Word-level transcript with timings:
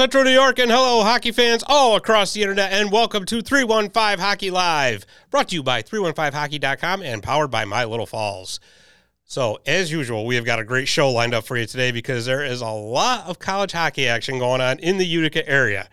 Central 0.00 0.24
New 0.24 0.30
York, 0.30 0.58
and 0.58 0.70
hello, 0.70 1.02
hockey 1.02 1.30
fans 1.30 1.62
all 1.66 1.94
across 1.94 2.32
the 2.32 2.40
internet, 2.40 2.72
and 2.72 2.90
welcome 2.90 3.26
to 3.26 3.42
315 3.42 4.18
Hockey 4.18 4.50
Live, 4.50 5.04
brought 5.30 5.48
to 5.48 5.54
you 5.54 5.62
by 5.62 5.82
315hockey.com 5.82 7.02
and 7.02 7.22
powered 7.22 7.50
by 7.50 7.66
My 7.66 7.84
Little 7.84 8.06
Falls. 8.06 8.60
So, 9.26 9.58
as 9.66 9.92
usual, 9.92 10.24
we 10.24 10.36
have 10.36 10.46
got 10.46 10.58
a 10.58 10.64
great 10.64 10.88
show 10.88 11.10
lined 11.10 11.34
up 11.34 11.44
for 11.44 11.58
you 11.58 11.66
today 11.66 11.90
because 11.90 12.24
there 12.24 12.42
is 12.42 12.62
a 12.62 12.70
lot 12.70 13.26
of 13.26 13.38
college 13.38 13.72
hockey 13.72 14.08
action 14.08 14.38
going 14.38 14.62
on 14.62 14.78
in 14.78 14.96
the 14.96 15.04
Utica 15.04 15.46
area. 15.46 15.86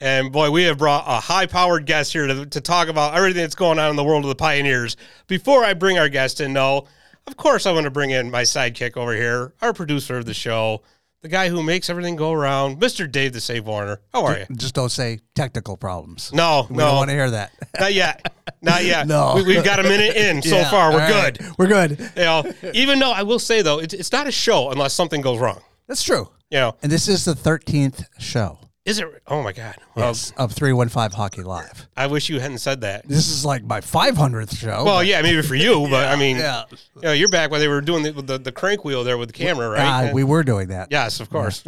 And 0.00 0.30
boy, 0.30 0.52
we 0.52 0.62
have 0.62 0.78
brought 0.78 1.02
a 1.08 1.18
high 1.18 1.46
powered 1.46 1.84
guest 1.84 2.12
here 2.12 2.28
to, 2.28 2.46
to 2.46 2.60
talk 2.60 2.86
about 2.86 3.16
everything 3.16 3.42
that's 3.42 3.56
going 3.56 3.80
on 3.80 3.90
in 3.90 3.96
the 3.96 4.04
world 4.04 4.24
of 4.24 4.28
the 4.28 4.36
Pioneers. 4.36 4.96
Before 5.26 5.64
I 5.64 5.74
bring 5.74 5.98
our 5.98 6.08
guest 6.08 6.40
in, 6.40 6.52
though, 6.52 6.86
of 7.26 7.36
course, 7.36 7.66
I 7.66 7.72
want 7.72 7.86
to 7.86 7.90
bring 7.90 8.10
in 8.10 8.30
my 8.30 8.42
sidekick 8.42 8.96
over 8.96 9.14
here, 9.14 9.52
our 9.60 9.72
producer 9.72 10.16
of 10.16 10.26
the 10.26 10.32
show, 10.32 10.82
the 11.22 11.28
guy 11.28 11.48
who 11.48 11.62
makes 11.62 11.90
everything 11.90 12.16
go 12.16 12.32
around, 12.32 12.80
Mr. 12.80 13.10
Dave 13.10 13.32
the 13.32 13.40
Save 13.40 13.66
Warner. 13.66 14.00
How 14.12 14.24
are 14.24 14.38
you? 14.38 14.46
Just 14.56 14.74
don't 14.74 14.90
say 14.90 15.20
technical 15.34 15.76
problems. 15.76 16.32
No, 16.32 16.66
we 16.70 16.76
no. 16.76 16.86
don't 16.86 16.96
want 16.96 17.10
to 17.10 17.14
hear 17.14 17.30
that. 17.30 17.52
Not 17.80 17.92
yet. 17.94 18.32
Not 18.62 18.84
yet. 18.84 19.06
No. 19.06 19.42
We, 19.44 19.54
have 19.54 19.64
got 19.64 19.80
a 19.80 19.82
minute 19.82 20.16
in 20.16 20.42
so 20.42 20.56
Yeah, 20.56 20.70
far. 20.70 20.92
We're 20.92 20.98
right. 20.98 21.36
good. 21.38 21.46
We're 21.58 21.66
good. 21.66 21.98
You 22.16 22.22
know, 22.22 22.52
even 22.72 22.98
though 22.98 23.12
I 23.12 23.22
will 23.22 23.38
say 23.38 23.62
though, 23.62 23.78
it's, 23.80 23.94
it's 23.94 24.12
not 24.12 24.26
a 24.26 24.32
show 24.32 24.70
unless 24.70 24.94
something 24.94 25.20
goes 25.20 25.38
wrong. 25.40 25.60
That's 25.86 26.02
true. 26.02 26.28
You 26.50 26.58
know, 26.58 26.76
And 26.82 26.90
this 26.90 27.08
is 27.08 27.24
the 27.24 27.34
13th 27.34 28.04
show 28.18 28.58
is 28.88 28.98
it? 28.98 29.22
Oh 29.26 29.42
my 29.42 29.52
God. 29.52 29.76
Well, 29.94 30.08
yes, 30.08 30.32
of 30.38 30.52
315 30.52 31.10
Hockey 31.16 31.42
Live. 31.42 31.86
I 31.96 32.06
wish 32.06 32.28
you 32.28 32.40
hadn't 32.40 32.58
said 32.58 32.80
that. 32.80 33.06
This 33.06 33.28
is 33.28 33.44
like 33.44 33.62
my 33.64 33.80
500th 33.80 34.56
show. 34.56 34.82
Well, 34.84 35.04
yeah, 35.04 35.20
maybe 35.20 35.42
for 35.42 35.54
you, 35.54 35.86
but 35.90 36.08
I 36.08 36.16
mean, 36.24 36.38
yeah. 36.38 36.64
you 36.96 37.02
know, 37.02 37.12
you're 37.12 37.28
back 37.28 37.50
when 37.50 37.60
they 37.60 37.68
were 37.68 37.80
doing 37.82 38.02
the, 38.02 38.12
the, 38.12 38.38
the 38.38 38.52
crank 38.52 38.84
wheel 38.84 39.04
there 39.04 39.18
with 39.18 39.28
the 39.28 39.32
camera, 39.34 39.68
right? 39.68 40.08
Ah, 40.10 40.10
we 40.12 40.24
were 40.24 40.42
doing 40.42 40.68
that. 40.68 40.88
yes, 40.90 41.20
of 41.20 41.28
course. 41.30 41.62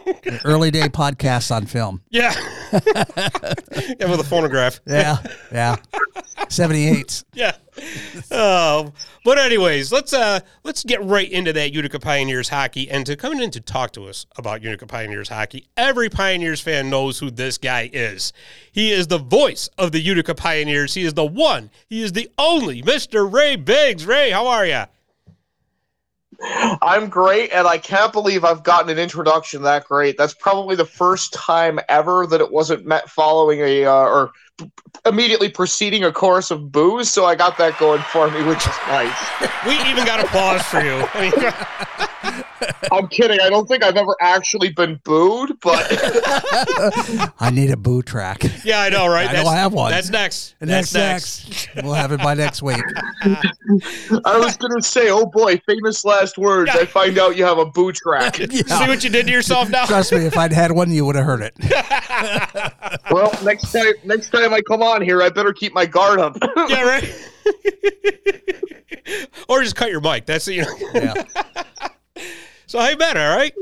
Early 0.44 0.70
day 0.70 0.88
podcasts 0.88 1.54
on 1.54 1.66
film. 1.66 2.02
yeah. 2.10 2.34
yeah, 2.72 4.10
with 4.10 4.20
a 4.20 4.26
phonograph. 4.28 4.80
Yeah. 4.86 5.18
Yeah. 5.52 5.76
78s. 6.48 7.24
Yeah. 7.34 7.54
Oh, 8.32 8.92
but 9.24 9.38
anyways, 9.38 9.92
let's 9.92 10.12
uh 10.12 10.40
let's 10.64 10.82
get 10.82 11.00
right 11.04 11.30
into 11.30 11.52
that 11.52 11.72
Utica 11.72 12.00
Pioneers 12.00 12.48
hockey 12.48 12.90
and 12.90 13.06
to 13.06 13.14
coming 13.14 13.40
in 13.40 13.52
to 13.52 13.60
talk 13.60 13.92
to 13.92 14.06
us 14.06 14.26
about 14.36 14.62
Utica 14.62 14.86
Pioneers 14.86 15.28
hockey. 15.28 15.68
Every 15.76 16.08
Pioneers 16.08 16.60
fan 16.60 16.90
knows 16.90 17.20
who 17.20 17.30
this 17.30 17.56
guy 17.56 17.88
is. 17.92 18.32
He 18.72 18.90
is 18.90 19.06
the 19.06 19.18
voice 19.18 19.68
of 19.78 19.92
the 19.92 20.00
Utica 20.00 20.34
Pioneers. 20.34 20.94
He 20.94 21.04
is 21.04 21.14
the 21.14 21.24
one. 21.24 21.70
He 21.86 22.02
is 22.02 22.12
the 22.12 22.28
only 22.36 22.82
Mr. 22.82 23.32
Ray 23.32 23.54
Biggs. 23.54 24.04
Ray, 24.04 24.30
how 24.30 24.48
are 24.48 24.66
you? 24.66 24.82
I'm 26.40 27.08
great, 27.08 27.50
and 27.52 27.66
I 27.66 27.78
can't 27.78 28.12
believe 28.12 28.44
I've 28.44 28.62
gotten 28.62 28.90
an 28.90 28.98
introduction 28.98 29.62
that 29.62 29.84
great. 29.84 30.16
That's 30.16 30.34
probably 30.34 30.76
the 30.76 30.84
first 30.84 31.32
time 31.32 31.80
ever 31.88 32.26
that 32.26 32.40
it 32.40 32.52
wasn't 32.52 32.86
met 32.86 33.10
following 33.10 33.60
a 33.60 33.84
uh, 33.84 33.92
or 33.92 34.32
immediately 35.06 35.48
preceding 35.48 36.04
a 36.04 36.12
chorus 36.12 36.50
of 36.50 36.70
boos. 36.70 37.10
So 37.10 37.24
I 37.24 37.34
got 37.34 37.58
that 37.58 37.78
going 37.78 38.02
for 38.02 38.30
me, 38.30 38.42
which 38.44 38.58
is 38.66 38.76
nice. 38.88 39.30
We 39.66 39.74
even 39.90 40.06
got 40.06 40.24
applause 40.24 40.62
for 40.62 40.80
you. 40.80 41.04
I 41.14 41.20
mean, 42.70 42.82
I'm 42.92 43.08
kidding. 43.08 43.40
I 43.40 43.50
don't 43.50 43.66
think 43.66 43.82
I've 43.82 43.96
ever 43.96 44.16
actually 44.20 44.70
been 44.70 45.00
booed, 45.04 45.58
but 45.60 45.84
I 47.40 47.50
need 47.52 47.70
a 47.70 47.76
boo 47.76 48.02
track. 48.02 48.44
yeah, 48.64 48.80
I 48.80 48.88
know, 48.88 49.08
right? 49.08 49.28
I 49.28 49.32
know 49.32 49.48
I 49.48 49.56
have 49.56 49.72
one. 49.72 49.90
That's 49.90 50.10
next. 50.10 50.54
And 50.60 50.70
That's 50.70 50.94
next, 50.94 51.48
next. 51.48 51.84
We'll 51.84 51.94
have 51.94 52.12
it 52.12 52.18
by 52.18 52.34
next 52.34 52.62
week. 52.62 52.80
I 53.22 54.38
was 54.38 54.56
gonna 54.56 54.80
say, 54.80 55.10
oh 55.10 55.26
boy, 55.26 55.58
famous 55.66 56.04
last 56.04 56.38
words. 56.38 56.70
I 56.70 56.84
find 56.84 57.18
out 57.18 57.36
you 57.36 57.44
have 57.44 57.58
a 57.58 57.66
boo 57.66 57.92
track. 57.92 58.36
See 58.36 58.62
what 58.68 59.02
you 59.02 59.10
did 59.10 59.26
to 59.26 59.32
yourself 59.32 59.70
now? 59.70 59.86
Trust 59.86 60.12
me, 60.12 60.24
if 60.24 60.38
I'd 60.38 60.52
had 60.52 60.70
one, 60.72 60.90
you 60.90 61.04
would 61.04 61.16
have 61.16 61.26
heard 61.26 61.42
it. 61.42 61.54
well, 63.10 63.36
next 63.44 63.72
time, 63.72 63.92
next 64.04 64.30
time 64.30 64.47
I 64.52 64.60
come 64.62 64.82
on 64.82 65.02
here, 65.02 65.22
I 65.22 65.30
better 65.30 65.52
keep 65.52 65.74
my 65.74 65.86
guard 65.86 66.20
up. 66.20 66.36
yeah, 66.68 66.82
right. 66.82 67.28
or 69.48 69.62
just 69.62 69.76
cut 69.76 69.90
your 69.90 70.00
mic. 70.00 70.26
That's 70.26 70.46
you 70.48 70.62
know. 70.62 70.76
Yeah. 70.94 71.14
So 72.66 72.78
how 72.78 72.88
you 72.90 72.98
been? 72.98 73.16
All 73.16 73.34
right. 73.34 73.54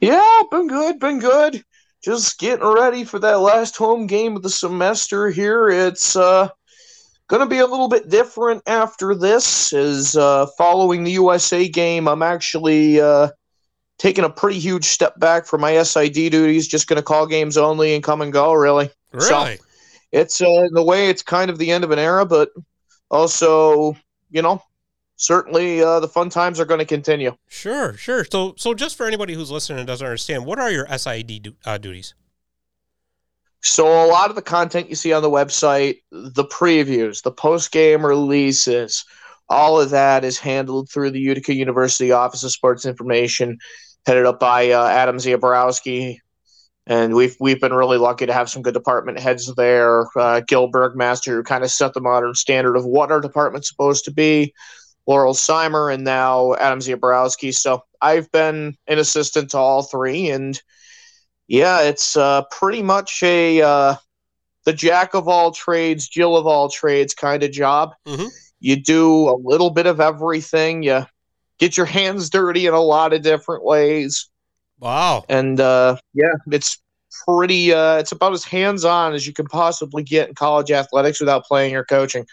Yeah, 0.00 0.42
been 0.50 0.66
good, 0.66 0.98
been 0.98 1.20
good. 1.20 1.62
Just 2.02 2.40
getting 2.40 2.66
ready 2.66 3.04
for 3.04 3.20
that 3.20 3.38
last 3.38 3.76
home 3.76 4.08
game 4.08 4.34
of 4.34 4.42
the 4.42 4.50
semester 4.50 5.30
here. 5.30 5.68
It's 5.68 6.16
uh 6.16 6.48
gonna 7.28 7.46
be 7.46 7.60
a 7.60 7.66
little 7.66 7.88
bit 7.88 8.08
different 8.08 8.60
after 8.66 9.14
this. 9.14 9.72
Is 9.72 10.16
uh 10.16 10.46
following 10.58 11.04
the 11.04 11.12
USA 11.12 11.68
game, 11.68 12.08
I'm 12.08 12.22
actually 12.22 13.00
uh 13.00 13.28
taking 13.98 14.24
a 14.24 14.30
pretty 14.30 14.58
huge 14.58 14.84
step 14.86 15.18
back 15.20 15.46
from 15.46 15.60
my 15.60 15.80
SID 15.82 16.12
duties, 16.30 16.66
just 16.68 16.88
gonna 16.88 17.02
call 17.02 17.26
games 17.26 17.56
only 17.56 17.94
and 17.94 18.02
come 18.04 18.20
and 18.20 18.32
go, 18.32 18.52
really. 18.52 18.90
So- 19.18 19.38
Really? 19.44 19.58
It's 20.12 20.40
uh 20.40 20.46
in 20.70 20.76
a 20.76 20.82
way 20.84 21.08
it's 21.10 21.22
kind 21.22 21.50
of 21.50 21.58
the 21.58 21.70
end 21.72 21.82
of 21.82 21.90
an 21.90 21.98
era, 21.98 22.24
but 22.24 22.50
also, 23.10 23.96
you 24.30 24.42
know, 24.42 24.62
certainly 25.16 25.82
uh 25.82 25.98
the 26.00 26.08
fun 26.08 26.30
times 26.30 26.60
are 26.60 26.64
gonna 26.64 26.84
continue. 26.84 27.36
Sure, 27.48 27.96
sure. 27.96 28.24
So, 28.24 28.54
so 28.56 28.74
just 28.74 28.96
for 28.96 29.06
anybody 29.06 29.34
who's 29.34 29.50
listening 29.50 29.78
and 29.80 29.86
doesn't 29.88 30.06
understand, 30.06 30.46
what 30.46 30.58
are 30.60 30.70
your 30.70 30.86
SID 30.96 31.42
du- 31.42 31.56
uh, 31.64 31.78
duties? 31.78 32.14
So 33.60 33.86
a 33.86 34.06
lot 34.06 34.28
of 34.30 34.36
the 34.36 34.42
content 34.42 34.90
you 34.90 34.94
see 34.94 35.12
on 35.12 35.22
the 35.22 35.30
website, 35.30 36.02
the 36.12 36.44
previews, 36.44 37.22
the 37.22 37.32
post-game 37.32 38.04
releases, 38.04 39.04
all 39.48 39.80
of 39.80 39.90
that 39.90 40.24
is 40.24 40.38
handled 40.38 40.90
through 40.90 41.10
the 41.10 41.20
Utica 41.20 41.54
University 41.54 42.12
Office 42.12 42.42
of 42.42 42.50
Sports 42.52 42.86
Information, 42.86 43.58
headed 44.06 44.26
up 44.26 44.40
by 44.40 44.70
uh, 44.70 44.86
Adam 44.86 45.16
Zabrowski. 45.16 46.18
And 46.86 47.14
we've 47.14 47.34
we've 47.40 47.60
been 47.60 47.72
really 47.72 47.96
lucky 47.96 48.26
to 48.26 48.32
have 48.32 48.50
some 48.50 48.62
good 48.62 48.74
department 48.74 49.18
heads 49.18 49.52
there. 49.54 50.06
Uh, 50.16 50.40
Gil 50.46 50.70
Bergmaster, 50.70 51.28
who 51.28 51.42
kind 51.42 51.64
of 51.64 51.70
set 51.70 51.94
the 51.94 52.00
modern 52.00 52.34
standard 52.34 52.76
of 52.76 52.84
what 52.84 53.10
our 53.10 53.20
department's 53.20 53.68
supposed 53.68 54.04
to 54.04 54.12
be. 54.12 54.52
Laurel 55.06 55.34
Seimer, 55.34 55.92
and 55.92 56.04
now 56.04 56.54
Adam 56.54 56.80
Zabrowski. 56.80 57.54
So 57.54 57.84
I've 58.00 58.30
been 58.32 58.76
an 58.86 58.98
assistant 58.98 59.50
to 59.50 59.58
all 59.58 59.82
three, 59.82 60.30
and 60.30 60.60
yeah, 61.46 61.82
it's 61.82 62.16
uh, 62.16 62.42
pretty 62.50 62.82
much 62.82 63.22
a 63.22 63.62
uh, 63.62 63.94
the 64.64 64.72
jack 64.72 65.14
of 65.14 65.28
all 65.28 65.52
trades, 65.52 66.08
Jill 66.08 66.36
of 66.36 66.46
all 66.46 66.68
trades 66.68 67.14
kind 67.14 67.42
of 67.42 67.50
job. 67.50 67.94
Mhm. 68.06 68.30
You 68.64 68.76
do 68.76 69.28
a 69.28 69.36
little 69.36 69.68
bit 69.68 69.84
of 69.84 70.00
everything. 70.00 70.82
You 70.82 71.04
get 71.58 71.76
your 71.76 71.84
hands 71.84 72.30
dirty 72.30 72.64
in 72.66 72.72
a 72.72 72.80
lot 72.80 73.12
of 73.12 73.20
different 73.20 73.62
ways, 73.62 74.30
Wow. 74.80 75.26
and 75.28 75.60
uh, 75.60 75.98
yeah, 76.14 76.32
it's 76.50 76.80
pretty. 77.26 77.74
Uh, 77.74 77.98
it's 77.98 78.12
about 78.12 78.32
as 78.32 78.42
hands 78.42 78.86
on 78.86 79.12
as 79.12 79.26
you 79.26 79.34
can 79.34 79.44
possibly 79.44 80.02
get 80.02 80.30
in 80.30 80.34
college 80.34 80.70
athletics 80.70 81.20
without 81.20 81.44
playing 81.44 81.76
or 81.76 81.84
coaching. 81.84 82.26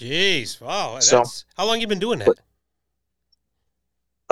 Jeez. 0.00 0.58
Wow. 0.58 1.00
So- 1.00 1.18
That's, 1.18 1.44
how 1.56 1.66
long 1.66 1.82
you 1.82 1.86
been 1.86 1.98
doing 1.98 2.20
that? 2.20 2.38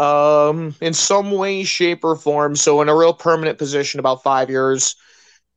Um, 0.02 0.74
in 0.80 0.94
some 0.94 1.32
way, 1.32 1.64
shape, 1.64 2.02
or 2.02 2.16
form. 2.16 2.56
So, 2.56 2.80
in 2.80 2.88
a 2.88 2.96
real 2.96 3.12
permanent 3.12 3.58
position, 3.58 4.00
about 4.00 4.22
five 4.22 4.48
years. 4.48 4.96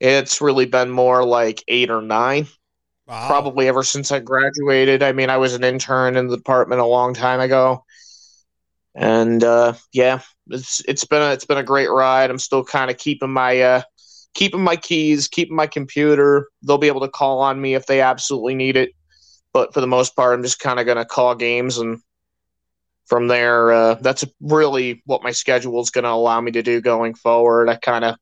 It's 0.02 0.42
really 0.42 0.66
been 0.66 0.90
more 0.90 1.24
like 1.26 1.64
eight 1.70 1.90
or 1.90 2.02
nine. 2.02 2.48
Wow. 3.07 3.28
probably 3.28 3.67
ever 3.67 3.84
since 3.84 4.11
I 4.11 4.19
graduated. 4.19 5.03
I 5.03 5.11
mean, 5.11 5.29
I 5.29 5.37
was 5.37 5.53
an 5.53 5.63
intern 5.63 6.16
in 6.16 6.28
the 6.28 6.37
department 6.37 6.81
a 6.81 6.85
long 6.85 7.13
time 7.13 7.40
ago, 7.40 7.84
and 8.96 9.43
uh, 9.43 9.73
yeah, 9.93 10.22
it's 10.47 10.81
it's 10.87 11.05
been 11.05 11.22
a, 11.22 11.31
it's 11.31 11.46
been 11.46 11.59
a 11.59 11.63
great 11.63 11.91
ride. 11.91 12.31
I'm 12.31 12.40
still 12.40 12.63
kind 12.63 12.90
of 12.90 12.97
keeping 12.97 13.29
my 13.29 13.61
uh, 13.61 13.81
keeping 14.34 14.63
my 14.63 14.75
keys, 14.75 15.28
keeping 15.28 15.55
my 15.55 15.67
computer. 15.67 16.47
They'll 16.63 16.79
be 16.79 16.87
able 16.87 17.02
to 17.02 17.07
call 17.09 17.41
on 17.41 17.61
me 17.61 17.75
if 17.75 17.85
they 17.85 18.02
absolutely 18.02 18.55
need 18.55 18.75
it, 18.75 18.91
but 19.53 19.73
for 19.73 19.81
the 19.81 19.87
most 19.87 20.16
part, 20.16 20.34
I'm 20.34 20.43
just 20.43 20.59
kind 20.59 20.79
of 20.79 20.85
gonna 20.85 21.05
call 21.05 21.35
games 21.35 21.78
and. 21.78 21.99
From 23.07 23.28
there, 23.28 23.72
uh, 23.72 23.93
that's 24.02 24.25
really 24.41 25.03
what 25.05 25.22
my 25.22 25.29
schedule 25.29 25.79
is 25.79 25.91
going 25.91 26.05
to 26.05 26.09
allow 26.09 26.41
me 26.41 26.52
to 26.53 26.63
do 26.63 26.81
going 26.81 27.13
forward. 27.13 27.69
I 27.69 27.75
kind 27.75 28.03
of 28.03 28.16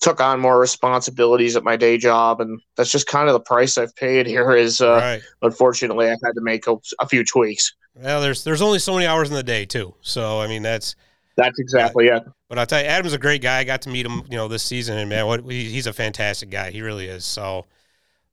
took 0.00 0.20
on 0.20 0.38
more 0.38 0.60
responsibilities 0.60 1.56
at 1.56 1.64
my 1.64 1.76
day 1.76 1.98
job 1.98 2.40
and 2.40 2.60
that's 2.76 2.90
just 2.90 3.06
kind 3.06 3.28
of 3.28 3.32
the 3.32 3.40
price 3.40 3.76
i've 3.76 3.94
paid 3.96 4.26
here 4.26 4.52
is 4.52 4.80
uh, 4.80 4.92
right. 4.92 5.22
unfortunately 5.42 6.06
i've 6.08 6.20
had 6.24 6.34
to 6.34 6.40
make 6.40 6.66
a, 6.66 6.76
a 7.00 7.08
few 7.08 7.24
tweaks 7.24 7.74
Well, 7.96 8.20
there's 8.20 8.44
there's 8.44 8.62
only 8.62 8.78
so 8.78 8.94
many 8.94 9.06
hours 9.06 9.28
in 9.28 9.34
the 9.34 9.42
day 9.42 9.64
too. 9.66 9.94
So 10.00 10.40
I 10.40 10.46
mean 10.46 10.62
that's. 10.62 10.94
that's 11.36 11.58
exactly 11.58 12.06
it 12.06 12.22
But 12.48 12.58
I'll 12.58 12.66
tell 12.66 12.80
you, 12.80 12.86
Adam's 12.86 13.12
a 13.12 13.18
great 13.18 13.42
guy. 13.42 13.58
I 13.58 13.64
got 13.64 13.82
to 13.82 13.88
meet 13.90 14.06
him, 14.06 14.22
you 14.30 14.36
know, 14.36 14.48
this 14.48 14.62
season, 14.62 14.98
and 14.98 15.08
man, 15.08 15.26
what 15.26 15.44
he's 15.44 15.86
a 15.86 15.92
fantastic 15.92 16.50
guy. 16.50 16.70
He 16.70 16.80
really 16.80 17.06
is. 17.06 17.24
So, 17.24 17.66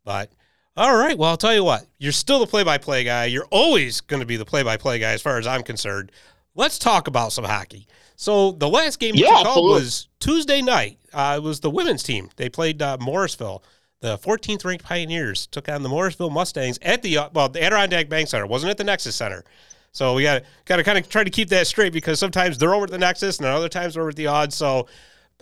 but 0.04 0.30
all 0.78 0.96
right. 0.96 1.18
Well, 1.18 1.30
I'll 1.30 1.38
tell 1.38 1.54
you 1.54 1.64
what. 1.64 1.86
You're 2.00 2.12
still 2.12 2.40
the 2.40 2.48
play-by-play 2.48 3.06
guy. 3.06 3.26
You're 3.26 3.48
always 3.50 4.02
going 4.02 4.20
to 4.20 4.26
be 4.26 4.38
the 4.38 4.46
play-by-play 4.46 5.00
guy, 5.00 5.12
as 5.14 5.22
far 5.22 5.38
as 5.38 5.48
I'm 5.48 5.64
concerned. 5.64 6.12
Let's 6.54 6.78
talk 6.78 7.08
about 7.08 7.32
some 7.32 7.46
hockey. 7.46 7.88
So 8.16 8.52
the 8.52 8.70
last 8.70 9.00
game 9.00 9.16
Yeah, 9.16 9.26
you 9.26 9.32
called 9.32 9.48
absolutely. 9.48 9.74
was 9.74 10.08
Tuesday 10.20 10.62
night. 10.62 11.00
Uh, 11.14 11.36
it 11.38 11.44
was 11.44 11.60
the 11.60 11.70
women's 11.70 12.04
team. 12.04 12.30
They 12.36 12.50
played 12.50 12.82
uh, 12.82 12.98
Morrisville. 13.00 13.64
The 14.02 14.18
14th 14.18 14.66
ranked 14.66 14.84
Pioneers 14.84 15.48
took 15.48 15.70
on 15.70 15.82
the 15.82 15.90
Morrisville 15.90 16.30
Mustangs 16.30 16.78
at 16.82 17.02
the 17.02 17.18
uh, 17.18 17.30
well 17.34 17.50
the 17.50 17.64
Adirondack 17.64 18.10
Bank 18.10 18.28
Center. 18.28 18.46
It 18.46 18.50
wasn't 18.50 18.72
at 18.72 18.78
the 18.78 18.84
Nexus 18.84 19.16
Center. 19.16 19.44
So 19.92 20.14
we 20.14 20.24
got 20.24 20.44
got 20.66 20.78
to 20.78 20.84
kind 20.84 20.98
of 20.98 21.08
try 21.10 21.24
to 21.24 21.30
keep 21.30 21.50
that 21.50 21.68
straight 21.68 21.94
because 21.94 22.20
sometimes 22.20 22.58
they're 22.58 22.76
over 22.76 22.84
at 22.84 22.92
the 22.92 22.98
Nexus 22.98 23.38
and 23.38 23.48
other 23.48 23.70
times 23.70 23.94
they're 23.94 24.04
over 24.04 24.10
at 24.10 24.16
the 24.16 24.28
odds. 24.28 24.56
So 24.56 24.88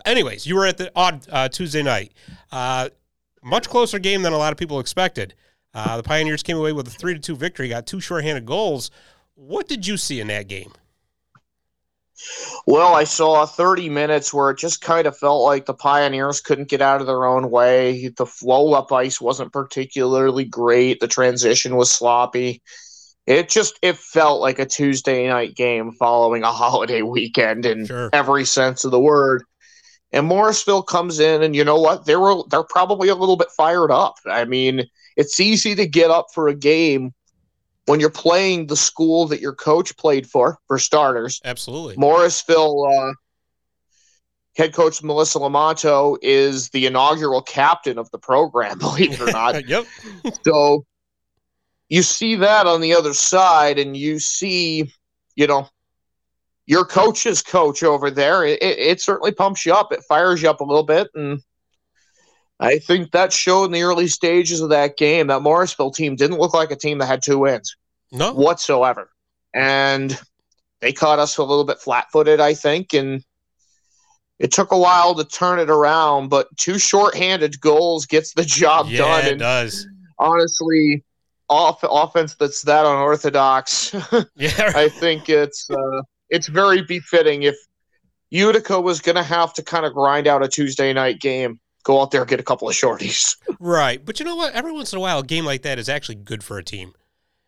Anyways, 0.06 0.46
you 0.46 0.56
were 0.56 0.66
at 0.66 0.78
the 0.78 0.92
Aud 0.96 1.26
uh, 1.32 1.50
Tuesday 1.50 1.84
night. 1.84 2.14
Uh, 2.52 2.90
much 3.44 3.70
closer 3.70 4.00
game 4.00 4.22
than 4.22 4.34
a 4.34 4.38
lot 4.38 4.52
of 4.52 4.58
people 4.58 4.80
expected. 4.80 5.34
Uh, 5.74 5.98
the 5.98 6.04
Pioneers 6.04 6.44
came 6.44 6.58
away 6.58 6.72
with 6.72 6.88
a 6.88 6.92
three 6.92 7.14
to 7.14 7.20
two 7.20 7.36
victory, 7.36 7.68
got 7.70 7.86
two 7.86 8.00
shorthanded 8.00 8.46
goals. 8.46 8.92
What 9.36 9.68
did 9.68 9.88
you 9.88 9.98
see 9.98 10.20
in 10.20 10.28
that 10.28 10.48
game? 10.48 10.72
Well, 12.66 12.94
I 12.96 13.04
saw 13.04 13.46
30 13.46 13.90
minutes 13.90 14.34
where 14.34 14.50
it 14.52 14.58
just 14.58 14.82
kind 14.82 15.06
of 15.08 15.18
felt 15.18 15.44
like 15.44 15.66
the 15.66 15.74
Pioneers 15.74 16.40
couldn't 16.42 16.70
get 16.70 16.82
out 16.82 17.02
of 17.02 17.08
their 17.08 17.26
own 17.26 17.50
way. 17.52 18.10
The 18.16 18.26
flow 18.26 18.74
up 18.74 18.92
ice 18.92 19.20
wasn't 19.20 19.52
particularly 19.52 20.46
great. 20.46 21.00
The 21.00 21.08
transition 21.08 21.76
was 21.76 21.92
sloppy. 21.92 22.62
It 23.26 23.50
just 23.50 23.80
it 23.82 23.98
felt 23.98 24.42
like 24.42 24.60
a 24.60 24.66
Tuesday 24.66 25.28
night 25.28 25.56
game 25.56 25.92
following 25.94 26.44
a 26.44 26.52
holiday 26.52 27.02
weekend 27.02 27.66
in 27.66 27.86
Sure. 27.86 28.10
every 28.14 28.46
sense 28.46 28.84
of 28.84 28.92
the 28.92 29.00
word. 29.00 29.44
And 30.12 30.28
Morrisville 30.28 30.84
comes 30.84 31.20
in, 31.20 31.42
and 31.42 31.56
you 31.56 31.64
know 31.64 31.80
what? 31.80 32.06
They 32.06 32.16
were 32.16 32.44
they're 32.50 32.64
probably 32.64 33.10
a 33.10 33.16
little 33.16 33.38
bit 33.38 33.50
fired 33.58 33.92
up. 33.92 34.16
I 34.30 34.46
mean, 34.46 34.84
it's 35.18 35.40
easy 35.40 35.74
to 35.76 35.88
get 35.88 36.12
up 36.12 36.28
for 36.34 36.48
a 36.48 36.56
game 36.56 37.14
when 37.86 38.00
you're 38.00 38.10
playing 38.10 38.68
the 38.68 38.76
school 38.76 39.28
that 39.28 39.42
your 39.42 39.54
coach 39.54 39.96
played 39.98 40.28
for, 40.28 40.58
for 40.68 40.80
starters. 40.80 41.42
Absolutely. 41.44 41.96
Morrisville 41.98 42.86
uh, 42.86 43.14
head 44.56 44.74
coach 44.74 45.04
Melissa 45.04 45.40
Lamonto 45.40 46.18
is 46.22 46.70
the 46.70 46.86
inaugural 46.86 47.42
captain 47.42 47.98
of 47.98 48.10
the 48.12 48.20
program, 48.20 48.80
believe 48.80 49.14
it 49.14 49.22
or 49.22 49.32
not. 49.32 49.68
yep. 49.68 49.86
so 50.46 50.86
you 51.90 52.02
see 52.02 52.36
that 52.36 52.68
on 52.68 52.82
the 52.82 52.96
other 52.96 53.14
side, 53.14 53.78
and 53.80 53.98
you 53.98 54.20
see, 54.20 54.92
you 55.36 55.48
know, 55.48 55.68
your 56.66 56.86
coach's 56.86 57.42
coach 57.42 57.84
over 57.84 58.10
there. 58.10 58.46
It, 58.46 58.62
it, 58.64 58.80
it 58.80 59.02
certainly 59.02 59.34
pumps 59.34 59.66
you 59.66 59.74
up. 59.74 59.92
It 59.92 60.04
fires 60.08 60.42
you 60.42 60.50
up 60.50 60.62
a 60.62 60.64
little 60.64 60.84
bit, 60.84 61.10
and 61.14 61.42
I 62.64 62.80
think 62.80 63.12
that 63.12 63.34
showed 63.34 63.66
in 63.66 63.72
the 63.72 63.84
early 63.84 64.08
stages 64.08 64.62
of 64.62 64.70
that 64.70 64.98
game. 64.98 65.28
That 65.28 65.42
Morrisville 65.42 65.92
team 65.92 66.16
didn't 66.16 66.38
look 66.40 66.54
like 66.54 66.72
a 66.72 66.76
team 66.76 66.98
that 67.00 67.06
had 67.08 67.22
two 67.24 67.40
wins 67.40 67.76
No. 68.12 68.34
whatsoever. 68.34 69.10
And 69.54 70.20
they 70.82 70.94
caught 70.94 71.20
us 71.20 71.38
a 71.38 71.44
little 71.44 71.64
bit 71.66 71.80
flat 71.80 72.08
footed, 72.12 72.40
I 72.40 72.54
think. 72.54 72.94
And 72.94 73.24
it 74.40 74.52
took 74.52 74.72
a 74.72 74.78
while 74.78 75.14
to 75.16 75.24
turn 75.24 75.60
it 75.60 75.70
around, 75.70 76.30
but 76.30 76.48
two 76.58 76.80
short-handed 76.80 77.60
goals 77.62 78.06
gets 78.06 78.34
the 78.34 78.44
job 78.44 78.88
Yeah, 78.90 78.98
done. 79.00 79.26
it 79.26 79.38
does. 79.40 79.88
honestly, 80.20 81.04
off 81.50 81.80
offense 81.84 82.36
that's 82.36 82.62
that 82.64 82.86
unorthodox, 82.86 83.94
Yeah. 84.36 84.72
I 84.76 84.90
think 84.90 85.30
it's 85.30 85.70
uh, 85.70 86.02
it's 86.30 86.48
very 86.48 86.82
befitting 86.82 87.44
if 87.44 87.56
Utica 88.32 88.82
was 88.82 89.00
going 89.02 89.16
to 89.18 89.24
have 89.24 89.54
to 89.54 89.64
kind 89.64 89.86
of 89.86 89.94
grind 89.94 90.26
out 90.28 90.44
a 90.44 90.48
Tuesday 90.48 90.92
night 90.94 91.20
game. 91.20 91.60
Go 91.84 92.02
out 92.02 92.12
there, 92.12 92.22
and 92.22 92.30
get 92.30 92.40
a 92.40 92.44
couple 92.44 92.68
of 92.68 92.76
shorties. 92.76 93.38
Right. 93.60 94.04
But 94.04 94.20
you 94.20 94.26
know 94.26 94.36
what? 94.36 94.54
Every 94.54 94.74
once 94.74 94.92
in 94.92 94.98
a 94.98 95.00
while, 95.00 95.20
a 95.20 95.24
game 95.24 95.46
like 95.46 95.62
that 95.62 95.80
is 95.80 95.88
actually 95.88 96.16
good 96.16 96.44
for 96.44 96.58
a 96.58 96.64
team. 96.64 96.94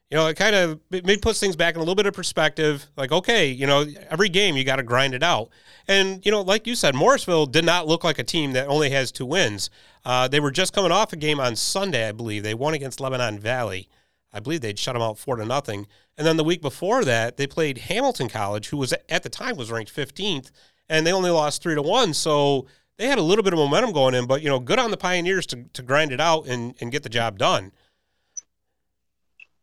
You 0.10 0.18
know, 0.18 0.28
it 0.28 0.36
kind 0.36 0.56
of 0.56 0.80
it 0.92 1.22
puts 1.22 1.40
things 1.40 1.56
back 1.56 1.74
in 1.74 1.80
a 1.80 1.82
little 1.82 1.96
bit 1.96 2.06
of 2.06 2.14
perspective. 2.14 2.86
Like, 2.96 3.12
okay, 3.12 3.48
you 3.48 3.68
know, 3.68 3.86
every 4.10 4.30
game 4.30 4.56
you 4.56 4.64
got 4.64 4.78
to 4.78 4.84
grind 4.84 5.14
it 5.14 5.24
out. 5.24 5.50
And, 5.88 6.24
you 6.26 6.32
know, 6.32 6.42
like 6.42 6.68
you 6.68 6.76
said, 6.76 6.96
Morrisville 6.96 7.48
did 7.48 7.66
not 7.66 7.88
look 7.88 8.04
like 8.04 8.20
a 8.20 8.24
team 8.24 8.54
that 8.54 8.68
only 8.68 8.92
has 8.92 9.12
two 9.12 9.26
wins. 9.26 9.70
Uh, 10.06 10.28
they 10.28 10.40
were 10.40 10.52
just 10.52 10.74
coming 10.74 10.92
off 10.92 11.12
a 11.12 11.18
game 11.18 11.40
on 11.40 11.56
Sunday, 11.56 12.08
I 12.08 12.12
believe. 12.12 12.44
They 12.44 12.54
won 12.54 12.74
against 12.74 13.00
Lebanon 13.00 13.40
Valley. 13.40 13.90
I 14.32 14.40
believe 14.40 14.62
they'd 14.62 14.78
shut 14.80 14.94
them 14.94 15.02
out 15.02 15.18
four 15.18 15.38
to 15.38 15.46
nothing. 15.46 15.88
And 16.18 16.28
then 16.28 16.38
the 16.38 16.44
week 16.44 16.62
before 16.62 17.04
that, 17.04 17.38
they 17.38 17.48
played 17.48 17.80
Hamilton 17.80 18.30
College, 18.30 18.70
who 18.70 18.78
was 18.78 18.94
at 19.10 19.24
the 19.24 19.30
time 19.30 19.56
was 19.58 19.72
ranked 19.72 19.96
15th, 19.96 20.52
and 20.88 21.06
they 21.06 21.14
only 21.14 21.30
lost 21.32 21.64
three 21.64 21.76
to 21.76 21.82
one. 21.82 22.14
So 22.14 22.68
they 22.98 23.08
had 23.08 23.18
a 23.18 23.24
little 23.24 23.44
bit 23.44 23.54
of 23.54 23.60
momentum 23.60 23.92
going 23.92 24.14
in, 24.16 24.26
but 24.26 24.42
you 24.42 24.50
know, 24.50 24.60
good 24.60 24.80
on 24.80 24.92
the 24.92 24.98
Pioneers 24.98 25.46
to, 25.48 25.66
to 25.74 25.82
grind 25.82 26.12
it 26.12 26.22
out 26.22 26.48
and, 26.48 26.76
and 26.80 26.92
get 26.92 27.04
the 27.04 27.10
job 27.10 27.38
done. 27.38 27.72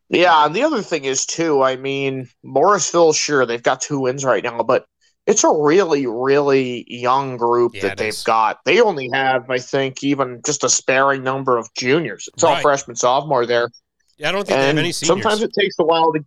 Yeah, 0.09 0.45
and 0.45 0.55
the 0.55 0.63
other 0.63 0.81
thing 0.81 1.05
is 1.05 1.25
too. 1.25 1.63
I 1.63 1.75
mean, 1.75 2.29
Morrisville, 2.43 3.13
sure, 3.13 3.45
they've 3.45 3.63
got 3.63 3.81
two 3.81 3.99
wins 3.99 4.23
right 4.23 4.43
now, 4.43 4.61
but 4.61 4.85
it's 5.25 5.43
a 5.43 5.51
really, 5.51 6.05
really 6.05 6.85
young 6.87 7.37
group 7.37 7.73
Yeah, 7.73 7.83
that 7.83 7.97
they've 7.97 8.09
is. 8.09 8.23
got. 8.23 8.59
They 8.65 8.81
only 8.81 9.09
have, 9.13 9.49
I 9.49 9.57
think, 9.57 10.03
even 10.03 10.41
just 10.45 10.63
a 10.63 10.69
sparing 10.69 11.23
number 11.23 11.57
of 11.57 11.73
juniors. 11.73 12.29
It's 12.33 12.43
all 12.43 12.57
freshman, 12.57 12.95
sophomore 12.95 13.45
there, 13.45 13.69
Yeah, 14.17 14.29
I 14.29 14.31
don't 14.33 14.45
think 14.45 14.59
they 14.59 14.65
have 14.67 14.69
and 14.71 14.79
any 14.79 14.91
seniors. 14.91 15.23
sometimes 15.23 15.41
it 15.41 15.51
takes 15.57 15.75
a 15.79 15.83
while 15.83 16.11
to. 16.13 16.23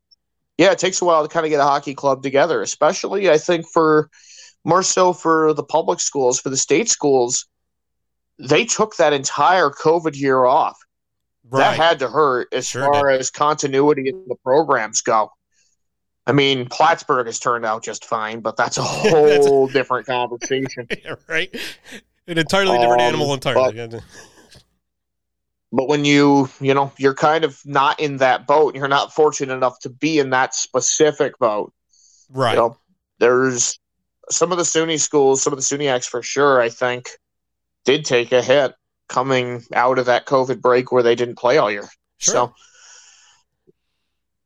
Yeah, 0.59 0.73
it 0.73 0.79
takes 0.79 1.03
a 1.03 1.05
while 1.05 1.23
to 1.23 1.29
kind 1.29 1.45
of 1.45 1.51
get 1.51 1.61
a 1.61 1.65
hockey 1.65 1.95
club 1.95 2.23
together, 2.23 2.63
especially 2.63 3.31
I 3.31 3.37
think 3.37 3.67
for 3.69 4.09
more 4.67 4.83
so 4.83 5.13
for 5.13 5.55
the 5.55 5.63
public 5.63 6.01
schools, 6.01 6.41
for 6.41 6.51
the 6.51 6.57
state 6.57 6.89
schools. 6.91 7.47
They 8.39 8.65
took 8.67 8.97
that 8.97 9.13
entire 9.15 9.71
COVID 9.71 10.15
year 10.19 10.45
off 10.45 10.77
that 11.53 11.77
had 11.77 12.01
to 12.01 12.09
hurt 12.09 12.49
as 12.53 12.67
Sure 12.69 12.83
far 12.93 13.09
as 13.09 13.31
continuity 13.31 14.09
in 14.11 14.25
the 14.29 14.35
programs 14.45 15.01
go. 15.01 15.31
I 16.27 16.33
mean, 16.33 16.67
Plattsburgh 16.69 17.27
has 17.27 17.39
turned 17.39 17.65
out 17.65 17.85
just 17.85 18.05
fine, 18.05 18.41
but 18.41 18.57
that's 18.57 18.77
a 18.79 18.83
That's- 18.83 19.11
whole 19.47 19.69
different 19.69 20.07
conversation. 20.07 20.89
right. 21.29 21.55
An 22.27 22.37
entirely 22.37 22.77
different 22.77 23.01
Um, 23.01 23.07
animal 23.09 23.33
entirely. 23.33 24.01
But 25.73 25.89
when 25.89 26.05
you, 26.05 26.49
you 26.61 26.75
know, 26.75 26.93
you're 26.99 27.15
kind 27.15 27.45
of 27.45 27.61
not 27.65 28.01
in 28.01 28.17
that 28.19 28.47
boat, 28.47 28.75
you're 28.75 28.89
not 28.89 29.15
fortunate 29.15 29.55
enough 29.55 29.79
to 29.81 29.89
be 29.89 30.19
in 30.19 30.31
that 30.31 30.55
specific 30.55 31.39
boat. 31.39 31.73
right. 32.31 32.53
You 32.53 32.57
know, 32.59 32.77
there's 33.19 33.79
some 34.31 34.53
of 34.53 34.59
the 34.59 34.65
SUNY 34.65 34.99
schools, 34.99 35.43
some 35.43 35.53
of 35.53 35.59
the 35.59 35.63
SUNYACs 35.63 36.07
for 36.07 36.23
sure, 36.23 36.61
I 36.61 36.69
think, 36.69 37.09
did 37.85 38.05
take 38.05 38.33
a 38.33 38.43
hit 38.43 38.75
coming 39.09 39.63
out 39.75 39.99
of 39.99 40.07
that 40.07 40.27
COVID 40.27 40.61
break 40.61 40.91
where 40.91 41.03
they 41.03 41.15
didn't 41.15 41.37
play 41.37 41.59
all 41.59 41.71
year. 41.71 41.89
Sure. 42.19 42.35
So 42.35 42.55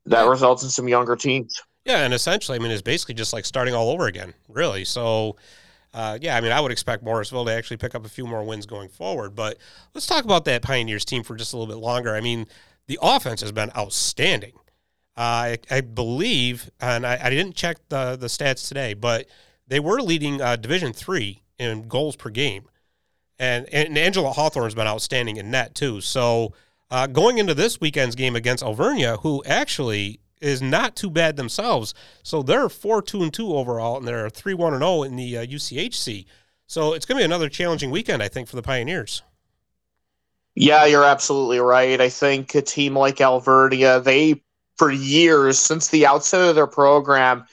that 0.07 0.25
Yeah. 0.25 0.31
results 0.31 0.62
in 0.62 0.71
some 0.71 0.88
younger 0.88 1.16
teams. 1.16 1.61
Yeah, 1.85 2.05
and 2.05 2.12
essentially, 2.12 2.57
I 2.57 2.61
mean, 2.61 2.71
it's 2.71 2.83
basically 2.83 3.14
just 3.14 3.33
like 3.33 3.47
starting 3.47 3.75
all 3.75 3.90
over 3.90 4.07
again, 4.07 4.35
really. 4.49 4.85
So, 4.85 5.37
uh, 5.95 6.19
yeah, 6.21 6.37
I 6.37 6.40
mean, 6.40 6.52
I 6.52 6.61
would 6.61 6.73
expect 6.73 7.02
Morrisville 7.02 7.47
to 7.47 7.52
actually 7.52 7.78
pick 7.78 7.95
up 7.95 8.05
a 8.05 8.09
few 8.09 8.26
more 8.26 8.45
wins 8.45 8.66
going 8.66 8.90
forward. 8.90 9.35
But 9.35 9.57
let's 9.95 10.07
talk 10.07 10.25
about 10.25 10.45
that 10.45 10.62
Pioneers 10.62 11.05
team 11.07 11.23
for 11.23 11.37
just 11.37 11.55
a 11.55 11.57
little 11.57 11.75
bit 11.75 11.81
longer. 11.81 12.14
I 12.14 12.21
mean, 12.21 12.47
the 12.87 12.99
offense 13.00 13.40
has 13.40 13.52
been 13.52 13.71
outstanding. 13.76 14.52
Uh, 15.16 15.57
I, 15.57 15.59
I 15.71 15.81
believe, 15.81 16.71
and 16.81 17.07
I, 17.07 17.19
I 17.25 17.31
didn't 17.31 17.55
check 17.55 17.78
the 17.88 18.16
the 18.16 18.28
stats 18.28 18.69
today, 18.69 18.95
but 18.95 19.26
they 19.71 19.81
were 19.81 20.03
leading 20.03 20.43
uh, 20.43 20.57
Division 20.57 20.93
three 20.93 21.43
in 21.59 21.89
goals 21.89 22.17
per 22.17 22.29
game, 22.29 22.65
and 23.39 23.67
and 23.73 23.97
Angela 23.97 24.33
Hawthorne's 24.33 24.75
been 24.75 24.87
outstanding 24.87 25.39
in 25.39 25.50
net 25.50 25.75
too. 25.75 26.03
So. 26.03 26.53
Uh, 26.93 27.07
going 27.07 27.39
into 27.39 27.55
this 27.55 27.81
weekend's 27.81 28.17
game 28.17 28.35
against 28.35 28.65
Alvernia, 28.65 29.17
who 29.19 29.45
actually 29.47 30.19
is 30.41 30.62
not 30.62 30.97
too 30.97 31.11
bad 31.11 31.37
themselves. 31.37 31.95
So 32.23 32.43
they're 32.43 32.69
four 32.69 33.03
two 33.03 33.23
and 33.23 33.33
two 33.33 33.55
overall, 33.55 33.99
and 33.99 34.09
they're 34.09 34.31
three 34.31 34.55
one 34.55 34.75
and 34.75 34.83
zero 34.83 35.03
in 35.03 35.17
the 35.17 35.39
uh, 35.39 35.47
UCHC. 35.47 36.27
So 36.67 36.95
it's 36.95 37.05
going 37.05 37.17
to 37.19 37.23
be 37.23 37.25
another 37.25 37.49
challenging 37.49 37.91
weekend, 37.91 38.23
I 38.23 38.29
think, 38.29 38.49
for 38.49 38.57
the 38.57 38.62
Pioneers. 38.62 39.23
Yeah, 40.55 40.87
you're 40.87 41.05
absolutely 41.05 41.59
right. 41.59 42.00
I 42.00 42.09
think 42.09 42.55
a 42.55 42.62
team 42.62 42.97
like 42.97 43.21
Alvernia, 43.21 44.00
they 44.00 44.43
for 44.77 44.91
years 44.91 45.59
since 45.59 45.89
the 45.89 46.07
outset 46.07 46.49
of 46.49 46.55
their 46.55 46.67
program, 46.67 47.45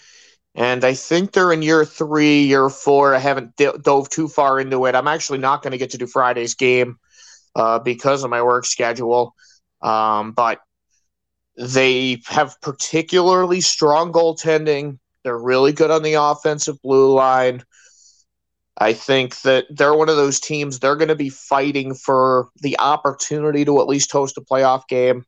and 0.58 0.84
I 0.84 0.96
think 0.96 1.32
they're 1.32 1.54
in 1.54 1.62
year 1.62 1.86
three, 1.86 2.42
year 2.42 2.68
four. 2.68 3.14
I 3.14 3.20
haven't 3.20 3.56
d- 3.56 3.70
dove 3.80 4.10
too 4.10 4.28
far 4.28 4.60
into 4.60 4.86
it. 4.88 4.96
I'm 4.96 5.08
actually 5.08 5.38
not 5.38 5.62
going 5.62 5.72
to 5.72 5.78
get 5.78 5.92
to 5.92 6.00
do 6.00 6.08
Friday's 6.08 6.56
game 6.56 6.98
uh, 7.56 7.78
because 7.78 8.24
of 8.24 8.32
my 8.32 8.42
work 8.42 8.66
schedule, 8.66 9.36
um, 9.84 10.32
but 10.32 10.60
they 11.58 12.22
have 12.26 12.60
particularly 12.60 13.62
strong 13.62 14.12
goaltending. 14.12 14.98
They're 15.24 15.38
really 15.38 15.74
good 15.74 15.92
on 15.92 16.02
the 16.02 16.16
offensive 16.16 16.82
blue 16.82 17.14
line. 17.14 17.64
I 18.80 18.94
think 18.94 19.42
that 19.42 19.66
they're 19.70 19.96
one 19.96 20.10
of 20.10 20.18
those 20.18 20.40
teams, 20.40 20.80
they're 20.80 20.96
going 20.96 21.08
to 21.08 21.16
be 21.16 21.30
fighting 21.30 21.94
for 21.94 22.50
the 22.62 22.80
opportunity 22.80 23.64
to 23.66 23.80
at 23.80 23.88
least 23.88 24.12
host 24.12 24.38
a 24.38 24.42
playoff 24.42 24.88
game, 24.88 25.24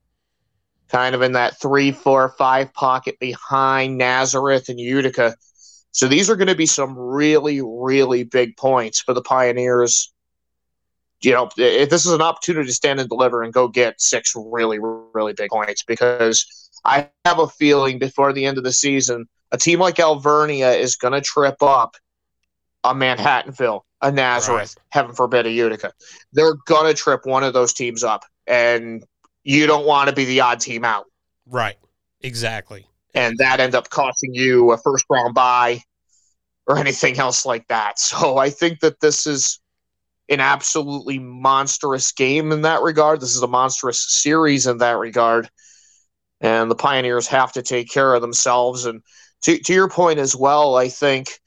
kind 0.90 1.16
of 1.16 1.22
in 1.22 1.34
that 1.34 1.60
three, 1.60 1.92
four, 1.92 2.30
five 2.38 2.74
pocket 2.74 3.20
behind 3.20 3.98
Nazareth 3.98 4.70
and 4.70 4.80
Utica. 4.80 5.36
So 5.92 6.08
these 6.08 6.30
are 6.30 6.36
going 6.36 6.48
to 6.48 6.56
be 6.56 6.66
some 6.66 6.98
really, 6.98 7.62
really 7.62 8.24
big 8.24 8.58
points 8.58 9.00
for 9.00 9.14
the 9.14 9.22
Pioneers. 9.22 10.14
You 11.22 11.34
know, 11.34 11.50
if 11.58 11.90
this 11.90 12.06
is 12.06 12.14
an 12.14 12.22
opportunity 12.22 12.68
to 12.68 12.74
stand 12.74 13.00
and 13.00 13.10
deliver 13.10 13.44
and 13.44 13.52
go 13.52 13.68
get 13.68 14.00
six 14.00 14.34
really, 14.36 14.80
really 14.80 15.34
big 15.34 15.50
points, 15.50 15.84
because 15.84 16.70
I 16.86 17.10
have 17.26 17.40
a 17.40 17.48
feeling 17.48 18.00
before 18.00 18.32
the 18.32 18.46
end 18.46 18.58
of 18.58 18.64
the 18.64 18.72
season, 18.72 19.28
a 19.52 19.58
team 19.58 19.80
like 19.80 20.00
Alvernia 20.00 20.72
is 20.72 20.96
going 20.96 21.14
to 21.14 21.22
trip 21.22 21.62
up 21.62 21.96
a 22.84 22.94
Manhattanville, 22.94 23.82
a 24.02 24.12
Nazareth, 24.12 24.78
heaven 24.90 25.14
forbid 25.14 25.46
a 25.46 25.52
Utica. 25.52 25.92
They're 26.32 26.56
gonna 26.66 26.94
trip 26.94 27.26
one 27.26 27.44
of 27.44 27.54
those 27.54 27.74
teams 27.74 28.04
up, 28.04 28.24
and 28.48 29.04
you 29.44 29.68
don't 29.68 29.86
want 29.86 30.10
to 30.10 30.16
be 30.16 30.26
the 30.26 30.42
odd 30.42 30.60
team 30.60 30.84
out, 30.86 31.06
Right. 31.46 31.78
Exactly. 32.22 32.86
and 33.14 33.38
that 33.38 33.60
end 33.60 33.76
up 33.76 33.90
costing 33.90 34.34
you 34.34 34.72
a 34.72 34.78
first 34.78 35.06
round 35.10 35.34
buy 35.34 35.82
or 36.68 36.78
anything 36.78 37.18
else 37.18 37.46
like 37.46 37.68
that. 37.68 38.00
So 38.00 38.38
I 38.38 38.50
think 38.50 38.82
that 38.82 39.00
this 39.00 39.26
is 39.26 39.60
an 40.30 40.40
absolutely 40.40 41.18
monstrous 41.18 42.12
game 42.12 42.52
in 42.52 42.62
that 42.62 42.82
regard. 42.82 43.20
This 43.20 43.36
is 43.36 43.42
a 43.42 43.48
monstrous 43.48 44.22
series 44.22 44.68
in 44.68 44.78
that 44.78 44.98
regard. 44.98 45.50
And 46.42 46.70
the 46.70 46.76
Pioneers 46.76 47.28
have 47.28 47.52
to 47.54 47.64
take 47.64 47.90
care 47.90 48.14
of 48.14 48.22
themselves. 48.22 48.86
And 48.86 49.02
to, 49.44 49.58
to 49.58 49.74
your 49.74 49.90
point 49.90 50.20
as 50.20 50.36
well, 50.36 50.76
I 50.76 50.88
think 50.88 51.40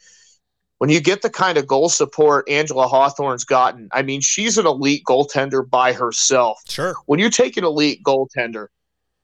when 0.83 0.91
you 0.91 1.01
get 1.01 1.23
the 1.23 1.31
kind 1.31 1.59
of 1.59 1.69
goal 1.69 1.89
support 1.89 2.49
Angela 2.51 2.89
Hawthorne's 2.89 3.45
gotten, 3.45 3.89
I 3.93 4.03
mean, 4.03 4.21
she's 4.21 4.59
an 4.59 4.67
elite 4.67 5.05
goaltender 5.07 5.62
by 5.71 5.93
herself. 5.93 6.61
Sure. 6.69 6.97
When 7.07 7.21
you 7.21 7.31
take 7.31 7.57
an 7.57 7.62
elite 7.62 8.03
goaltender 8.03 8.67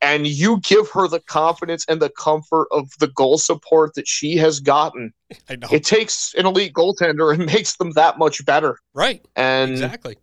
and 0.00 0.29
you 0.29 0.61
give 0.61 0.88
her 0.91 1.09
the 1.09 1.19
confidence 1.19 1.85
and 1.88 2.00
the 2.00 2.11
comfort 2.11 2.69
of 2.71 2.93
the 3.00 3.09
goal 3.09 3.38
support 3.38 3.95
that 3.97 4.07
she 4.07 4.37
has 4.37 4.61
gotten, 4.61 5.12
I 5.50 5.57
know. 5.57 5.67
it 5.73 5.83
takes 5.83 6.33
an 6.35 6.47
elite 6.47 6.75
goaltender 6.75 7.35
and 7.35 7.45
makes 7.53 7.77
them 7.77 7.91
that 7.95 8.19
much 8.21 8.47
better. 8.47 8.79
right. 8.95 9.27
And 9.35 9.73
Exactly. 9.73 10.15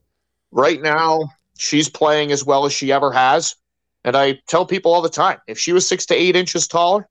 right 0.51 0.81
now, 0.81 1.19
she's 1.57 1.89
playing 1.89 2.31
as 2.31 2.45
well 2.45 2.65
as 2.65 2.71
she 2.71 2.93
ever 2.93 3.11
has. 3.11 3.57
And 4.05 4.15
I 4.15 4.39
tell 4.47 4.65
people 4.65 4.93
all 4.93 5.01
the 5.01 5.09
time, 5.09 5.39
if 5.47 5.59
she 5.59 5.73
was 5.73 5.85
six 5.85 6.05
to 6.05 6.15
eight 6.15 6.37
inches 6.37 6.65
taller, 6.65 7.09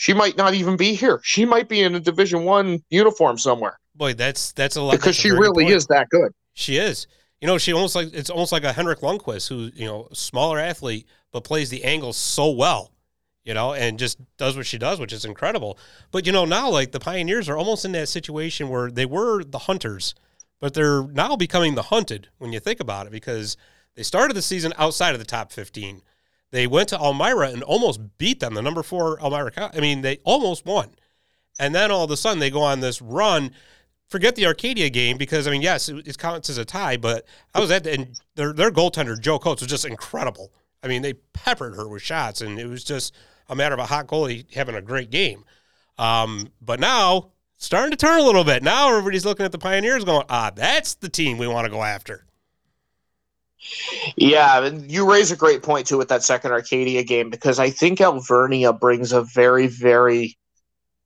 she 0.00 0.14
might 0.14 0.36
not 0.38 0.54
even 0.54 0.76
be 0.78 0.94
here. 0.94 1.20
She 1.22 1.44
might 1.44 1.68
be 1.68 1.82
in 1.82 1.94
a 1.94 2.00
Division 2.00 2.44
One 2.44 2.82
uniform 2.88 3.36
somewhere 3.36 3.78
Boy, 3.94 4.14
that's 4.14 4.52
that's 4.52 4.76
a 4.76 4.82
lot 4.82 4.92
because 4.92 5.14
she 5.14 5.30
really 5.30 5.64
point. 5.64 5.76
is 5.76 5.86
that 5.88 6.08
good. 6.08 6.32
She 6.54 6.78
is. 6.78 7.06
You 7.42 7.46
know, 7.46 7.58
she 7.58 7.74
almost 7.74 7.94
like 7.94 8.08
it's 8.14 8.30
almost 8.30 8.50
like 8.50 8.64
a 8.64 8.72
Henrik 8.72 9.00
Lundqvist, 9.00 9.46
who 9.48 9.70
you 9.74 9.84
know, 9.84 10.08
smaller 10.12 10.58
athlete, 10.58 11.06
but 11.32 11.44
plays 11.44 11.68
the 11.68 11.84
angles 11.84 12.16
so 12.16 12.50
well. 12.50 12.92
You 13.44 13.52
know, 13.52 13.74
and 13.74 13.98
just 13.98 14.18
does 14.38 14.56
what 14.56 14.64
she 14.64 14.78
does, 14.78 15.00
which 15.00 15.12
is 15.12 15.26
incredible. 15.26 15.78
But 16.12 16.24
you 16.24 16.32
know, 16.32 16.46
now 16.46 16.70
like 16.70 16.92
the 16.92 17.00
Pioneers 17.00 17.46
are 17.50 17.58
almost 17.58 17.84
in 17.84 17.92
that 17.92 18.08
situation 18.08 18.70
where 18.70 18.90
they 18.90 19.06
were 19.06 19.44
the 19.44 19.58
hunters, 19.58 20.14
but 20.60 20.72
they're 20.72 21.02
now 21.02 21.36
becoming 21.36 21.74
the 21.74 21.90
hunted 21.92 22.28
when 22.38 22.52
you 22.54 22.60
think 22.60 22.80
about 22.80 23.06
it, 23.06 23.12
because 23.12 23.58
they 23.96 24.02
started 24.02 24.34
the 24.34 24.42
season 24.42 24.72
outside 24.78 25.12
of 25.12 25.18
the 25.18 25.26
top 25.26 25.52
fifteen. 25.52 26.00
They 26.50 26.66
went 26.66 26.88
to 26.88 26.96
Elmira 26.96 27.50
and 27.50 27.62
almost 27.62 28.00
beat 28.18 28.40
them, 28.40 28.54
the 28.54 28.62
number 28.62 28.82
four 28.82 29.20
Elmira. 29.20 29.52
I 29.72 29.80
mean, 29.80 30.02
they 30.02 30.18
almost 30.24 30.66
won. 30.66 30.90
And 31.58 31.74
then 31.74 31.90
all 31.90 32.04
of 32.04 32.10
a 32.10 32.16
sudden 32.16 32.38
they 32.38 32.50
go 32.50 32.62
on 32.62 32.80
this 32.80 33.00
run. 33.00 33.52
Forget 34.08 34.34
the 34.34 34.46
Arcadia 34.46 34.90
game 34.90 35.16
because 35.16 35.46
I 35.46 35.50
mean, 35.50 35.62
yes, 35.62 35.88
it, 35.88 36.08
it 36.08 36.18
counts 36.18 36.50
as 36.50 36.58
a 36.58 36.64
tie, 36.64 36.96
but 36.96 37.24
I 37.54 37.60
was 37.60 37.70
at 37.70 37.84
the, 37.84 37.92
and 37.92 38.20
their 38.34 38.52
their 38.52 38.72
goaltender 38.72 39.20
Joe 39.20 39.38
Coates 39.38 39.62
was 39.62 39.70
just 39.70 39.84
incredible. 39.84 40.52
I 40.82 40.88
mean, 40.88 41.02
they 41.02 41.12
peppered 41.12 41.76
her 41.76 41.86
with 41.86 42.02
shots, 42.02 42.40
and 42.40 42.58
it 42.58 42.66
was 42.66 42.82
just 42.82 43.14
a 43.48 43.54
matter 43.54 43.74
of 43.74 43.80
a 43.80 43.86
hot 43.86 44.06
goalie 44.06 44.52
having 44.52 44.74
a 44.74 44.82
great 44.82 45.10
game. 45.10 45.44
Um, 45.98 46.48
but 46.60 46.80
now 46.80 47.30
starting 47.58 47.90
to 47.90 47.96
turn 47.96 48.18
a 48.18 48.22
little 48.22 48.42
bit. 48.42 48.62
Now 48.62 48.88
everybody's 48.88 49.24
looking 49.24 49.44
at 49.44 49.52
the 49.52 49.58
Pioneers, 49.58 50.04
going, 50.04 50.24
"Ah, 50.28 50.50
that's 50.52 50.94
the 50.94 51.08
team 51.08 51.38
we 51.38 51.46
want 51.46 51.66
to 51.66 51.70
go 51.70 51.82
after." 51.84 52.24
Yeah, 54.16 54.64
and 54.64 54.90
you 54.90 55.10
raise 55.10 55.30
a 55.30 55.36
great 55.36 55.62
point 55.62 55.86
too 55.86 55.98
with 55.98 56.08
that 56.08 56.22
second 56.22 56.52
Arcadia 56.52 57.02
game 57.02 57.30
because 57.30 57.58
I 57.58 57.70
think 57.70 58.00
Alvernia 58.00 58.72
brings 58.72 59.12
a 59.12 59.22
very, 59.22 59.66
very 59.66 60.38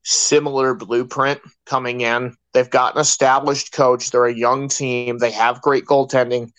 similar 0.04 0.74
blueprint 0.74 1.40
coming 1.66 2.02
in. 2.02 2.36
They've 2.52 2.70
got 2.70 2.94
an 2.94 3.00
established 3.00 3.72
coach. 3.72 4.10
They're 4.10 4.26
a 4.26 4.34
young 4.34 4.68
team. 4.68 5.18
They 5.18 5.32
have 5.32 5.62
great 5.62 5.86
goaltending. 5.86 6.52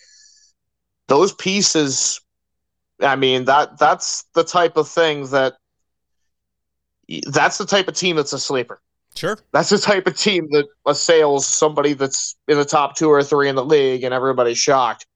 Those 1.08 1.32
pieces, 1.32 2.20
I 3.00 3.16
mean 3.16 3.44
that 3.46 3.78
that's 3.78 4.24
the 4.34 4.44
type 4.44 4.76
of 4.76 4.88
thing 4.88 5.26
that 5.28 5.54
that's 7.28 7.58
the 7.58 7.66
type 7.66 7.88
of 7.88 7.94
team 7.94 8.16
that's 8.16 8.32
a 8.32 8.38
sleeper. 8.38 8.80
Sure, 9.14 9.38
That's 9.50 9.70
the 9.70 9.78
type 9.78 10.06
of 10.06 10.18
team 10.18 10.48
that 10.50 10.66
assails 10.84 11.46
somebody 11.46 11.94
that's 11.94 12.36
in 12.48 12.58
the 12.58 12.66
top 12.66 12.96
two 12.96 13.08
or 13.08 13.22
three 13.22 13.48
in 13.48 13.54
the 13.54 13.64
league, 13.64 14.04
and 14.04 14.12
everybody's 14.12 14.58
shocked. 14.58 15.06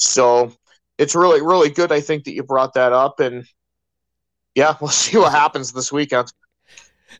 So 0.00 0.52
it's 0.98 1.14
really, 1.14 1.42
really 1.42 1.70
good. 1.70 1.92
I 1.92 2.00
think 2.00 2.24
that 2.24 2.32
you 2.32 2.42
brought 2.42 2.74
that 2.74 2.92
up, 2.92 3.20
and 3.20 3.46
yeah, 4.54 4.76
we'll 4.80 4.88
see 4.88 5.18
what 5.18 5.32
happens 5.32 5.72
this 5.72 5.92
weekend. 5.92 6.32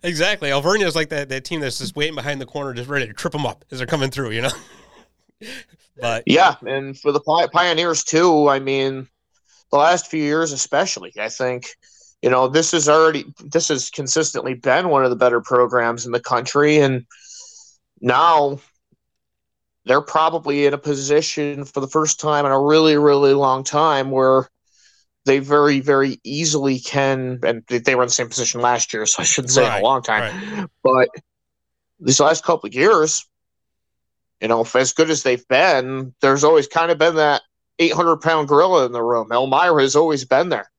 exactly. 0.03 0.51
Alvernia 0.51 0.87
is 0.87 0.97
like 0.97 1.11
that 1.11 1.29
that 1.29 1.45
team 1.45 1.61
that's 1.61 1.79
just 1.79 1.95
waiting 1.95 2.15
behind 2.15 2.41
the 2.41 2.47
corner, 2.47 2.73
just 2.75 2.89
ready 2.89 3.07
to 3.07 3.13
trip 3.13 3.33
them 3.33 3.47
up 3.47 3.65
as 3.71 3.79
they're 3.79 3.87
coming 3.87 4.11
through. 4.11 4.31
You 4.31 4.43
know. 4.43 4.51
but 6.01 6.25
Yeah, 6.27 6.57
and 6.67 6.99
for 6.99 7.13
the 7.13 7.21
Pi- 7.21 7.49
Pioneers 7.49 8.03
too. 8.03 8.49
I 8.49 8.59
mean, 8.59 9.07
the 9.71 9.79
last 9.79 10.11
few 10.11 10.23
years, 10.23 10.53
especially, 10.53 11.13
I 11.19 11.29
think 11.29 11.69
you 12.23 12.31
know 12.31 12.49
this 12.49 12.73
is 12.73 12.89
already 12.89 13.27
this 13.45 13.69
has 13.69 13.91
consistently 13.91 14.55
been 14.55 14.89
one 14.89 15.05
of 15.05 15.11
the 15.11 15.17
better 15.17 15.41
programs 15.43 16.07
in 16.07 16.13
the 16.13 16.21
country, 16.21 16.79
and 16.79 17.05
now 18.01 18.59
they're 19.85 20.01
probably 20.03 20.67
in 20.67 20.75
a 20.75 20.79
position 20.79 21.65
for 21.65 21.81
the 21.81 21.89
first 21.89 22.21
time 22.21 22.47
in 22.47 22.53
a 22.53 22.61
really, 22.61 22.97
really 22.97 23.35
long 23.35 23.65
time 23.65 24.11
where 24.11 24.49
they 25.25 25.39
very, 25.39 25.81
very 25.81 26.21
easily 26.25 26.79
can. 26.79 27.41
And 27.43 27.65
they 27.67 27.95
were 27.95 28.03
in 28.03 28.09
the 28.09 28.13
same 28.13 28.29
position 28.29 28.61
last 28.61 28.93
year, 28.93 29.07
so 29.07 29.23
I 29.23 29.25
shouldn't 29.25 29.53
say 29.53 29.67
in 29.67 29.71
Right, 29.71 29.81
a 29.81 29.85
long 29.85 30.03
time, 30.03 30.69
but 30.83 31.09
these 32.01 32.21
last 32.21 32.45
couple 32.45 32.69
of 32.69 32.75
years, 32.75 33.27
you 34.41 34.49
know, 34.49 34.67
as 34.75 34.93
good 34.93 35.11
as 35.11 35.23
they've 35.23 35.47
been, 35.49 36.15
there's 36.21 36.45
always 36.45 36.67
kind 36.67 36.91
of 36.91 36.99
been 36.99 37.17
that 37.17 37.43
800 37.79 38.19
pound 38.19 38.49
gorilla 38.49 38.87
in 38.87 38.93
the 38.93 39.03
room. 39.03 39.31
Elmira 39.33 39.83
has 39.83 39.97
always 39.97 40.25
been 40.25 40.49
there. 40.49 40.71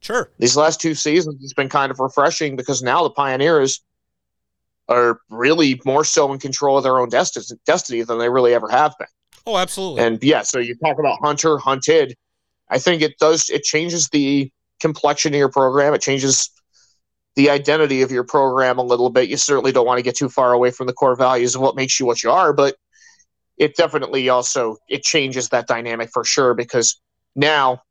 sure, 0.00 0.30
These 0.38 0.56
last 0.56 0.80
two 0.80 0.94
seasons, 0.94 1.36
it's 1.42 1.52
been 1.54 1.68
kind 1.68 1.90
of 1.90 2.00
refreshing 2.00 2.56
because 2.56 2.82
now 2.82 3.02
the 3.02 3.10
Pioneers 3.10 3.82
are 4.90 5.20
really 5.30 5.80
more 5.84 6.04
so 6.04 6.32
in 6.32 6.38
control 6.38 6.76
of 6.76 6.82
their 6.82 6.98
own 6.98 7.08
destiny, 7.08 7.46
destiny 7.64 8.02
than 8.02 8.18
they 8.18 8.28
really 8.28 8.52
ever 8.52 8.68
have 8.68 8.92
been. 8.98 9.08
oh, 9.46 9.56
absolutely. 9.56 10.02
And 10.02 10.22
yeah, 10.22 10.42
so 10.42 10.58
you 10.58 10.74
talk 10.76 10.98
about 10.98 11.18
hunter, 11.22 11.56
hunted. 11.56 12.16
I 12.68 12.78
think 12.78 13.00
it 13.00 13.16
does. 13.18 13.48
It 13.48 13.62
changes 13.62 14.08
the 14.08 14.50
complexion 14.80 15.32
of 15.32 15.38
your 15.38 15.48
program. 15.48 15.94
It 15.94 16.02
changes 16.02 16.50
the 17.36 17.48
identity 17.50 18.02
of 18.02 18.10
your 18.10 18.24
program 18.24 18.78
a 18.78 18.82
little 18.82 19.10
bit. 19.10 19.28
You 19.28 19.36
certainly 19.36 19.72
don't 19.72 19.86
want 19.86 19.98
to 19.98 20.02
get 20.02 20.16
too 20.16 20.28
far 20.28 20.52
away 20.52 20.70
from 20.72 20.88
the 20.88 20.92
core 20.92 21.14
values 21.14 21.54
of 21.54 21.60
what 21.60 21.76
makes 21.76 21.98
you 21.98 22.06
what 22.06 22.22
you 22.22 22.30
are, 22.30 22.52
but 22.52 22.76
it 23.56 23.76
definitely 23.76 24.28
also 24.28 24.76
it 24.88 25.02
changes 25.02 25.50
that 25.50 25.68
dynamic 25.68 26.10
for 26.12 26.24
sure 26.24 26.54
because 26.54 27.00
now 27.36 27.82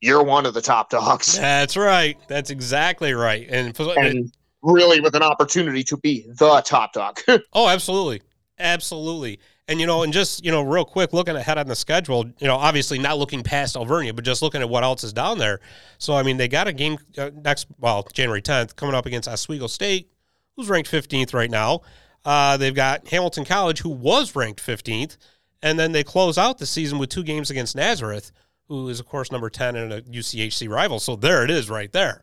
you're 0.00 0.22
one 0.22 0.44
of 0.44 0.52
the 0.52 0.60
top 0.60 0.90
dogs 0.90 1.38
That's 1.38 1.76
right. 1.76 2.18
That's 2.28 2.50
exactly 2.50 3.14
right. 3.14 3.46
And, 3.48 3.78
and 3.78 4.32
really 4.66 5.00
with 5.00 5.14
an 5.14 5.22
opportunity 5.22 5.82
to 5.84 5.96
be 5.96 6.26
the 6.28 6.60
top 6.62 6.92
dog. 6.92 7.20
oh, 7.52 7.68
absolutely, 7.68 8.20
absolutely. 8.58 9.38
And 9.68 9.80
you 9.80 9.86
know, 9.86 10.02
and 10.02 10.12
just 10.12 10.44
you 10.44 10.50
know, 10.50 10.62
real 10.62 10.84
quick, 10.84 11.12
looking 11.12 11.36
ahead 11.36 11.58
on 11.58 11.66
the 11.66 11.74
schedule, 11.74 12.26
you 12.38 12.46
know, 12.46 12.56
obviously 12.56 12.98
not 12.98 13.18
looking 13.18 13.42
past 13.42 13.76
Alvernia, 13.76 14.14
but 14.14 14.24
just 14.24 14.42
looking 14.42 14.60
at 14.60 14.68
what 14.68 14.84
else 14.84 15.02
is 15.02 15.12
down 15.12 15.38
there. 15.38 15.60
So 15.98 16.14
I 16.14 16.22
mean, 16.22 16.36
they 16.36 16.48
got 16.48 16.68
a 16.68 16.72
game 16.72 16.98
uh, 17.16 17.30
next, 17.34 17.66
well, 17.78 18.06
January 18.12 18.42
tenth, 18.42 18.76
coming 18.76 18.94
up 18.94 19.06
against 19.06 19.28
Oswego 19.28 19.66
State, 19.66 20.10
who's 20.56 20.68
ranked 20.68 20.88
fifteenth 20.88 21.32
right 21.34 21.50
now. 21.50 21.82
Uh, 22.24 22.56
they've 22.56 22.74
got 22.74 23.08
Hamilton 23.08 23.44
College, 23.44 23.80
who 23.80 23.88
was 23.88 24.36
ranked 24.36 24.60
fifteenth, 24.60 25.16
and 25.62 25.78
then 25.78 25.92
they 25.92 26.04
close 26.04 26.38
out 26.38 26.58
the 26.58 26.66
season 26.66 26.98
with 26.98 27.10
two 27.10 27.24
games 27.24 27.50
against 27.50 27.74
Nazareth, 27.74 28.30
who 28.68 28.88
is 28.88 29.00
of 29.00 29.06
course 29.06 29.32
number 29.32 29.50
ten 29.50 29.74
and 29.74 29.92
a 29.92 30.02
UCHC 30.02 30.68
rival. 30.68 31.00
So 31.00 31.16
there 31.16 31.44
it 31.44 31.50
is, 31.50 31.70
right 31.70 31.90
there. 31.92 32.22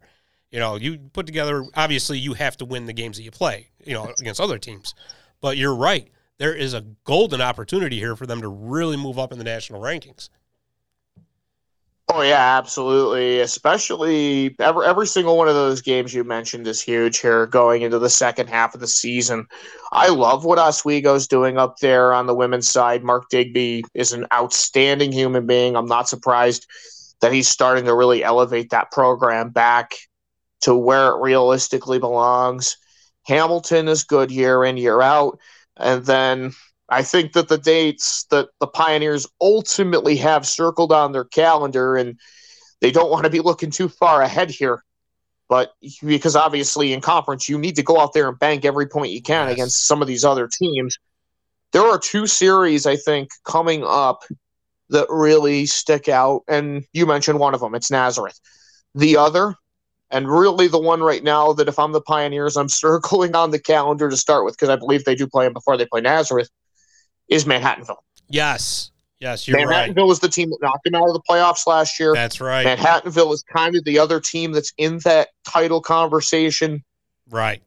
You 0.54 0.60
know, 0.60 0.76
you 0.76 1.00
put 1.14 1.26
together. 1.26 1.66
Obviously, 1.74 2.20
you 2.20 2.36
have 2.36 2.56
to 2.58 2.66
win 2.66 2.86
the 2.86 2.94
games 2.94 3.18
that 3.18 3.24
you 3.24 3.32
play. 3.32 3.70
You 3.84 3.96
know, 3.96 4.14
against 4.20 4.40
other 4.40 4.60
teams. 4.60 4.94
But 5.42 5.58
you're 5.58 5.76
right. 5.76 6.08
There 6.38 6.54
is 6.54 6.76
a 6.76 6.86
golden 7.06 7.42
opportunity 7.42 7.98
here 7.98 8.16
for 8.16 8.28
them 8.28 8.40
to 8.42 8.48
really 8.48 8.96
move 8.96 9.18
up 9.18 9.32
in 9.32 9.40
the 9.40 9.44
national 9.44 9.82
rankings. 9.82 10.30
Oh 12.10 12.22
yeah, 12.22 12.58
absolutely. 12.58 13.40
Especially 13.40 14.56
every 14.60 14.86
every 14.86 15.08
single 15.08 15.38
one 15.38 15.48
of 15.48 15.56
those 15.56 15.82
games 15.82 16.14
you 16.14 16.24
mentioned 16.24 16.68
is 16.68 16.82
huge 16.82 17.18
here 17.18 17.48
going 17.48 17.82
into 17.82 17.98
the 17.98 18.10
second 18.10 18.48
half 18.48 18.76
of 18.76 18.80
the 18.80 18.88
season. 18.88 19.48
I 19.92 20.10
love 20.10 20.46
what 20.46 20.60
Oswego's 20.60 21.28
doing 21.28 21.58
up 21.58 21.80
there 21.80 22.14
on 22.14 22.28
the 22.28 22.36
women's 22.36 22.70
side. 22.70 23.04
Mark 23.04 23.28
Digby 23.30 23.86
is 23.96 24.14
an 24.14 24.28
outstanding 24.32 25.12
human 25.12 25.48
being. 25.48 25.76
I'm 25.76 25.88
not 25.88 26.08
surprised 26.08 26.68
that 27.22 27.34
he's 27.34 27.48
starting 27.48 27.86
to 27.86 27.96
really 27.96 28.24
elevate 28.24 28.70
that 28.70 28.92
program 28.92 29.50
back 29.50 29.96
to 30.64 30.76
where 30.76 31.10
it 31.10 31.22
realistically 31.22 32.00
belongs. 32.00 32.78
Hamilton 33.26 33.88
is 33.88 34.04
good 34.04 34.32
year 34.32 34.64
in, 34.66 34.78
year 34.78 35.02
out. 35.02 35.40
And 35.78 36.06
then 36.06 36.54
I 36.90 37.04
think 37.04 37.34
that 37.34 37.48
the 37.48 37.58
dates 37.58 38.26
that 38.32 38.50
the 38.60 38.68
Pioneers 38.68 39.28
ultimately 39.40 40.18
have 40.18 40.48
circled 40.48 40.92
on 40.92 41.12
their 41.12 41.24
calendar, 41.26 41.96
and 41.96 42.20
they 42.82 42.92
don't 42.92 43.12
want 43.12 43.24
to 43.24 43.30
be 43.30 43.40
looking 43.40 43.72
too 43.72 43.90
far 43.90 44.22
ahead 44.22 44.50
here. 44.50 44.84
But 45.50 45.74
because 46.02 46.36
obviously 46.36 46.94
in 46.94 47.02
conference, 47.02 47.50
you 47.50 47.58
need 47.58 47.76
to 47.76 47.84
go 47.84 48.00
out 48.00 48.14
there 48.14 48.30
and 48.30 48.40
bank 48.40 48.66
every 48.66 48.88
point 48.88 49.12
you 49.12 49.22
can 49.22 49.48
Yes. 49.48 49.54
against 49.54 49.88
some 49.88 50.02
of 50.02 50.08
these 50.08 50.24
other 50.24 50.48
teams. 50.48 50.98
There 51.74 51.84
are 51.84 52.00
two 52.00 52.28
series, 52.28 52.86
I 52.86 52.96
think, 52.96 53.30
coming 53.44 53.84
up 53.84 54.24
that 54.90 55.08
really 55.10 55.66
stick 55.66 56.08
out. 56.08 56.44
And 56.48 56.86
you 56.94 57.06
mentioned 57.06 57.40
one 57.40 57.54
of 57.54 57.60
them, 57.60 57.76
it's 57.76 57.92
Nazareth. 57.92 58.40
The 58.96 59.18
other, 59.18 59.56
and 60.14 60.30
really 60.30 60.68
the 60.68 60.80
one 60.80 61.02
right 61.02 61.24
now 61.24 61.52
that 61.54 61.68
if 61.68 61.80
I'm 61.80 61.92
the 61.92 62.02
Pioneers, 62.02 62.56
I'm 62.56 62.70
circling 62.70 63.36
on 63.36 63.52
the 63.52 63.60
calendar 63.60 64.10
to 64.10 64.16
start 64.16 64.46
with 64.46 64.54
because 64.54 64.70
I 64.70 64.78
believe 64.78 65.04
they 65.04 65.16
do 65.16 65.28
play 65.28 65.46
them 65.46 65.54
before 65.54 65.76
they 65.76 65.86
play 65.86 66.02
Nazareth, 66.02 66.50
is 67.28 67.46
Manhattanville. 67.46 67.98
Yes. 68.30 68.92
Yes, 69.20 69.48
you're 69.48 69.58
right. 69.66 69.90
Manhattanville 69.90 70.08
was 70.08 70.20
the 70.20 70.28
team 70.28 70.50
that 70.50 70.58
knocked 70.62 70.86
him 70.86 70.96
out 70.96 71.08
of 71.08 71.14
the 71.14 71.22
playoffs 71.28 71.66
last 71.66 71.98
year. 71.98 72.14
That's 72.14 72.42
right. 72.42 72.66
Manhattanville 72.66 73.34
is 73.34 73.42
kind 73.44 73.76
of 73.76 73.84
the 73.86 73.98
other 73.98 74.20
team 74.20 74.52
that's 74.52 74.74
in 74.78 75.00
that 75.06 75.30
title 75.46 75.82
conversation. 75.82 76.84
Right. 77.30 77.64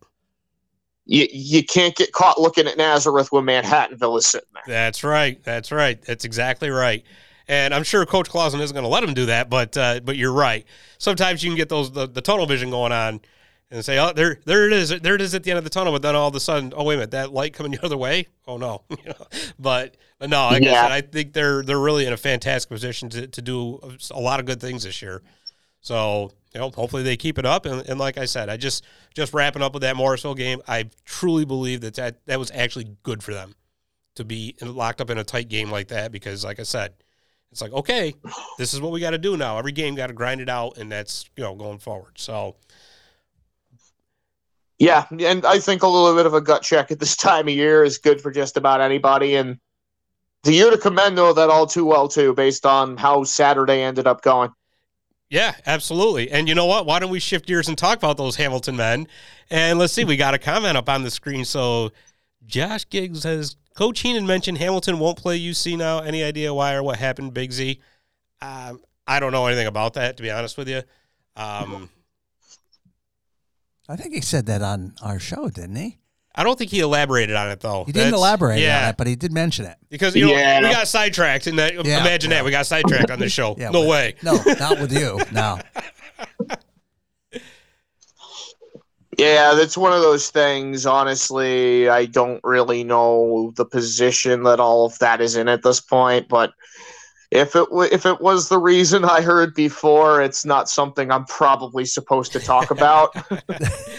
You, 1.07 1.27
you 1.33 1.65
can't 1.65 1.97
get 1.97 2.13
caught 2.13 2.39
looking 2.39 2.67
at 2.67 2.77
Nazareth 2.77 3.33
when 3.33 3.45
Manhattanville 3.45 4.19
is 4.19 4.27
sitting 4.27 4.49
there. 4.53 4.65
That's 4.67 5.03
right. 5.03 5.43
That's 5.45 5.73
right. 5.73 6.01
That's 6.03 6.27
exactly 6.27 6.69
right. 6.69 7.05
And 7.49 7.73
I'm 7.73 7.85
sure 7.85 8.05
Coach 8.07 8.29
Clausen 8.29 8.61
isn't 8.61 8.75
going 8.75 8.85
to 8.85 8.89
let 8.89 9.05
him 9.05 9.15
do 9.15 9.27
that, 9.27 9.49
but 9.49 9.77
uh, 9.77 10.01
but 10.01 10.17
you're 10.17 10.33
right. 10.33 10.67
Sometimes 10.99 11.45
you 11.45 11.51
can 11.51 11.57
get 11.57 11.69
those 11.69 11.93
the, 11.93 12.09
the 12.09 12.21
tunnel 12.21 12.47
vision 12.47 12.71
going 12.71 12.93
on 12.93 13.21
and 13.71 13.85
say, 13.85 13.99
oh, 13.99 14.13
there 14.13 14.41
there 14.45 14.67
it 14.67 14.73
is, 14.73 14.89
there 15.01 15.15
it 15.15 15.21
is 15.21 15.35
at 15.35 15.45
the 15.45 15.51
end 15.51 15.59
of 15.59 15.65
the 15.65 15.71
tunnel. 15.71 15.93
But 15.93 16.03
then 16.03 16.17
all 16.17 16.29
of 16.29 16.35
a 16.35 16.41
sudden, 16.41 16.73
oh 16.77 16.85
wait 16.85 16.95
a 16.95 16.99
minute, 16.99 17.13
that 17.13 17.33
light 17.33 17.53
coming 17.53 17.73
the 17.73 17.85
other 17.85 17.97
way. 17.97 18.27
Oh 18.47 18.57
no, 18.57 18.83
you 18.91 18.97
know. 19.07 19.27
But 19.59 19.97
but 20.19 20.31
no, 20.31 20.47
like 20.47 20.63
I 20.63 20.67
said, 20.67 20.93
I 20.93 21.01
think 21.03 21.33
they're 21.33 21.63
they're 21.63 21.79
really 21.79 22.07
in 22.07 22.13
a 22.13 22.17
fantastic 22.17 22.69
position 22.69 23.09
to, 23.11 23.27
to 23.29 23.43
do 23.43 23.81
a 24.11 24.21
lot 24.21 24.41
of 24.41 24.47
good 24.47 24.61
things 24.61 24.83
this 24.83 25.01
year. 25.01 25.23
So 25.81 26.33
you 26.57 26.61
know, 26.61 26.71
hopefully 26.71 27.03
they 27.03 27.19
keep 27.19 27.39
it 27.39 27.45
up. 27.45 27.67
And, 27.67 27.87
and 27.87 28.01
like 28.01 28.17
I 28.17 28.25
said, 28.25 28.49
I 28.49 28.57
just 28.57 28.83
just 29.15 29.35
wrapping 29.35 29.63
up 29.63 29.75
with 29.75 29.83
that 29.83 29.95
Morrisville 29.95 30.35
game. 30.35 30.63
I 30.67 30.89
truly 31.05 31.45
believe 31.45 31.83
that 31.83 31.95
that, 31.95 32.25
that 32.27 32.39
was 32.39 32.51
actually 32.53 32.97
good 33.03 33.23
for 33.23 33.35
them 33.35 33.55
to 34.15 34.25
be 34.25 34.57
locked 34.63 35.03
up 35.03 35.11
in 35.11 35.19
a 35.19 35.25
tight 35.25 35.49
game 35.49 35.71
like 35.71 35.89
that 35.89 36.13
because, 36.13 36.45
like 36.45 36.59
I 36.59 36.63
said, 36.63 36.95
it's 37.57 37.63
like 37.63 37.73
okay, 37.73 38.15
this 38.59 38.75
is 38.75 38.83
what 38.83 38.93
we 38.93 39.01
got 39.01 39.11
to 39.11 39.19
do 39.19 39.35
now. 39.35 39.57
Every 39.57 39.73
game 39.73 39.95
got 39.95 40.09
to 40.09 40.13
grind 40.13 40.43
it 40.43 40.49
out, 40.51 40.77
and 40.77 40.93
that's 40.93 41.25
you 41.37 41.43
know 41.43 41.55
going 41.55 41.79
forward. 41.79 42.19
So 42.19 42.57
Yeah, 44.79 45.07
and 45.19 45.47
I 45.47 45.59
think 45.59 45.83
a 45.83 45.89
little 45.89 46.15
bit 46.15 46.27
of 46.27 46.35
a 46.35 46.43
gut 46.43 46.63
check 46.63 46.91
at 46.91 47.01
this 47.01 47.17
time 47.17 47.49
of 47.49 47.55
year 47.55 47.83
is 47.83 47.97
good 47.97 48.21
for 48.21 48.31
just 48.31 48.59
about 48.59 48.83
anybody. 48.83 49.37
And 49.37 49.59
the 50.43 50.53
Utica 50.53 50.91
men 50.91 51.15
know 51.15 51.33
that 51.33 51.49
all 51.49 51.67
too 51.67 51.87
well 51.87 52.09
too, 52.09 52.35
based 52.35 52.67
on 52.67 52.99
how 52.99 53.25
Saturday 53.25 53.81
ended 53.81 54.07
up 54.07 54.21
going. 54.21 54.51
yeah, 55.31 55.55
absolutely. 55.65 56.31
And 56.31 56.51
you 56.51 56.55
know 56.55 56.67
what? 56.67 56.85
Why 56.85 56.99
don't 56.99 57.11
we 57.11 57.21
shift 57.21 57.47
gears 57.47 57.69
and 57.69 57.79
talk 57.79 57.97
about 57.97 58.19
those 58.19 58.37
Hamilton 58.37 58.77
men? 58.77 59.09
And 59.49 59.79
let's 59.79 59.95
see, 59.95 60.05
we 60.05 60.19
got 60.19 60.35
a 60.35 60.39
comment 60.39 60.77
up 60.77 60.91
on 60.91 61.05
the 61.05 61.11
screen. 61.11 61.47
So 61.47 61.91
Josh 62.45 62.87
Giggs 62.91 63.23
says 63.23 63.57
Coach 63.77 64.01
Heeney 64.01 64.21
mentioned 64.23 64.59
Hamilton 64.59 64.99
won't 64.99 65.19
play 65.19 65.39
UC 65.39 65.77
now. 65.77 65.99
Any 66.01 66.25
idea 66.25 66.53
why 66.53 66.75
or 66.75 66.83
what 66.83 66.99
happened, 66.99 67.35
Big 67.35 67.53
Z? 67.53 67.79
Um, 68.41 68.81
I 69.07 69.21
don't 69.21 69.33
know 69.33 69.47
anything 69.47 69.67
about 69.67 69.95
that, 69.95 70.17
to 70.17 70.23
be 70.23 70.31
honest 70.31 70.57
with 70.57 70.69
you. 70.69 70.79
Um, 71.37 71.91
I 73.89 73.97
think 73.97 74.15
he 74.15 74.21
said 74.23 74.47
that 74.47 74.63
on 74.63 74.95
our 75.03 75.19
show, 75.19 75.49
didn't 75.51 75.77
he? 75.77 75.99
I 76.35 76.43
don't 76.43 76.59
think 76.59 76.71
he 76.71 76.81
elaborated 76.81 77.35
on 77.37 77.51
it 77.51 77.61
though. 77.61 77.85
He 77.85 77.93
didn't 77.93 78.07
That's- 78.13 78.19
elaborate 78.21 78.59
yeah, 78.61 78.85
on 78.85 78.89
it, 78.91 78.97
but 78.99 79.07
he 79.07 79.17
did 79.17 79.33
mention 79.33 79.65
it. 79.65 79.77
because 79.89 80.15
you 80.17 80.27
know 80.27 80.33
Yeah. 80.33 80.61
we 80.61 80.71
got 80.71 80.87
sidetracked, 80.89 81.47
and 81.47 81.59
that 81.59 81.73
Yeah, 81.75 82.01
imagine 82.01 82.31
yeah. 82.31 82.39
that 82.39 82.45
we 82.45 82.51
got 82.51 82.67
sidetracked 82.67 83.11
on 83.11 83.19
this 83.19 83.33
show. 83.39 83.55
Yeah, 83.59 83.71
no 83.71 83.83
but- 83.83 83.89
way. 83.89 84.15
No, 84.23 84.43
not 84.59 84.79
with 84.81 84.93
you. 84.93 85.19
No. 85.33 85.59
Yeah, 89.19 89.55
that's 89.55 89.77
one 89.77 89.93
of 89.93 90.03
those 90.03 90.31
things. 90.31 90.85
Honestly, 90.85 91.89
I 91.89 92.05
don't 92.07 92.41
really 92.45 92.85
know 92.85 93.53
the 93.57 93.65
position 93.65 94.43
that 94.45 94.61
all 94.61 94.87
of 94.87 94.99
that 94.99 95.21
is 95.21 95.37
in 95.37 95.49
at 95.49 95.63
this 95.63 95.81
point. 95.81 96.29
But 96.29 96.53
if 97.31 97.57
it 97.57 97.69
w- 97.71 97.89
if 97.91 98.05
it 98.07 98.21
was 98.21 98.49
the 98.49 98.59
reason 98.59 99.05
I 99.05 99.21
heard 99.23 99.55
before, 99.55 100.21
it's 100.23 100.45
not 100.45 100.69
something 100.69 101.11
I'm 101.11 101.25
probably 101.25 101.85
supposed 101.85 102.33
to 102.33 102.41
talk 102.41 102.71
about. 102.71 103.15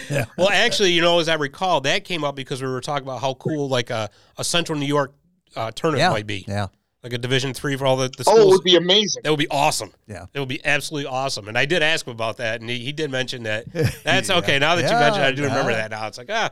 Well, 0.38 0.48
actually, 0.48 0.92
you 0.92 1.02
know, 1.02 1.18
as 1.18 1.28
I 1.28 1.34
recall, 1.34 1.82
that 1.82 2.04
came 2.04 2.24
up 2.24 2.34
because 2.34 2.62
we 2.62 2.68
were 2.68 2.80
talking 2.80 3.06
about 3.06 3.20
how 3.20 3.34
cool 3.34 3.68
like 3.68 3.90
a, 3.90 4.08
a 4.38 4.44
Central 4.44 4.78
New 4.78 4.86
York 4.86 5.12
uh, 5.54 5.70
tournament 5.72 6.00
Yeah. 6.00 6.10
might 6.10 6.26
be, 6.26 6.46
Yeah. 6.48 6.68
Like 7.02 7.12
a 7.12 7.18
Division 7.18 7.54
three 7.54 7.76
for 7.76 7.86
all 7.86 7.96
the, 7.96 8.08
the 8.08 8.24
schools. 8.24 8.38
oh, 8.38 8.42
it 8.42 8.48
would 8.48 8.64
be 8.64 8.76
amazing. 8.76 9.22
that 9.22 9.30
would 9.30 9.38
be 9.38 9.48
awesome. 9.48 9.92
Yeah. 10.06 10.26
It 10.34 10.40
would 10.40 10.48
be 10.48 10.64
absolutely 10.64 11.08
awesome. 11.08 11.48
And 11.48 11.56
I 11.56 11.64
did 11.64 11.82
ask 11.82 12.06
him 12.06 12.12
about 12.12 12.38
that, 12.38 12.60
and 12.60 12.68
he, 12.68 12.78
he 12.78 12.92
did 12.92 13.10
mention 13.10 13.44
that. 13.44 13.70
That's 14.04 14.28
Yeah. 14.28 14.38
okay. 14.38 14.58
Now 14.58 14.74
that 14.74 14.82
you 14.82 14.88
Yeah, 14.88 15.00
mentioned, 15.00 15.24
it, 15.24 15.28
I 15.28 15.32
do 15.32 15.42
remember 15.44 15.72
that 15.72 15.90
now. 15.90 16.06
It's 16.08 16.18
like 16.18 16.30
ah, 16.30 16.50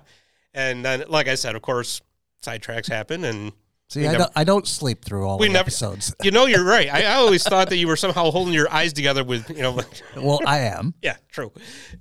and 0.54 0.84
then 0.84 1.04
like 1.08 1.28
I 1.28 1.34
said, 1.34 1.56
of 1.56 1.62
course, 1.62 2.00
sidetracks 2.44 2.88
happen, 2.88 3.24
and 3.24 3.52
See, 3.88 4.00
I 4.06 4.12
never- 4.12 4.18
don't, 4.18 4.32
I 4.36 4.44
don't 4.44 4.66
sleep 4.66 5.04
through 5.04 5.26
all 5.26 5.38
We 5.38 5.46
the 5.48 5.52
never- 5.54 5.62
episodes. 5.62 6.14
you 6.22 6.30
know 6.32 6.46
you're 6.46 6.64
right. 6.64 6.92
I, 6.92 7.02
I 7.02 7.14
always 7.22 7.42
thought 7.44 7.68
that 7.70 7.76
you 7.76 7.86
were 7.88 7.96
somehow 7.96 8.30
holding 8.30 8.52
your 8.54 8.72
eyes 8.72 8.92
together 8.92 9.22
with 9.24 9.48
you 9.50 9.62
know. 9.62 9.78
Well, 10.16 10.40
I 10.46 10.58
am. 10.60 10.94
Yeah, 11.02 11.16
true, 11.30 11.52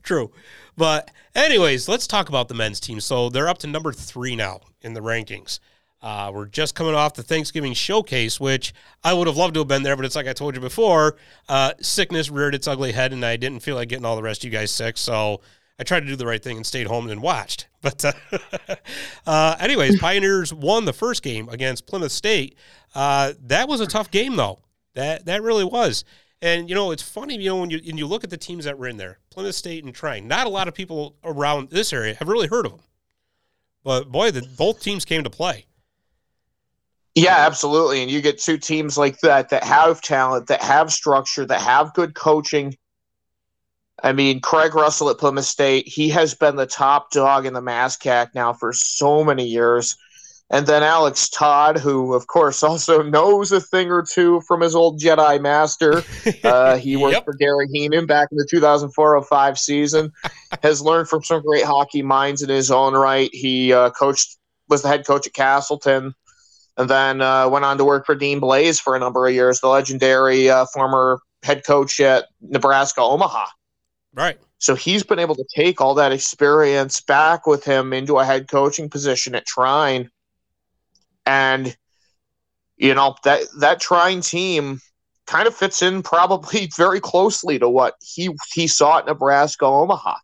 true. 0.03 0.31
But 0.77 1.09
anyways, 1.35 1.87
let's 1.87 2.05
talk 2.07 2.27
about 2.29 2.47
the 2.47 2.53
men's 2.53 2.79
team. 2.79 2.99
So 2.99 3.29
they're 3.29 3.47
up 3.47 3.57
to 3.59 3.67
number 3.67 3.91
three 3.93 4.35
now 4.35 4.61
in 4.81 4.93
the 4.93 4.99
rankings. 5.01 5.59
Uh, 6.01 6.31
we're 6.33 6.45
just 6.45 6.75
coming 6.75 6.93
off 6.93 7.15
the 7.15 7.23
Thanksgiving 7.23 7.73
showcase, 7.73 8.39
which 8.39 8.73
I 9.03 9.13
would 9.13 9.27
have 9.27 9.37
loved 9.37 9.55
to 9.55 9.61
have 9.61 9.67
been 9.67 9.83
there, 9.83 9.95
but 9.95 10.05
it's 10.05 10.15
like 10.15 10.27
I 10.27 10.33
told 10.33 10.55
you 10.55 10.61
before, 10.61 11.15
uh, 11.49 11.73
sickness 11.81 12.29
reared 12.29 12.53
its 12.53 12.67
ugly 12.67 12.91
head, 12.91 13.11
and 13.11 13.25
I 13.25 13.37
didn't 13.37 13.61
feel 13.61 13.75
like 13.75 13.89
getting 13.89 14.05
all 14.05 14.15
the 14.15 14.21
rest 14.21 14.41
of 14.41 14.51
you 14.51 14.57
guys 14.57 14.69
sick. 14.69 14.97
So 14.97 15.41
I 15.79 15.83
tried 15.83 16.01
to 16.01 16.05
do 16.05 16.15
the 16.15 16.25
right 16.25 16.43
thing 16.43 16.57
and 16.57 16.65
stayed 16.65 16.87
home 16.87 17.09
and 17.09 17.21
watched. 17.21 17.67
But 17.85 18.03
uh, 18.03 18.13
uh, 19.27 19.55
anyways, 19.59 19.99
Pioneers 19.99 20.51
won 20.51 20.85
the 20.85 20.93
first 20.93 21.21
game 21.21 21.47
against 21.49 21.85
Plymouth 21.85 22.11
State. 22.11 22.57
Uh, 22.95 23.33
that 23.43 23.67
was 23.67 23.79
a 23.79 23.85
tough 23.85 24.09
game, 24.09 24.35
though. 24.35 24.57
That 24.95 25.25
that 25.25 25.43
really 25.43 25.65
was. 25.65 26.03
And 26.41 26.67
you 26.67 26.73
know, 26.73 26.89
it's 26.91 27.03
funny, 27.03 27.37
you 27.37 27.49
know, 27.49 27.57
when 27.57 27.69
you 27.69 27.79
and 27.87 27.99
you 27.99 28.07
look 28.07 28.23
at 28.23 28.31
the 28.31 28.37
teams 28.37 28.65
that 28.65 28.79
were 28.79 28.87
in 28.87 28.97
there, 28.97 29.19
Plymouth 29.29 29.53
State 29.53 29.83
and 29.83 29.93
Trine. 29.93 30.27
Not 30.27 30.47
a 30.47 30.49
lot 30.49 30.67
of 30.67 30.73
people 30.73 31.15
around 31.23 31.69
this 31.69 31.93
area 31.93 32.15
have 32.15 32.27
really 32.27 32.47
heard 32.47 32.65
of 32.65 32.71
them. 32.71 32.81
But 33.83 34.11
boy, 34.11 34.31
the, 34.31 34.41
both 34.57 34.81
teams 34.81 35.05
came 35.05 35.23
to 35.23 35.29
play. 35.29 35.65
Yeah, 37.15 37.37
absolutely. 37.37 38.01
And 38.01 38.11
you 38.11 38.21
get 38.21 38.39
two 38.39 38.57
teams 38.57 38.97
like 38.97 39.19
that 39.21 39.49
that 39.49 39.63
have 39.63 40.01
talent, 40.01 40.47
that 40.47 40.61
have 40.61 40.91
structure, 40.91 41.45
that 41.45 41.61
have 41.61 41.93
good 41.93 42.13
coaching. 42.13 42.75
I 44.03 44.11
mean, 44.11 44.41
Craig 44.41 44.75
Russell 44.75 45.09
at 45.09 45.17
Plymouth 45.17 45.45
State, 45.45 45.87
he 45.87 46.09
has 46.09 46.33
been 46.35 46.57
the 46.57 46.65
top 46.65 47.11
dog 47.11 47.45
in 47.45 47.53
the 47.53 47.61
MASCAC 47.61 48.35
now 48.35 48.51
for 48.51 48.73
so 48.73 49.23
many 49.23 49.45
years. 49.45 49.95
And 50.51 50.67
then 50.67 50.83
Alex 50.83 51.29
Todd, 51.29 51.77
who, 51.79 52.13
of 52.13 52.27
course, 52.27 52.61
also 52.69 53.01
knows 53.01 53.51
a 53.53 53.61
thing 53.61 53.89
or 53.89 54.03
two 54.03 54.41
from 54.41 54.59
his 54.59 54.75
old 54.75 54.99
Jedi 54.99 55.41
Master. 55.41 56.03
Uh, 56.43 56.77
he 56.77 56.95
worked 56.95 57.13
Yep. 57.13 57.25
for 57.25 57.33
Gary 57.33 57.67
Heeney 57.71 58.05
back 58.05 58.27
in 58.31 58.37
the 58.37 58.47
2004-05 58.51 59.57
season. 59.57 60.11
has 60.61 60.81
learned 60.81 61.07
from 61.07 61.23
some 61.23 61.41
great 61.41 61.63
hockey 61.63 62.01
minds 62.01 62.41
in 62.43 62.49
his 62.49 62.69
own 62.71 62.93
right. 62.93 63.29
He 63.33 63.71
uh, 63.73 63.89
coached, 63.91 64.37
was 64.69 64.81
the 64.83 64.89
head 64.89 65.07
coach 65.07 65.25
at 65.27 65.33
Castleton, 65.33 66.13
and 66.77 66.89
then 66.89 67.21
uh, 67.21 67.47
went 67.49 67.65
on 67.65 67.77
to 67.77 67.85
work 67.85 68.05
for 68.05 68.15
Dean 68.15 68.41
Blais 68.41 68.81
for 68.81 68.95
a 68.95 68.99
number 68.99 69.27
of 69.27 69.33
years, 69.33 69.59
the 69.59 69.67
legendary 69.67 70.49
uh, 70.49 70.65
former 70.73 71.19
head 71.43 71.65
coach 71.65 71.99
at 71.99 72.25
Nebraska 72.41 73.01
Omaha. 73.01 73.45
Right. 74.13 74.37
So 74.57 74.75
he's 74.75 75.03
been 75.03 75.19
able 75.19 75.35
to 75.35 75.45
take 75.55 75.81
all 75.81 75.93
that 75.95 76.11
experience 76.11 77.01
back 77.01 77.45
with 77.45 77.63
him 77.63 77.93
into 77.93 78.17
a 78.17 78.25
head 78.25 78.47
coaching 78.47 78.89
position 78.89 79.35
at 79.35 79.45
Trine. 79.45 80.09
And 81.25 81.75
you 82.77 82.93
know, 82.93 83.15
that 83.23 83.43
that 83.59 83.79
Trine 83.79 84.21
team 84.21 84.79
kind 85.27 85.47
of 85.47 85.55
fits 85.55 85.81
in 85.81 86.03
probably 86.03 86.69
very 86.77 86.99
closely 86.99 87.59
to 87.59 87.69
what 87.69 87.95
he 88.01 88.29
he 88.53 88.67
saw 88.67 88.99
at 88.99 89.05
Nebraska 89.05 89.65
Omaha. 89.65 90.15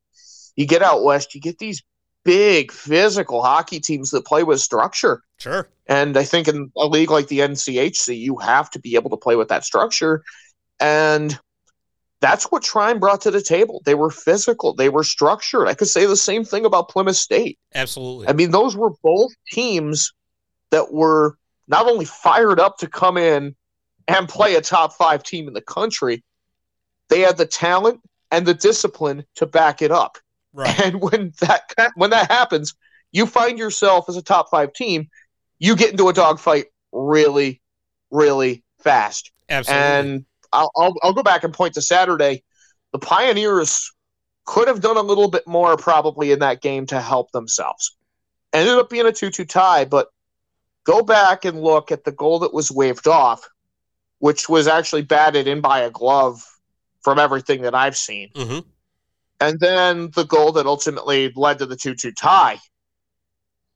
You 0.56 0.66
get 0.66 0.82
out 0.82 1.04
west, 1.04 1.34
you 1.34 1.42
get 1.42 1.60
these 1.60 1.82
big 2.24 2.72
physical 2.72 3.42
hockey 3.42 3.80
teams 3.80 4.12
that 4.12 4.26
play 4.26 4.44
with 4.44 4.62
structure. 4.62 5.22
Sure. 5.42 5.68
And 5.88 6.18
I 6.18 6.24
think 6.24 6.48
in 6.48 6.72
a 6.78 6.86
league 6.86 7.10
like 7.10 7.28
the 7.28 7.40
NCHC, 7.40 8.16
you 8.18 8.38
have 8.38 8.70
to 8.72 8.80
be 8.80 8.96
able 8.96 9.10
to 9.10 9.18
play 9.18 9.36
with 9.36 9.48
that 9.48 9.66
structure. 9.66 10.24
And 10.80 11.38
that's 12.20 12.52
what 12.52 12.62
Trine 12.62 13.00
brought 13.00 13.22
to 13.22 13.32
the 13.32 13.42
table. 13.42 13.82
They 13.84 13.96
were 13.96 14.12
physical, 14.12 14.76
they 14.76 14.90
were 14.90 15.04
structured. 15.04 15.68
I 15.68 15.74
could 15.74 15.88
say 15.88 16.06
the 16.06 16.16
same 16.16 16.44
thing 16.44 16.66
about 16.66 16.90
Plymouth 16.90 17.16
State. 17.16 17.58
Absolutely. 17.74 18.28
I 18.28 18.34
mean, 18.34 18.52
those 18.52 18.78
were 18.78 18.92
both 19.04 19.32
teams 19.52 20.14
that 20.70 20.94
were 20.94 21.38
not 21.68 21.88
only 21.88 22.06
fired 22.06 22.60
up 22.60 22.78
to 22.78 22.88
come 22.88 23.18
in 23.18 23.56
and 24.08 24.30
play 24.30 24.56
a 24.56 24.62
top 24.62 24.94
five 24.94 25.24
team 25.24 25.48
in 25.48 25.56
the 25.56 25.62
country, 25.62 26.24
they 27.10 27.22
had 27.22 27.38
the 27.38 27.48
talent 27.48 28.00
and 28.30 28.46
the 28.46 28.54
discipline 28.54 29.26
to 29.36 29.48
back 29.48 29.82
it 29.82 29.92
up. 29.92 30.20
right. 30.54 30.80
And 30.86 31.02
when 31.02 31.34
that 31.40 31.64
when 31.96 32.12
that 32.12 32.30
happens, 32.30 32.76
you 33.12 33.26
find 33.26 33.58
yourself 33.58 34.08
as 34.08 34.16
a 34.16 34.22
top 34.22 34.50
five 34.50 34.74
team, 34.74 35.10
you 35.62 35.76
get 35.76 35.92
into 35.92 36.10
a 36.10 36.14
dogfight 36.14 36.66
really, 36.92 37.62
really 38.10 38.64
fast. 38.84 39.32
Absolutely. 39.48 39.84
And 39.84 40.26
I'll, 40.52 40.72
I'll 40.76 40.96
I'll 41.04 41.14
go 41.14 41.24
back 41.24 41.44
and 41.44 41.54
point 41.54 41.76
to 41.76 41.82
Saturday. 41.82 42.44
The 42.92 43.00
Pioneers 43.00 43.92
could 44.46 44.68
have 44.68 44.82
done 44.82 44.98
a 44.98 45.02
little 45.02 45.30
bit 45.30 45.48
more 45.48 45.78
probably 45.78 46.32
in 46.32 46.40
that 46.40 46.62
game 46.62 46.88
to 46.88 47.00
help 47.00 47.32
themselves. 47.32 47.96
Ended 48.52 48.76
up 48.76 48.90
being 48.90 49.06
a 49.06 49.12
two-two 49.14 49.46
tie, 49.46 49.86
but 49.86 50.08
go 50.84 51.04
back 51.04 51.46
and 51.46 51.62
look 51.62 51.92
at 51.92 52.04
the 52.04 52.12
goal 52.12 52.40
that 52.40 52.54
was 52.54 52.72
waved 52.72 53.08
off, 53.08 53.48
which 54.18 54.50
was 54.50 54.68
actually 54.68 55.04
batted 55.04 55.48
in 55.48 55.62
by 55.62 55.82
a 55.82 55.92
glove 55.92 56.44
from 57.02 57.20
everything 57.20 57.62
that 57.62 57.76
I've 57.76 57.98
seen 57.98 58.30
hmm 58.36 58.60
And 59.40 59.60
then 59.60 60.10
the 60.16 60.26
goal 60.26 60.54
that 60.54 60.66
ultimately 60.66 61.32
led 61.36 61.60
to 61.60 61.68
the 61.68 61.76
2 61.76 61.96
2 61.96 62.12
tie, 62.14 62.60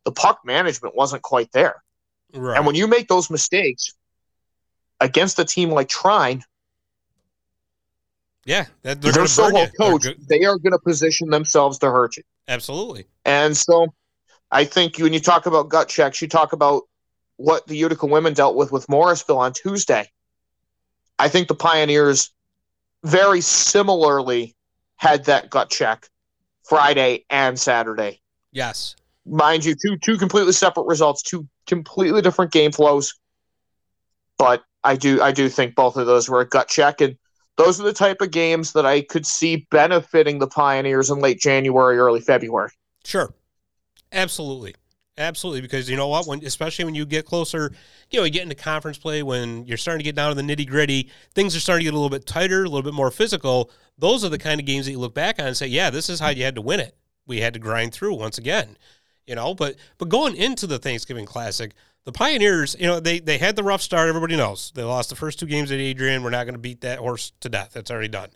the 0.05 0.11
puck 0.11 0.39
management 0.45 0.95
wasn't 0.95 1.21
quite 1.21 1.51
there. 1.51 1.83
Right. 2.33 2.55
And 2.57 2.65
when 2.65 2.75
you 2.75 2.87
make 2.87 3.07
those 3.07 3.29
mistakes 3.29 3.93
against 5.01 5.37
a 5.39 5.45
team 5.45 5.71
like 5.71 5.89
Trine, 5.89 6.43
yeah, 8.45 8.65
that, 8.83 9.01
they're 9.01 9.11
their 9.11 9.25
going 9.25 9.27
to 9.27 9.35
burn 9.35 9.51
solo 9.51 9.59
you. 9.61 9.67
They're 9.77 9.89
coach, 9.89 10.03
go- 10.03 10.25
they 10.29 10.45
are 10.45 10.57
going 10.57 10.73
to 10.73 10.79
position 10.79 11.29
themselves 11.29 11.79
to 11.79 11.89
hurt 11.91 12.17
you. 12.17 12.23
Absolutely. 12.47 13.05
And 13.25 13.57
so 13.57 13.93
I 14.51 14.65
think 14.65 14.97
when 14.99 15.13
you 15.13 15.19
talk 15.19 15.47
about 15.47 15.69
gut 15.69 15.89
checks, 15.89 16.21
you 16.21 16.27
talk 16.27 16.53
about 16.53 16.83
what 17.37 17.67
the 17.67 17.75
Utica 17.75 18.05
women 18.05 18.33
dealt 18.33 18.55
with 18.55 18.71
with 18.71 18.87
Morrisville 18.87 19.39
on 19.39 19.51
Tuesday. 19.53 20.09
I 21.17 21.27
think 21.27 21.47
the 21.47 21.55
Pioneers 21.55 22.31
very 23.03 23.41
similarly 23.41 24.55
had 24.97 25.25
that 25.25 25.49
gut 25.49 25.69
check 25.69 26.07
Friday 26.63 27.25
and 27.29 27.59
Saturday. 27.59 28.21
Yes. 28.51 28.95
Mind 29.25 29.65
you, 29.65 29.75
two 29.75 29.97
two 29.97 30.17
completely 30.17 30.53
separate 30.53 30.85
results, 30.85 31.21
two 31.21 31.47
completely 31.65 32.21
different 32.21 32.51
game 32.51 32.71
flows. 32.71 33.13
But 34.37 34.63
I 34.83 34.95
do 34.95 35.21
I 35.21 35.31
do 35.31 35.49
think 35.49 35.75
both 35.75 35.97
of 35.97 36.05
those 36.05 36.29
were 36.29 36.41
a 36.41 36.47
gut 36.47 36.67
check 36.67 37.01
and 37.01 37.17
those 37.57 37.79
are 37.79 37.83
the 37.83 37.93
type 37.93 38.21
of 38.21 38.31
games 38.31 38.73
that 38.73 38.85
I 38.85 39.01
could 39.01 39.25
see 39.25 39.67
benefiting 39.71 40.39
the 40.39 40.47
Pioneers 40.47 41.09
in 41.09 41.19
late 41.19 41.39
January, 41.39 41.97
early 41.97 42.19
February. 42.19 42.69
Sure. 43.05 43.33
Absolutely. 44.11 44.75
Absolutely. 45.17 45.61
Because 45.61 45.89
you 45.89 45.95
know 45.95 46.09
what? 46.09 46.27
When 46.27 46.45
especially 46.45 46.83
when 46.83 46.95
you 46.95 47.05
get 47.05 47.25
closer, 47.25 47.71
you 48.11 48.19
know, 48.19 48.25
you 48.25 48.31
get 48.31 48.43
into 48.43 48.55
conference 48.55 48.97
play, 48.97 49.23
when 49.23 49.65
you're 49.65 49.77
starting 49.77 49.99
to 49.99 50.03
get 50.03 50.15
down 50.15 50.35
to 50.35 50.41
the 50.41 50.41
nitty 50.41 50.67
gritty, 50.67 51.09
things 51.33 51.55
are 51.55 51.61
starting 51.61 51.85
to 51.85 51.91
get 51.91 51.93
a 51.93 51.97
little 51.97 52.09
bit 52.09 52.25
tighter, 52.25 52.63
a 52.63 52.67
little 52.67 52.81
bit 52.81 52.93
more 52.93 53.11
physical. 53.11 53.71
Those 53.97 54.25
are 54.25 54.29
the 54.29 54.37
kind 54.37 54.59
of 54.59 54.65
games 54.65 54.85
that 54.85 54.91
you 54.91 54.99
look 54.99 55.15
back 55.15 55.39
on 55.39 55.47
and 55.47 55.57
say, 55.57 55.67
yeah, 55.67 55.89
this 55.89 56.09
is 56.09 56.19
how 56.19 56.29
you 56.29 56.43
had 56.43 56.55
to 56.55 56.61
win 56.61 56.81
it. 56.81 56.97
We 57.25 57.39
had 57.39 57.53
to 57.53 57.59
grind 57.59 57.93
through 57.93 58.15
once 58.15 58.37
again. 58.37 58.77
You 59.27 59.35
know, 59.35 59.55
but 59.55 59.75
but 59.97 60.09
going 60.09 60.35
into 60.35 60.67
the 60.67 60.77
Thanksgiving 60.77 61.25
Classic, 61.25 61.73
the 62.03 62.11
Pioneers, 62.11 62.75
you 62.79 62.85
know, 62.85 62.99
they 62.99 63.19
they 63.19 63.37
had 63.37 63.55
the 63.55 63.63
rough 63.63 63.81
start. 63.81 64.07
Everybody 64.07 64.35
knows 64.35 64.71
they 64.75 64.83
lost 64.83 65.09
the 65.09 65.15
first 65.15 65.39
two 65.39 65.47
games 65.47 65.71
at 65.71 65.79
Adrian. 65.79 66.23
We're 66.23 66.29
not 66.29 66.43
going 66.43 66.53
to 66.55 66.59
beat 66.59 66.81
that 66.81 66.99
horse 66.99 67.31
to 67.41 67.49
death. 67.49 67.71
That's 67.73 67.89
already 67.89 68.07
done. 68.07 68.29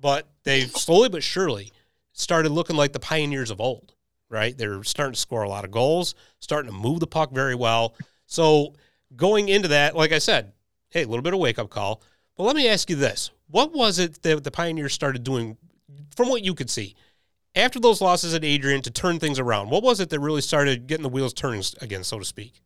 But 0.00 0.28
they've 0.42 0.70
slowly 0.70 1.08
but 1.08 1.22
surely 1.22 1.72
started 2.12 2.50
looking 2.50 2.76
like 2.76 2.92
the 2.92 3.00
Pioneers 3.00 3.50
of 3.50 3.60
old 3.60 3.94
right? 4.34 4.58
They're 4.58 4.82
starting 4.84 5.14
to 5.14 5.20
score 5.20 5.42
a 5.42 5.48
lot 5.48 5.64
of 5.64 5.70
goals, 5.70 6.14
starting 6.40 6.70
to 6.70 6.76
move 6.76 7.00
the 7.00 7.06
puck 7.06 7.30
very 7.32 7.54
well. 7.54 7.94
So 8.26 8.74
going 9.16 9.48
into 9.48 9.68
that, 9.68 9.94
like 9.94 10.12
I 10.12 10.18
said, 10.18 10.52
hey, 10.90 11.02
a 11.02 11.06
little 11.06 11.22
bit 11.22 11.34
of 11.34 11.40
wake 11.40 11.58
up 11.58 11.70
call. 11.70 12.02
But 12.36 12.44
let 12.44 12.56
me 12.56 12.68
ask 12.68 12.90
you 12.90 12.96
this: 12.96 13.30
What 13.48 13.72
was 13.72 13.98
it 13.98 14.22
that 14.22 14.44
the 14.44 14.50
Pioneers 14.50 14.92
started 14.92 15.22
doing, 15.24 15.56
from 16.16 16.28
what 16.28 16.44
you 16.44 16.54
could 16.54 16.68
see, 16.68 16.96
after 17.54 17.80
those 17.80 18.00
losses 18.00 18.34
at 18.34 18.44
Adrian 18.44 18.82
to 18.82 18.90
turn 18.90 19.18
things 19.18 19.38
around? 19.38 19.70
What 19.70 19.82
was 19.82 20.00
it 20.00 20.10
that 20.10 20.20
really 20.20 20.40
started 20.40 20.86
getting 20.86 21.02
the 21.02 21.08
wheels 21.08 21.32
turning 21.32 21.62
again, 21.80 22.04
so 22.04 22.18
to 22.18 22.24
speak? 22.24 22.60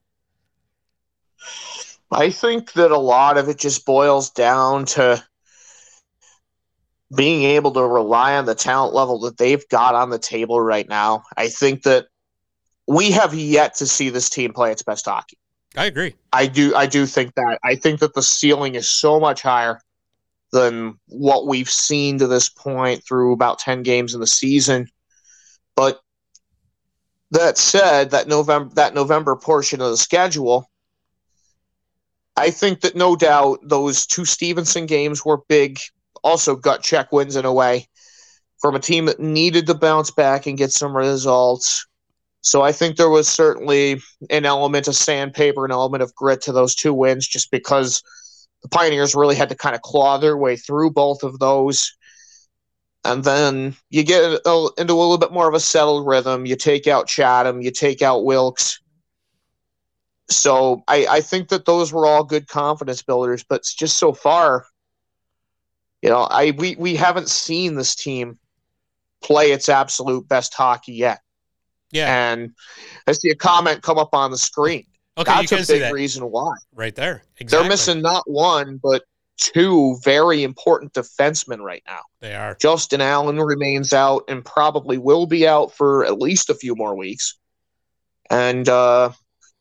I 2.10 2.30
think 2.30 2.72
that 2.72 2.90
a 2.90 2.98
lot 2.98 3.36
of 3.36 3.48
it 3.48 3.58
just 3.58 3.84
boils 3.84 4.30
down 4.30 4.86
to 4.86 5.22
being 7.14 7.42
able 7.42 7.72
to 7.72 7.82
rely 7.82 8.36
on 8.36 8.46
the 8.46 8.54
talent 8.54 8.94
level 8.94 9.20
that 9.20 9.38
they've 9.38 9.66
got 9.68 9.94
on 9.94 10.10
the 10.10 10.18
table 10.18 10.60
right 10.60 10.88
now. 10.88 11.22
I 11.36 11.48
think 11.48 11.82
that 11.82 12.06
we 12.86 13.10
have 13.12 13.34
yet 13.34 13.74
to 13.76 13.86
see 13.86 14.10
this 14.10 14.30
team 14.30 14.52
play 14.52 14.72
its 14.72 14.82
best 14.82 15.06
hockey. 15.06 15.38
I 15.76 15.86
agree. 15.86 16.14
I 16.32 16.46
do 16.46 16.74
I 16.74 16.86
do 16.86 17.06
think 17.06 17.34
that. 17.34 17.58
I 17.62 17.74
think 17.76 18.00
that 18.00 18.14
the 18.14 18.22
ceiling 18.22 18.74
is 18.74 18.88
so 18.88 19.20
much 19.20 19.42
higher 19.42 19.80
than 20.52 20.98
what 21.06 21.46
we've 21.46 21.70
seen 21.70 22.18
to 22.18 22.26
this 22.26 22.48
point 22.48 23.04
through 23.04 23.32
about 23.32 23.58
10 23.58 23.82
games 23.82 24.14
in 24.14 24.20
the 24.20 24.26
season. 24.26 24.88
But 25.76 26.00
that 27.30 27.58
said, 27.58 28.10
that 28.10 28.28
November 28.28 28.74
that 28.74 28.94
November 28.94 29.36
portion 29.36 29.80
of 29.80 29.90
the 29.90 29.96
schedule, 29.96 30.70
I 32.36 32.50
think 32.50 32.80
that 32.80 32.96
no 32.96 33.16
doubt 33.16 33.60
those 33.62 34.06
two 34.06 34.24
Stevenson 34.24 34.86
games 34.86 35.24
were 35.24 35.42
big, 35.48 35.78
also 36.22 36.56
gut 36.56 36.82
check 36.82 37.12
wins 37.12 37.36
in 37.36 37.44
a 37.44 37.52
way 37.52 37.86
from 38.60 38.74
a 38.74 38.80
team 38.80 39.06
that 39.06 39.20
needed 39.20 39.66
to 39.66 39.74
bounce 39.74 40.10
back 40.10 40.46
and 40.46 40.58
get 40.58 40.72
some 40.72 40.96
results. 40.96 41.86
So 42.40 42.62
I 42.62 42.72
think 42.72 42.96
there 42.96 43.10
was 43.10 43.28
certainly 43.28 44.00
an 44.30 44.46
element 44.46 44.88
of 44.88 44.96
sandpaper, 44.96 45.64
an 45.64 45.70
element 45.70 46.02
of 46.02 46.14
grit 46.14 46.40
to 46.42 46.52
those 46.52 46.74
two 46.74 46.94
wins, 46.94 47.26
just 47.26 47.50
because 47.50 48.02
the 48.62 48.68
Pioneers 48.68 49.14
really 49.14 49.36
had 49.36 49.48
to 49.50 49.54
kind 49.54 49.74
of 49.74 49.82
claw 49.82 50.18
their 50.18 50.36
way 50.36 50.56
through 50.56 50.90
both 50.90 51.22
of 51.22 51.38
those. 51.38 51.94
And 53.04 53.22
then 53.22 53.76
you 53.90 54.02
get 54.02 54.24
into 54.24 54.48
a 54.48 54.74
little 54.78 55.18
bit 55.18 55.32
more 55.32 55.48
of 55.48 55.54
a 55.54 55.60
settled 55.60 56.06
rhythm. 56.06 56.46
You 56.46 56.56
take 56.56 56.86
out 56.86 57.06
Chatham, 57.06 57.60
you 57.60 57.70
take 57.70 58.02
out 58.02 58.24
Wilkes. 58.24 58.80
So 60.30 60.82
I, 60.88 61.06
I 61.08 61.20
think 61.20 61.48
that 61.48 61.64
those 61.64 61.92
were 61.92 62.06
all 62.06 62.24
good 62.24 62.48
confidence 62.48 63.02
builders, 63.02 63.44
but 63.44 63.62
just 63.62 63.96
so 63.96 64.12
far, 64.12 64.66
you 66.02 66.10
know, 66.10 66.22
I 66.22 66.50
we, 66.50 66.76
we 66.76 66.96
haven't 66.96 67.30
seen 67.30 67.74
this 67.74 67.94
team 67.94 68.38
play 69.22 69.52
its 69.52 69.68
absolute 69.68 70.28
best 70.28 70.52
hockey 70.54 70.92
yet. 70.92 71.20
Yeah. 71.90 72.32
And 72.32 72.52
I 73.06 73.12
see 73.12 73.30
a 73.30 73.34
comment 73.34 73.82
come 73.82 73.98
up 73.98 74.10
on 74.12 74.30
the 74.30 74.38
screen. 74.38 74.84
Okay, 75.18 75.42
you 75.42 75.48
That's 75.48 75.68
a 75.68 75.72
big 75.72 75.82
that 75.82 75.92
reason 75.92 76.24
why. 76.24 76.54
right 76.74 76.94
there. 76.94 77.24
Exactly. 77.38 77.62
They're 77.62 77.68
missing 77.68 78.02
not 78.02 78.22
one, 78.30 78.78
but 78.80 79.02
two 79.36 79.96
very 80.02 80.44
important 80.44 80.92
defensemen 80.92 81.58
right 81.60 81.82
now. 81.86 82.00
They 82.20 82.34
are. 82.34 82.56
Justin 82.60 83.00
Allen 83.00 83.38
remains 83.40 83.92
out 83.92 84.24
and 84.28 84.44
probably 84.44 84.96
will 84.96 85.26
be 85.26 85.46
out 85.46 85.74
for 85.74 86.04
at 86.04 86.18
least 86.18 86.50
a 86.50 86.54
few 86.54 86.76
more 86.76 86.96
weeks. 86.96 87.36
And 88.30 88.68
uh, 88.68 89.10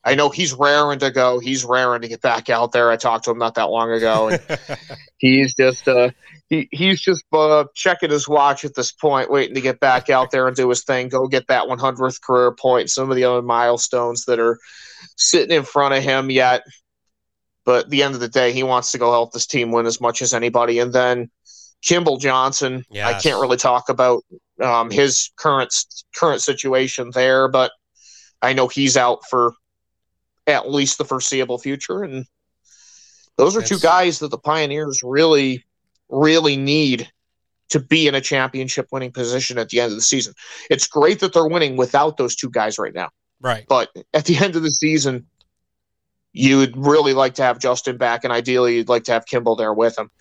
I 0.04 0.16
know 0.16 0.30
he's 0.30 0.54
raring 0.54 1.00
to 1.00 1.12
go. 1.12 1.40
He's 1.40 1.66
raring 1.66 2.02
to 2.02 2.08
get 2.08 2.22
back 2.22 2.50
out 2.50 2.72
there. 2.72 2.92
I 2.92 2.98
talked 2.98 3.26
to 3.26 3.32
him 3.32 3.38
not 3.38 3.56
that 3.56 3.70
long 3.70 3.92
ago, 3.92 4.30
and 4.30 4.60
he's 5.18 5.56
just 5.56 5.88
uh, 5.88 6.12
he 6.50 6.68
he's 6.72 7.02
just 7.02 7.24
uh, 7.34 7.66
checking 7.76 8.10
his 8.10 8.28
watch 8.28 8.66
at 8.66 8.76
this 8.76 8.92
point, 8.92 9.30
waiting 9.30 9.56
to 9.56 9.62
get 9.62 9.80
back 9.80 10.10
out 10.10 10.32
there 10.32 10.48
and 10.48 10.56
do 10.56 10.70
his 10.70 10.84
thing. 10.84 11.10
Go 11.10 11.28
get 11.28 11.48
that 11.48 11.68
100th 11.68 12.22
career 12.22 12.52
point. 12.54 12.90
Some 12.90 13.10
of 13.10 13.16
the 13.16 13.26
other 13.26 13.42
milestones 13.42 14.26
that 14.26 14.40
are 14.40 14.58
sitting 15.18 15.56
in 15.56 15.64
front 15.64 15.94
of 15.94 16.04
him 16.04 16.30
yet. 16.32 16.64
But 17.66 17.86
at 17.86 17.90
the 17.90 18.04
end 18.04 18.14
of 18.14 18.22
the 18.22 18.30
day, 18.30 18.54
he 18.54 18.64
wants 18.64 18.94
to 18.94 18.98
go 18.98 19.12
help 19.12 19.34
this 19.34 19.46
team 19.46 19.72
win 19.72 19.86
as 19.86 20.00
much 20.00 20.22
as 20.22 20.34
anybody. 20.34 20.80
And 20.80 20.94
then 20.94 21.30
Kimball 21.82 22.18
Johnson, 22.18 22.86
I 23.10 23.14
can't 23.20 23.42
really 23.42 23.58
talk 23.58 23.90
about 23.90 24.24
um, 24.62 24.90
his 24.90 25.32
current 25.36 25.74
current 26.16 26.42
situation 26.42 27.12
there, 27.14 27.50
but 27.50 27.72
I 28.42 28.54
know 28.54 28.68
he's 28.70 28.96
out 28.96 29.26
for 29.30 29.54
at 30.48 30.70
least 30.70 30.98
the 30.98 31.06
foreseeable 31.06 31.58
future. 31.58 32.04
And 32.04 32.26
those 33.38 33.56
are 33.58 33.62
two 33.62 33.80
guys 33.80 34.20
that 34.20 34.32
the 34.32 34.38
Pioneers 34.38 35.02
really, 35.04 35.66
really 36.10 36.58
need 36.58 37.10
to 37.70 37.80
be 37.80 38.08
in 38.08 38.16
a 38.16 38.22
championship 38.22 38.88
winning 38.92 39.12
position 39.12 39.58
at 39.58 39.70
the 39.70 39.82
end 39.82 39.92
of 39.92 39.98
the 39.98 40.02
season. 40.02 40.34
It's 40.70 40.88
great 40.88 41.20
that 41.20 41.34
they're 41.34 41.48
winning 41.48 41.76
without 41.76 42.18
those 42.18 42.36
two 42.36 42.50
guys 42.50 42.80
right 42.80 42.94
now. 42.94 43.10
right. 43.42 43.66
But 43.68 43.90
at 44.14 44.26
the 44.26 44.38
end 44.38 44.56
of 44.56 44.64
the 44.64 44.72
season, 44.72 45.28
you 46.34 46.58
would 46.58 46.78
really 46.78 47.14
like 47.14 47.36
to 47.36 47.44
have 47.44 47.60
Justin 47.60 47.98
back, 47.98 48.24
and 48.24 48.32
ideally, 48.32 48.76
you'd 48.76 48.90
like 48.90 49.06
to 49.06 49.12
have 49.12 49.26
Kimball 49.26 49.56
there 49.56 49.74
with 49.74 49.98
him. 49.98 50.12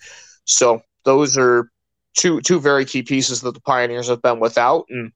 So 0.45 0.81
those 1.05 1.37
are 1.37 1.69
two 2.15 2.41
two 2.41 2.59
very 2.59 2.85
key 2.85 3.03
pieces 3.03 3.41
that 3.41 3.53
the 3.53 3.61
Pioneers 3.61 4.07
have 4.07 4.21
been 4.21 4.39
without, 4.39 4.85
and 4.89 5.11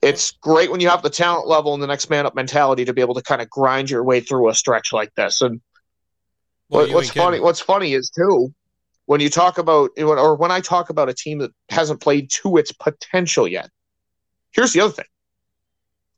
it's 0.00 0.30
great 0.32 0.70
when 0.70 0.80
you 0.80 0.88
have 0.88 1.02
the 1.02 1.10
talent 1.10 1.48
level 1.48 1.74
and 1.74 1.82
the 1.82 1.86
next 1.86 2.08
man 2.10 2.26
up 2.26 2.34
mentality 2.34 2.84
to 2.84 2.92
be 2.92 3.00
able 3.00 3.14
to 3.14 3.22
kind 3.22 3.42
of 3.42 3.50
grind 3.50 3.90
your 3.90 4.04
way 4.04 4.20
through 4.20 4.48
a 4.48 4.54
stretch 4.54 4.92
like 4.92 5.12
this. 5.16 5.40
And 5.40 5.60
Well, 6.68 6.86
what, 6.86 6.94
what's 6.94 7.10
funny? 7.10 7.40
What's 7.40 7.60
funny 7.60 7.94
is 7.94 8.10
too 8.10 8.54
when 9.06 9.20
you 9.20 9.28
talk 9.28 9.58
about 9.58 9.90
or 9.98 10.34
when 10.34 10.50
I 10.50 10.60
talk 10.60 10.90
about 10.90 11.08
a 11.08 11.14
team 11.14 11.38
that 11.38 11.52
hasn't 11.68 12.00
played 12.00 12.30
to 12.42 12.56
its 12.56 12.72
potential 12.72 13.46
yet. 13.46 13.70
Here's 14.52 14.72
the 14.72 14.80
other 14.80 14.92
thing: 14.92 15.06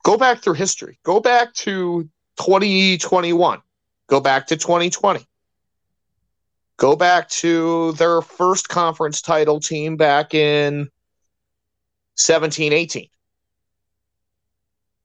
go 0.04 0.16
back 0.16 0.42
through 0.42 0.54
history. 0.54 0.98
Go 1.04 1.20
back 1.20 1.54
to 1.54 2.08
2021. 2.38 3.60
Go 4.08 4.20
back 4.20 4.46
to 4.48 4.56
2020. 4.56 5.26
Go 6.76 6.94
back 6.94 7.28
to 7.30 7.92
their 7.92 8.20
first 8.20 8.68
conference 8.68 9.22
title 9.22 9.60
team 9.60 9.96
back 9.96 10.34
in 10.34 10.90
17 12.16 12.72
18. 12.72 13.08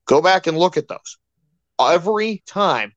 Go 0.06 0.20
back 0.20 0.46
and 0.46 0.58
look 0.58 0.76
at 0.76 0.88
those. 0.88 1.18
Every 1.80 2.42
time 2.46 2.92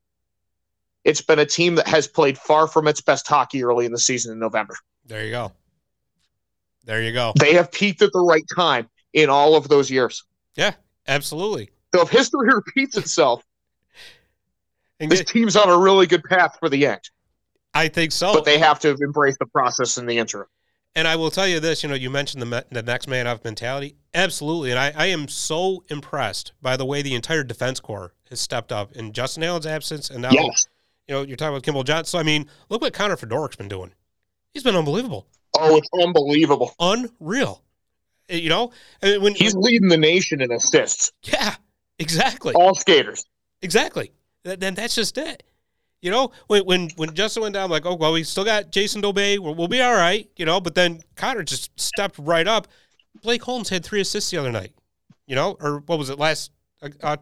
it's 1.05 1.21
been 1.21 1.39
a 1.39 1.45
team 1.45 1.75
that 1.75 1.87
has 1.87 2.07
played 2.07 2.37
far 2.37 2.67
from 2.67 2.87
its 2.89 2.99
best 2.99 3.25
hockey 3.27 3.63
early 3.63 3.85
in 3.85 3.93
the 3.93 3.99
season 3.99 4.33
in 4.33 4.39
November. 4.39 4.75
There 5.05 5.23
you 5.23 5.31
go. 5.31 5.53
There 6.83 7.01
you 7.01 7.13
go. 7.13 7.31
They 7.39 7.53
have 7.53 7.71
peaked 7.71 8.01
at 8.01 8.11
the 8.11 8.19
right 8.19 8.43
time 8.55 8.89
in 9.13 9.29
all 9.29 9.55
of 9.55 9.67
those 9.69 9.89
years. 9.89 10.23
Yeah, 10.55 10.73
absolutely. 11.07 11.69
So 11.95 12.01
if 12.01 12.09
history 12.09 12.49
repeats 12.53 12.97
itself, 12.97 13.43
And 14.99 15.11
this 15.11 15.19
get- 15.19 15.27
team's 15.27 15.55
on 15.55 15.69
a 15.69 15.77
really 15.77 16.05
good 16.07 16.23
path 16.23 16.57
for 16.59 16.69
the 16.69 16.85
end. 16.85 17.01
I 17.73 17.87
think 17.89 18.11
so. 18.11 18.33
But 18.33 18.45
they 18.45 18.57
have 18.59 18.79
to 18.81 18.95
embrace 19.01 19.35
the 19.39 19.45
process 19.47 19.97
in 19.97 20.05
the 20.05 20.17
interim. 20.17 20.47
And 20.97 21.09
I 21.09 21.17
will 21.17 21.29
tell 21.29 21.45
you 21.47 21.59
this, 21.59 21.83
you 21.83 21.89
know, 21.89 21.95
you 21.95 22.09
mentioned 22.09 22.41
the, 22.41 22.45
me- 22.45 22.61
the 22.71 22.81
next 22.81 23.07
man 23.09 23.27
up 23.27 23.43
mentality. 23.43 23.97
Absolutely. 24.13 24.71
And 24.71 24.79
I, 24.79 24.93
I 24.95 25.05
am 25.07 25.27
so 25.27 25.83
impressed 25.89 26.53
by 26.61 26.77
the 26.77 26.85
way 26.85 27.01
the 27.01 27.13
entire 27.15 27.43
defense 27.43 27.81
corps 27.81 28.13
has 28.29 28.39
stepped 28.39 28.71
up 28.71 28.93
in 28.93 29.11
Justin 29.11 29.43
Allen's 29.43 29.65
absence. 29.65 30.09
And 30.09 30.21
now, 30.21 30.29
Yes. 30.31 30.67
You 31.07 31.15
know, 31.15 31.21
you're 31.21 31.37
talking 31.37 31.53
about 31.53 31.63
Kimball 31.63 31.83
Johnson. 31.83 32.05
So, 32.11 32.19
I 32.19 32.23
mean, 32.23 32.47
look 32.69 32.81
what 32.81 32.93
Connor 32.93 33.15
Fedorik's 33.15 33.55
been 33.55 33.67
doing. 33.67 33.91
He's 34.53 34.63
been 34.63 34.75
unbelievable. 34.75 35.27
Oh, 35.57 35.77
it's 35.77 35.89
unbelievable. 36.01 36.73
Unreal. 36.79 37.61
Uh, 38.31 38.35
You 38.35 38.49
know, 38.49 38.71
and 39.01 39.21
when, 39.21 39.35
He's 39.35 39.55
leading 39.55 39.87
the 39.89 39.97
nation 39.97 40.41
in 40.41 40.51
assists. 40.51 41.11
yeah, 41.23 41.55
exactly. 41.99 42.53
All 42.55 42.73
skaters. 42.75 43.25
Exactly. 43.61 44.11
Th- 44.43 44.59
Then 44.59 44.73
that's 44.75 44.95
just 44.95 45.17
it. 45.17 45.43
You 46.01 46.11
know, 46.11 46.31
when 46.47 46.65
when 46.65 46.89
when 46.97 47.13
Justin 47.15 47.41
went 47.43 47.53
down, 47.55 47.63
I'm 47.65 47.71
like, 47.71 47.85
oh 47.85 47.95
well, 47.95 48.13
we 48.13 48.23
still 48.23 48.43
got 48.45 48.71
Jason 48.71 49.01
Dobey. 49.01 49.39
We'll, 49.39 49.55
we'll 49.55 49.67
be 49.67 49.81
all 49.81 49.93
right. 49.95 50.29
You 50.35 50.45
know, 50.45 50.59
but 50.61 50.75
then 50.75 51.01
Connor 51.15 51.41
just 51.43 51.71
stepped 51.79 52.19
right 52.19 52.47
up. 52.47 52.67
Blake 53.23 53.41
Holmes 53.43 53.69
had 53.69 53.83
three 53.83 54.01
assists 54.01 54.29
the 54.29 54.37
other 54.37 54.51
night. 54.51 54.73
You 55.25 55.35
know, 55.35 55.57
or 55.59 55.79
what 55.85 55.97
was 55.97 56.09
it 56.11 56.19
last? 56.19 56.51
Uh, 56.81 56.89
uh, 57.01 57.17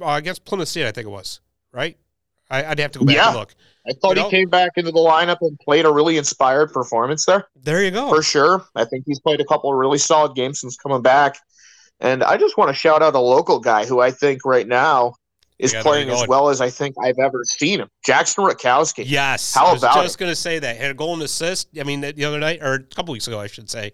against 0.00 0.44
Plymouth 0.44 0.68
State, 0.68 0.86
I 0.86 0.90
think 0.92 1.06
it 1.06 1.10
was. 1.10 1.40
Right. 1.72 1.96
I, 2.50 2.64
I'd 2.64 2.78
have 2.78 2.92
to 2.92 2.98
go 3.00 3.04
back 3.04 3.16
Yeah. 3.16 3.28
and 3.28 3.36
look. 3.38 3.54
I 3.88 3.92
thought 3.94 4.16
You 4.16 4.22
he 4.22 4.26
know? 4.26 4.30
came 4.30 4.48
back 4.50 4.72
into 4.76 4.90
the 4.92 4.98
lineup 4.98 5.38
and 5.40 5.58
played 5.60 5.86
a 5.86 5.92
really 5.92 6.18
inspired 6.18 6.72
performance 6.72 7.24
there. 7.24 7.46
There 7.62 7.82
you 7.82 7.90
go. 7.90 8.08
for 8.10 8.22
sure. 8.22 8.64
I 8.74 8.84
think 8.84 9.04
he's 9.06 9.20
played 9.20 9.40
a 9.40 9.44
couple 9.44 9.70
of 9.72 9.78
really 9.78 9.98
solid 9.98 10.34
games 10.34 10.60
since 10.60 10.76
coming 10.76 11.00
back. 11.02 11.38
And 12.00 12.22
I 12.22 12.36
just 12.36 12.56
want 12.58 12.68
to 12.68 12.74
shout 12.74 13.02
out 13.02 13.14
a 13.14 13.20
local 13.20 13.58
guy 13.58 13.86
who 13.86 14.00
I 14.00 14.10
think 14.10 14.44
right 14.44 14.66
now 14.68 15.14
is 15.58 15.72
Yeah, 15.72 15.82
playing 15.82 16.08
as 16.10 16.26
well 16.28 16.48
as 16.48 16.60
I 16.62 16.70
think 16.70 16.94
I've 17.02 17.18
ever 17.18 17.42
seen 17.44 17.80
him. 17.80 17.88
Jackson 18.04 18.44
Rakowski. 18.44 19.04
Yes. 19.06 19.54
How 19.54 19.66
I 19.66 19.72
was 19.72 19.82
about 19.82 20.02
just 20.02 20.18
going 20.18 20.32
to 20.32 20.36
say 20.36 20.58
that. 20.58 20.76
Had 20.76 20.90
a 20.90 20.94
goal 20.94 21.14
and 21.14 21.22
assist. 21.22 21.68
I 21.78 21.82
mean, 21.84 22.00
the 22.00 22.24
other 22.24 22.38
night, 22.38 22.60
or 22.62 22.74
a 22.74 22.82
couple 22.82 23.12
weeks 23.12 23.28
ago, 23.28 23.38
I 23.40 23.46
should 23.46 23.68
say. 23.70 23.92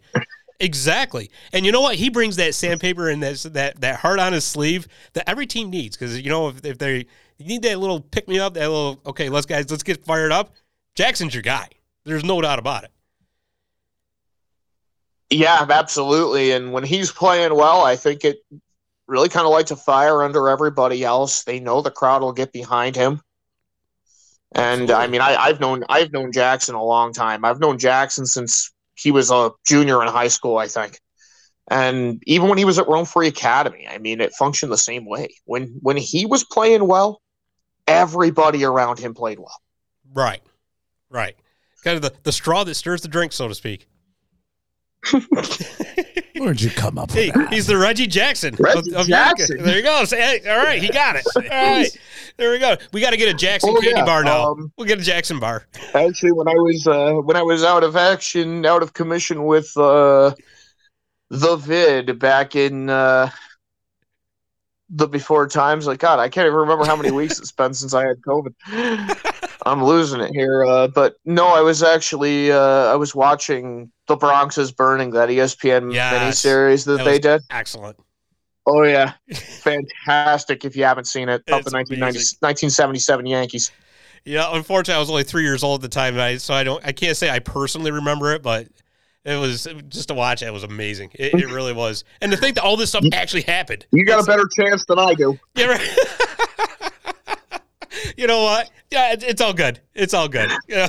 exactly. 0.60 1.30
And 1.52 1.66
you 1.66 1.72
know 1.72 1.80
what? 1.80 1.96
He 1.96 2.08
brings 2.10 2.36
that 2.36 2.54
sandpaper 2.54 3.08
and 3.08 3.22
that, 3.22 3.36
that, 3.52 3.80
that 3.80 3.96
heart 4.00 4.18
on 4.20 4.32
his 4.32 4.44
sleeve 4.44 4.86
that 5.12 5.28
every 5.28 5.46
team 5.46 5.70
needs. 5.70 5.96
Because, 5.96 6.20
you 6.20 6.30
know, 6.30 6.48
if, 6.48 6.64
if 6.64 6.78
they 6.78 7.06
you 7.38 7.46
need 7.46 7.62
that 7.62 7.78
little 7.78 8.00
pick 8.00 8.28
me 8.28 8.38
up, 8.38 8.54
that 8.54 8.68
little, 8.68 9.00
okay, 9.06 9.28
let's 9.28 9.46
guys, 9.46 9.70
let's 9.70 9.82
get 9.82 10.04
fired 10.04 10.32
up. 10.32 10.54
Jackson's 10.94 11.34
your 11.34 11.42
guy. 11.42 11.68
There's 12.04 12.24
no 12.24 12.40
doubt 12.40 12.58
about 12.58 12.84
it. 12.84 12.90
Yeah, 15.30 15.66
absolutely. 15.68 16.52
And 16.52 16.72
when 16.72 16.84
he's 16.84 17.10
playing 17.10 17.54
well, 17.54 17.82
I 17.82 17.96
think 17.96 18.24
it 18.24 18.38
really 19.08 19.28
kind 19.28 19.44
of 19.44 19.52
lights 19.52 19.70
a 19.70 19.76
fire 19.76 20.22
under 20.22 20.48
everybody 20.48 21.04
else. 21.04 21.44
They 21.44 21.60
know 21.60 21.82
the 21.82 21.90
crowd 21.90 22.22
will 22.22 22.32
get 22.32 22.52
behind 22.52 22.96
him. 22.96 23.20
And 24.54 24.90
I 24.90 25.06
mean, 25.06 25.20
I, 25.20 25.34
I've 25.34 25.60
known 25.60 25.84
I've 25.88 26.12
known 26.12 26.32
Jackson 26.32 26.74
a 26.74 26.82
long 26.82 27.12
time. 27.12 27.44
I've 27.44 27.60
known 27.60 27.78
Jackson 27.78 28.24
since 28.24 28.72
he 28.94 29.10
was 29.10 29.30
a 29.30 29.50
junior 29.66 30.00
in 30.02 30.08
high 30.08 30.28
school, 30.28 30.56
I 30.56 30.68
think. 30.68 30.98
And 31.68 32.22
even 32.26 32.48
when 32.48 32.58
he 32.58 32.64
was 32.64 32.78
at 32.78 32.88
Rome 32.88 33.04
Free 33.04 33.26
Academy, 33.26 33.86
I 33.90 33.98
mean, 33.98 34.20
it 34.20 34.32
functioned 34.32 34.70
the 34.70 34.78
same 34.78 35.04
way. 35.04 35.34
When 35.44 35.78
when 35.82 35.96
he 35.96 36.24
was 36.24 36.44
playing 36.44 36.86
well, 36.86 37.20
everybody 37.86 38.64
around 38.64 38.98
him 38.98 39.14
played 39.14 39.38
well. 39.38 39.60
Right. 40.12 40.42
Right. 41.10 41.36
Kind 41.84 41.96
of 41.96 42.02
the, 42.02 42.12
the 42.24 42.32
straw 42.32 42.64
that 42.64 42.74
stirs 42.74 43.02
the 43.02 43.08
drink, 43.08 43.32
so 43.32 43.48
to 43.48 43.54
speak. 43.54 43.86
Where'd 46.36 46.60
you 46.60 46.70
come 46.70 46.98
up 46.98 47.10
Hey, 47.12 47.30
that? 47.30 47.52
he's 47.52 47.66
the 47.66 47.76
Reggie 47.76 48.06
Jackson. 48.06 48.54
Reggie 48.58 48.90
of, 48.92 49.00
of 49.02 49.06
Jackson. 49.06 49.56
Utica. 49.58 49.64
There 49.64 49.76
you 49.78 49.82
go. 49.82 50.04
Say, 50.04 50.40
hey, 50.40 50.50
all 50.50 50.58
right, 50.58 50.82
he 50.82 50.88
got 50.88 51.16
it. 51.16 51.24
All 51.36 51.42
right, 51.42 51.98
there 52.36 52.50
we 52.50 52.58
go. 52.58 52.76
We 52.92 53.00
got 53.00 53.10
to 53.10 53.16
get 53.16 53.28
a 53.28 53.34
Jackson 53.34 53.70
Oh, 53.70 53.80
candy 53.80 54.00
yeah, 54.00 54.04
bar 54.04 54.22
now. 54.24 54.52
um, 54.52 54.72
we'll 54.76 54.86
get 54.86 54.98
a 54.98 55.02
Jackson 55.02 55.38
bar. 55.40 55.66
Actually, 55.94 56.32
when 56.32 56.48
I 56.48 56.54
was 56.54 56.86
uh, 56.86 57.12
when 57.22 57.36
I 57.36 57.42
was 57.42 57.64
out 57.64 57.84
of 57.84 57.96
action, 57.96 58.66
out 58.66 58.82
of 58.82 58.92
commission 58.92 59.44
with 59.44 59.74
uh, 59.76 60.34
the 61.30 61.56
vid 61.56 62.18
back 62.18 62.54
in 62.56 62.90
uh, 62.90 63.30
the 64.88 65.08
before 65.08 65.48
times, 65.48 65.86
like 65.86 65.98
God, 65.98 66.18
I 66.18 66.28
can't 66.28 66.46
even 66.46 66.58
remember 66.58 66.84
how 66.84 66.96
many 66.96 67.10
weeks 67.10 67.38
it's 67.38 67.52
been 67.52 67.74
since 67.74 67.94
I 67.94 68.06
had 68.06 68.20
COVID. 68.22 69.16
I'm 69.66 69.82
losing 69.82 70.20
it 70.20 70.32
here, 70.32 70.64
uh, 70.64 70.86
but 70.86 71.16
no, 71.24 71.48
I 71.48 71.60
was 71.60 71.82
actually 71.82 72.52
uh, 72.52 72.92
I 72.92 72.94
was 72.94 73.14
watching 73.14 73.90
The 74.06 74.16
Bronx 74.16 74.58
is 74.58 74.70
Burning, 74.70 75.10
that 75.10 75.28
ESPN 75.28 75.92
Yes. 75.92 76.44
miniseries 76.44 76.84
that, 76.86 76.98
That 76.98 77.04
they 77.04 77.18
did. 77.18 77.42
Excellent. 77.50 77.98
Oh 78.64 78.82
yeah, 78.82 79.14
fantastic! 79.34 80.64
If 80.64 80.76
you 80.76 80.84
haven't 80.84 81.06
seen 81.06 81.28
it, 81.28 81.42
It's 81.46 81.70
the 81.70 81.76
1977 81.76 83.26
Yankees. 83.26 83.70
Yeah, 84.24 84.48
unfortunately, 84.52 84.96
I 84.96 85.00
was 85.00 85.08
only 85.08 85.22
three 85.22 85.44
years 85.44 85.62
old 85.62 85.84
at 85.84 85.90
the 85.90 85.94
time, 85.94 86.18
I, 86.18 86.36
so 86.38 86.52
I 86.52 86.64
don't, 86.64 86.84
I 86.84 86.90
can't 86.90 87.16
say 87.16 87.30
I 87.30 87.38
personally 87.38 87.92
remember 87.92 88.32
it, 88.34 88.42
but 88.42 88.66
it 89.26 89.36
was 89.40 89.66
just 89.88 90.08
to 90.08 90.14
watch. 90.14 90.42
It 90.42 90.52
was 90.52 90.62
amazing. 90.62 91.10
It, 91.14 91.34
it 91.34 91.50
really 91.52 91.72
was, 91.72 92.04
and 92.20 92.30
to 92.30 92.38
think 92.38 92.54
that 92.54 92.62
all 92.64 92.76
this 92.76 92.90
stuff 92.90 93.04
actually 93.12 93.42
happened. 93.42 93.84
You 93.90 94.04
got 94.04 94.22
a 94.22 94.24
better 94.24 94.48
chance 94.56 94.84
than 94.86 94.98
I 95.00 95.14
do. 95.14 95.38
Yeah, 95.56 95.66
right. 95.66 95.98
you 98.16 98.26
know 98.28 98.42
what? 98.42 98.70
Yeah, 98.90 99.12
it, 99.12 99.24
it's 99.24 99.40
all 99.40 99.52
good. 99.52 99.80
It's 99.94 100.14
all 100.14 100.28
good. 100.28 100.50
Yeah. 100.68 100.88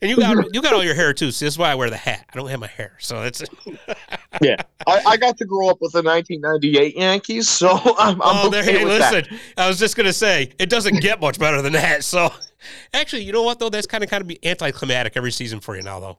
and 0.00 0.10
you 0.10 0.16
got 0.16 0.54
you 0.54 0.62
got 0.62 0.72
all 0.72 0.82
your 0.84 0.94
hair 0.94 1.12
too. 1.12 1.30
So 1.30 1.44
this 1.44 1.54
is 1.54 1.58
why 1.58 1.70
I 1.70 1.74
wear 1.74 1.90
the 1.90 1.96
hat. 1.96 2.24
I 2.32 2.36
don't 2.36 2.48
have 2.48 2.60
my 2.60 2.66
hair, 2.68 2.96
so 3.00 3.22
it's. 3.22 3.42
Yeah, 4.40 4.56
I, 4.86 5.02
I 5.06 5.16
got 5.18 5.36
to 5.38 5.44
grow 5.44 5.68
up 5.68 5.76
with 5.82 5.92
the 5.92 6.02
1998 6.02 6.96
Yankees, 6.96 7.48
so 7.48 7.68
I'm, 7.98 8.20
I'm 8.22 8.46
oh, 8.46 8.48
there. 8.48 8.62
okay 8.62 8.78
Hey, 8.78 8.84
with 8.84 8.98
that. 8.98 9.12
listen. 9.12 9.38
I 9.58 9.68
was 9.68 9.78
just 9.78 9.94
gonna 9.94 10.12
say 10.12 10.50
it 10.58 10.70
doesn't 10.70 11.00
get 11.02 11.20
much 11.20 11.38
better 11.38 11.60
than 11.60 11.74
that. 11.74 12.02
So, 12.02 12.32
actually, 12.94 13.24
you 13.24 13.32
know 13.32 13.42
what 13.42 13.58
though? 13.58 13.68
That's 13.68 13.86
kind 13.86 14.02
of 14.02 14.08
kind 14.08 14.22
of 14.22 14.26
be 14.26 14.38
anticlimactic 14.44 15.18
every 15.18 15.32
season 15.32 15.60
for 15.60 15.76
you 15.76 15.82
now, 15.82 16.00
though, 16.00 16.18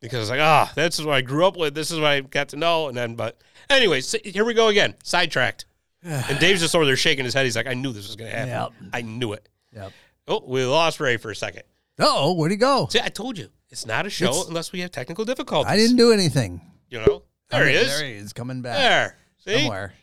because 0.00 0.20
it's 0.22 0.30
like 0.30 0.40
ah, 0.40 0.70
this 0.74 0.98
is 0.98 1.04
what 1.06 1.14
I 1.16 1.20
grew 1.22 1.46
up 1.46 1.56
with. 1.56 1.74
This 1.74 1.90
is 1.90 1.98
what 1.98 2.10
I 2.10 2.20
got 2.20 2.48
to 2.50 2.56
know, 2.56 2.88
and 2.88 2.96
then 2.96 3.14
but 3.14 3.40
anyways, 3.70 4.06
so 4.06 4.18
here 4.24 4.44
we 4.44 4.54
go 4.54 4.68
again, 4.68 4.94
sidetracked. 5.02 5.66
and 6.02 6.38
Dave's 6.38 6.60
just 6.60 6.74
over 6.74 6.84
there 6.84 6.96
shaking 6.96 7.24
his 7.24 7.34
head. 7.34 7.44
He's 7.44 7.56
like, 7.56 7.66
I 7.66 7.74
knew 7.74 7.92
this 7.92 8.06
was 8.06 8.16
gonna 8.16 8.30
happen. 8.30 8.48
Yep. 8.82 8.90
I 8.92 9.02
knew 9.02 9.32
it. 9.32 9.48
Yep. 9.72 9.92
Oh, 10.28 10.42
we 10.46 10.64
lost 10.64 11.00
Ray 11.00 11.16
for 11.16 11.30
a 11.30 11.36
second. 11.36 11.62
Oh, 11.98 12.34
where'd 12.34 12.50
he 12.50 12.56
go? 12.56 12.86
See, 12.90 13.00
I 13.02 13.08
told 13.08 13.38
you 13.38 13.48
it's 13.70 13.86
not 13.86 14.06
a 14.06 14.10
show 14.10 14.26
It's- 14.26 14.48
unless 14.48 14.72
we 14.72 14.80
have 14.80 14.90
technical 14.90 15.24
difficulties. 15.24 15.70
I 15.72 15.76
didn't 15.76 15.96
do 15.96 16.12
anything. 16.12 16.60
You 16.90 16.98
know, 17.00 17.22
there 17.50 17.66
he 17.68 17.76
Oh, 17.76 17.80
is. 17.80 17.98
There 17.98 18.06
he 18.06 18.14
is, 18.14 18.32
coming 18.32 18.60
back. 18.62 18.76
There. 18.76 19.16
See, 19.44 19.60
Somewhere. 19.62 19.94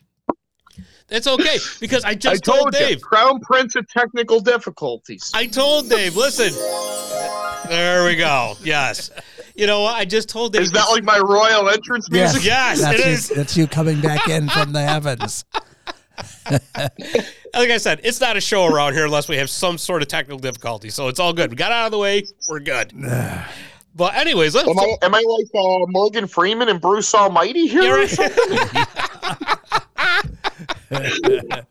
That's 1.07 1.27
okay 1.27 1.57
because 1.79 2.03
I 2.03 2.09
I 2.11 2.15
just 2.15 2.43
told, 2.43 2.59
told 2.59 2.73
you, 2.73 2.79
Dave. 2.79 3.01
Crown 3.01 3.39
Prince 3.41 3.75
of 3.75 3.87
technical 3.87 4.39
difficulties. 4.39 5.29
I 5.33 5.45
told 5.45 5.89
Dave. 5.89 6.15
Listen. 6.15 6.51
There 7.69 8.05
we 8.05 8.15
go. 8.15 8.55
Yes. 8.63 9.11
You 9.55 9.67
know 9.67 9.81
what? 9.81 9.95
I 9.95 10.05
just 10.05 10.29
told 10.29 10.53
Dave. 10.53 10.63
Is 10.63 10.71
that 10.71 10.85
like 10.89 11.03
my 11.03 11.19
royal 11.19 11.69
entrance 11.69 12.09
music? 12.09 12.43
Yes, 12.43 12.81
that's 12.81 12.99
it 12.99 13.05
you, 13.05 13.11
is. 13.11 13.29
That's 13.29 13.57
you 13.57 13.67
coming 13.67 14.01
back 14.01 14.27
in 14.27 14.49
from 14.49 14.73
the 14.73 14.81
heavens. 14.85 15.45
like 16.49 17.69
I 17.69 17.77
said, 17.77 18.01
it's 18.03 18.19
not 18.21 18.37
a 18.37 18.41
show 18.41 18.65
around 18.65 18.93
here 18.93 19.05
unless 19.05 19.27
we 19.27 19.37
have 19.37 19.49
some 19.49 19.77
sort 19.77 20.01
of 20.01 20.07
technical 20.07 20.39
difficulty. 20.39 20.89
So 20.89 21.07
it's 21.07 21.19
all 21.19 21.33
good. 21.33 21.49
We 21.49 21.55
got 21.55 21.71
out 21.71 21.85
of 21.85 21.91
the 21.91 21.97
way. 21.97 22.23
We're 22.49 22.59
good. 22.59 22.93
but 23.95 24.15
anyways, 24.15 24.55
let's. 24.55 24.67
Am 24.67 24.79
I 24.79 24.95
am 25.01 25.15
I 25.15 25.23
like 25.27 25.47
uh, 25.53 25.85
Morgan 25.87 26.27
Freeman 26.27 26.69
and 26.69 26.81
Bruce 26.81 27.13
Almighty 27.13 27.67
here? 27.67 27.93
Or 27.93 28.05
right. 28.05 28.87
something? 30.93 31.49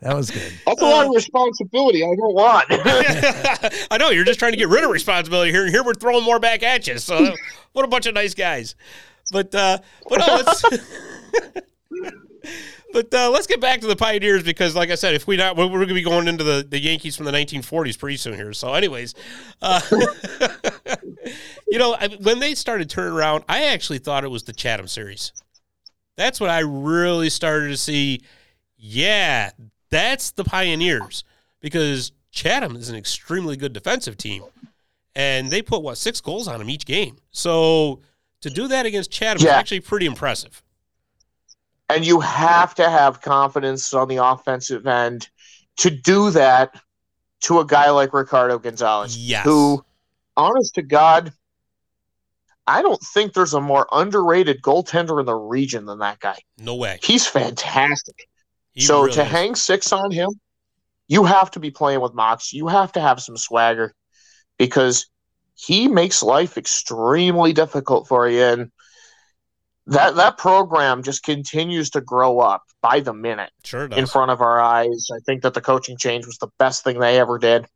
That 0.00 0.14
was 0.14 0.30
good. 0.30 0.52
That's 0.64 0.80
a 0.80 0.84
lot 0.84 1.06
of 1.06 1.12
responsibility. 1.12 2.04
I 2.04 2.14
don't 2.14 2.32
want. 2.32 2.66
I 3.90 3.98
know 3.98 4.10
you're 4.10 4.24
just 4.24 4.38
trying 4.38 4.52
to 4.52 4.56
get 4.56 4.68
rid 4.68 4.84
of 4.84 4.90
responsibility 4.90 5.50
here, 5.50 5.64
and 5.64 5.70
here 5.70 5.82
we're 5.82 5.94
throwing 5.94 6.24
more 6.24 6.38
back 6.38 6.62
at 6.62 6.86
you. 6.86 6.98
So 6.98 7.34
what 7.72 7.84
a 7.84 7.88
bunch 7.88 8.06
of 8.06 8.14
nice 8.14 8.32
guys. 8.32 8.76
But 9.32 9.52
uh, 9.54 9.78
but 10.08 10.18
no, 10.20 10.36
let's. 10.36 10.64
But 12.92 13.12
uh, 13.12 13.30
let's 13.30 13.46
get 13.46 13.60
back 13.60 13.80
to 13.82 13.86
the 13.86 13.96
Pioneers 13.96 14.42
because, 14.42 14.74
like 14.74 14.90
I 14.90 14.94
said, 14.94 15.14
if 15.14 15.26
we 15.26 15.36
not, 15.36 15.56
we're, 15.56 15.66
we're 15.66 15.72
going 15.72 15.88
to 15.88 15.94
be 15.94 16.02
going 16.02 16.26
into 16.26 16.42
the, 16.42 16.66
the 16.66 16.80
Yankees 16.80 17.16
from 17.16 17.26
the 17.26 17.32
1940s 17.32 17.98
pretty 17.98 18.16
soon 18.16 18.34
here. 18.34 18.54
So, 18.54 18.72
anyways, 18.72 19.14
uh, 19.60 19.80
you 21.68 21.78
know, 21.78 21.96
I, 22.00 22.08
when 22.20 22.38
they 22.38 22.54
started 22.54 22.88
turning 22.88 23.12
around, 23.12 23.44
I 23.48 23.64
actually 23.64 23.98
thought 23.98 24.24
it 24.24 24.30
was 24.30 24.44
the 24.44 24.54
Chatham 24.54 24.88
series. 24.88 25.32
That's 26.16 26.40
what 26.40 26.48
I 26.48 26.60
really 26.60 27.28
started 27.28 27.68
to 27.68 27.76
see. 27.76 28.22
Yeah, 28.78 29.50
that's 29.90 30.30
the 30.30 30.44
Pioneers 30.44 31.24
because 31.60 32.12
Chatham 32.30 32.76
is 32.76 32.88
an 32.88 32.96
extremely 32.96 33.56
good 33.56 33.72
defensive 33.72 34.16
team, 34.16 34.44
and 35.14 35.50
they 35.50 35.62
put 35.62 35.82
what 35.82 35.98
six 35.98 36.20
goals 36.20 36.46
on 36.46 36.58
them 36.60 36.70
each 36.70 36.86
game. 36.86 37.16
So 37.32 38.00
to 38.42 38.50
do 38.50 38.68
that 38.68 38.86
against 38.86 39.10
Chatham 39.10 39.38
is 39.44 39.46
actually 39.46 39.80
pretty 39.80 40.06
impressive. 40.06 40.62
and 41.90 42.06
you 42.06 42.20
have 42.20 42.74
to 42.76 42.88
have 42.88 43.20
confidence 43.22 43.92
on 43.94 44.08
the 44.08 44.16
offensive 44.22 44.86
end 44.86 45.28
to 45.78 45.88
do 45.90 46.30
that 46.30 46.78
to 47.40 47.60
a 47.60 47.66
guy 47.66 47.88
like 47.90 48.12
Ricardo 48.12 48.58
Gonzalez, 48.58 49.16
Yes. 49.16 49.44
who, 49.44 49.82
honest 50.36 50.74
to 50.74 50.82
God, 50.82 51.32
I 52.66 52.82
don't 52.82 53.00
think 53.00 53.32
there's 53.32 53.54
a 53.54 53.60
more 53.60 53.88
underrated 53.90 54.60
goaltender 54.60 55.18
in 55.18 55.24
the 55.26 55.34
region 55.34 55.86
than 55.86 56.00
that 56.00 56.20
guy. 56.20 56.36
No 56.58 56.74
way. 56.74 56.98
He's 57.02 57.26
fantastic. 57.26 58.28
He 58.78 58.84
so 58.84 59.00
really 59.02 59.14
to 59.14 59.22
is. 59.22 59.28
hang 59.28 59.54
six 59.56 59.92
on 59.92 60.12
him, 60.12 60.30
you 61.08 61.24
have 61.24 61.50
to 61.50 61.58
be 61.58 61.72
playing 61.72 62.00
with 62.00 62.14
Mox. 62.14 62.52
You 62.52 62.68
have 62.68 62.92
to 62.92 63.00
have 63.00 63.20
some 63.20 63.36
swagger 63.36 63.92
because 64.56 65.06
he 65.56 65.88
makes 65.88 66.22
life 66.22 66.56
extremely 66.56 67.52
difficult 67.52 68.06
for 68.06 68.28
you. 68.28 68.40
And 68.40 68.70
that 69.88 70.14
that 70.14 70.38
program 70.38 71.02
just 71.02 71.24
continues 71.24 71.90
to 71.90 72.00
grow 72.00 72.38
up 72.38 72.62
by 72.80 73.00
the 73.00 73.12
minute 73.12 73.50
Sure 73.64 73.86
in 73.86 74.06
front 74.06 74.30
of 74.30 74.40
our 74.40 74.60
eyes. 74.60 75.08
I 75.12 75.18
think 75.26 75.42
that 75.42 75.54
the 75.54 75.60
coaching 75.60 75.96
change 75.96 76.24
was 76.24 76.38
the 76.38 76.50
best 76.60 76.84
thing 76.84 77.00
they 77.00 77.18
ever 77.18 77.36
did. 77.36 77.66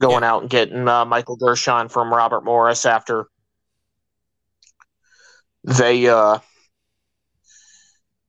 Going 0.00 0.22
out 0.22 0.42
and 0.42 0.50
getting 0.50 0.86
uh, 0.86 1.04
Michael 1.04 1.36
Gershon 1.36 1.88
from 1.88 2.14
Robert 2.14 2.44
Morris 2.44 2.86
after 2.86 3.26
they 5.64 6.06
uh, 6.06 6.38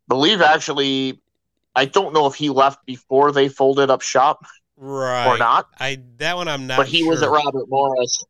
believe 0.08 0.42
actually, 0.42 1.22
I 1.76 1.86
don't 1.86 2.14
know 2.14 2.28
if 2.28 2.36
he 2.36 2.50
left 2.50 2.86
before 2.86 3.32
they 3.32 3.50
folded 3.50 3.90
up 3.90 4.02
shop 4.02 4.46
right. 4.78 5.28
or 5.28 5.38
not, 5.38 5.68
I 5.80 6.00
that 6.18 6.36
one 6.36 6.48
I'm 6.48 6.68
not. 6.68 6.78
but 6.78 6.88
he 6.88 7.04
was 7.04 7.22
at. 7.22 7.30
Robert 7.30 7.70
Morris, 7.70 8.24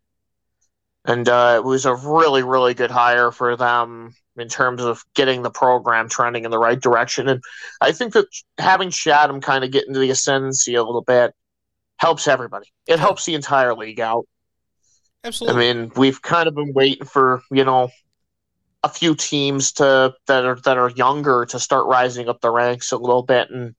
and 1.05 1.27
uh, 1.27 1.55
it 1.57 1.63
was 1.63 1.85
a 1.85 1.95
really, 1.95 2.43
really 2.43 2.73
good 2.73 2.91
hire 2.91 3.31
for 3.31 3.55
them 3.55 4.15
in 4.35 4.47
terms 4.47 4.81
of 4.81 5.03
getting 5.13 5.43
the 5.43 5.51
program 5.51 6.09
trending 6.09 6.45
in 6.45 6.51
the 6.51 6.57
right 6.57 6.79
direction. 6.79 7.29
And 7.29 7.43
I 7.81 7.91
think 7.91 8.13
that 8.13 8.25
having 8.57 8.89
Chatham 8.89 9.41
kind 9.41 9.63
of 9.63 9.71
get 9.71 9.87
into 9.87 9.99
the 9.99 10.09
ascendancy 10.09 10.75
a 10.75 10.83
little 10.83 11.03
bit 11.03 11.33
helps 11.97 12.27
everybody. 12.27 12.71
It 12.87 12.99
helps 12.99 13.25
the 13.25 13.35
entire 13.35 13.75
league 13.75 13.99
out. 13.99 14.25
Absolutely. 15.23 15.69
I 15.69 15.73
mean, 15.73 15.91
we've 15.95 16.21
kind 16.21 16.47
of 16.47 16.55
been 16.55 16.73
waiting 16.73 17.05
for 17.05 17.41
you 17.51 17.63
know 17.63 17.89
a 18.83 18.89
few 18.89 19.15
teams 19.15 19.71
to 19.73 20.13
that 20.27 20.45
are 20.45 20.55
that 20.65 20.77
are 20.77 20.89
younger 20.89 21.45
to 21.45 21.59
start 21.59 21.85
rising 21.87 22.27
up 22.29 22.41
the 22.41 22.51
ranks 22.51 22.91
a 22.91 22.97
little 22.97 23.23
bit 23.23 23.49
and 23.49 23.75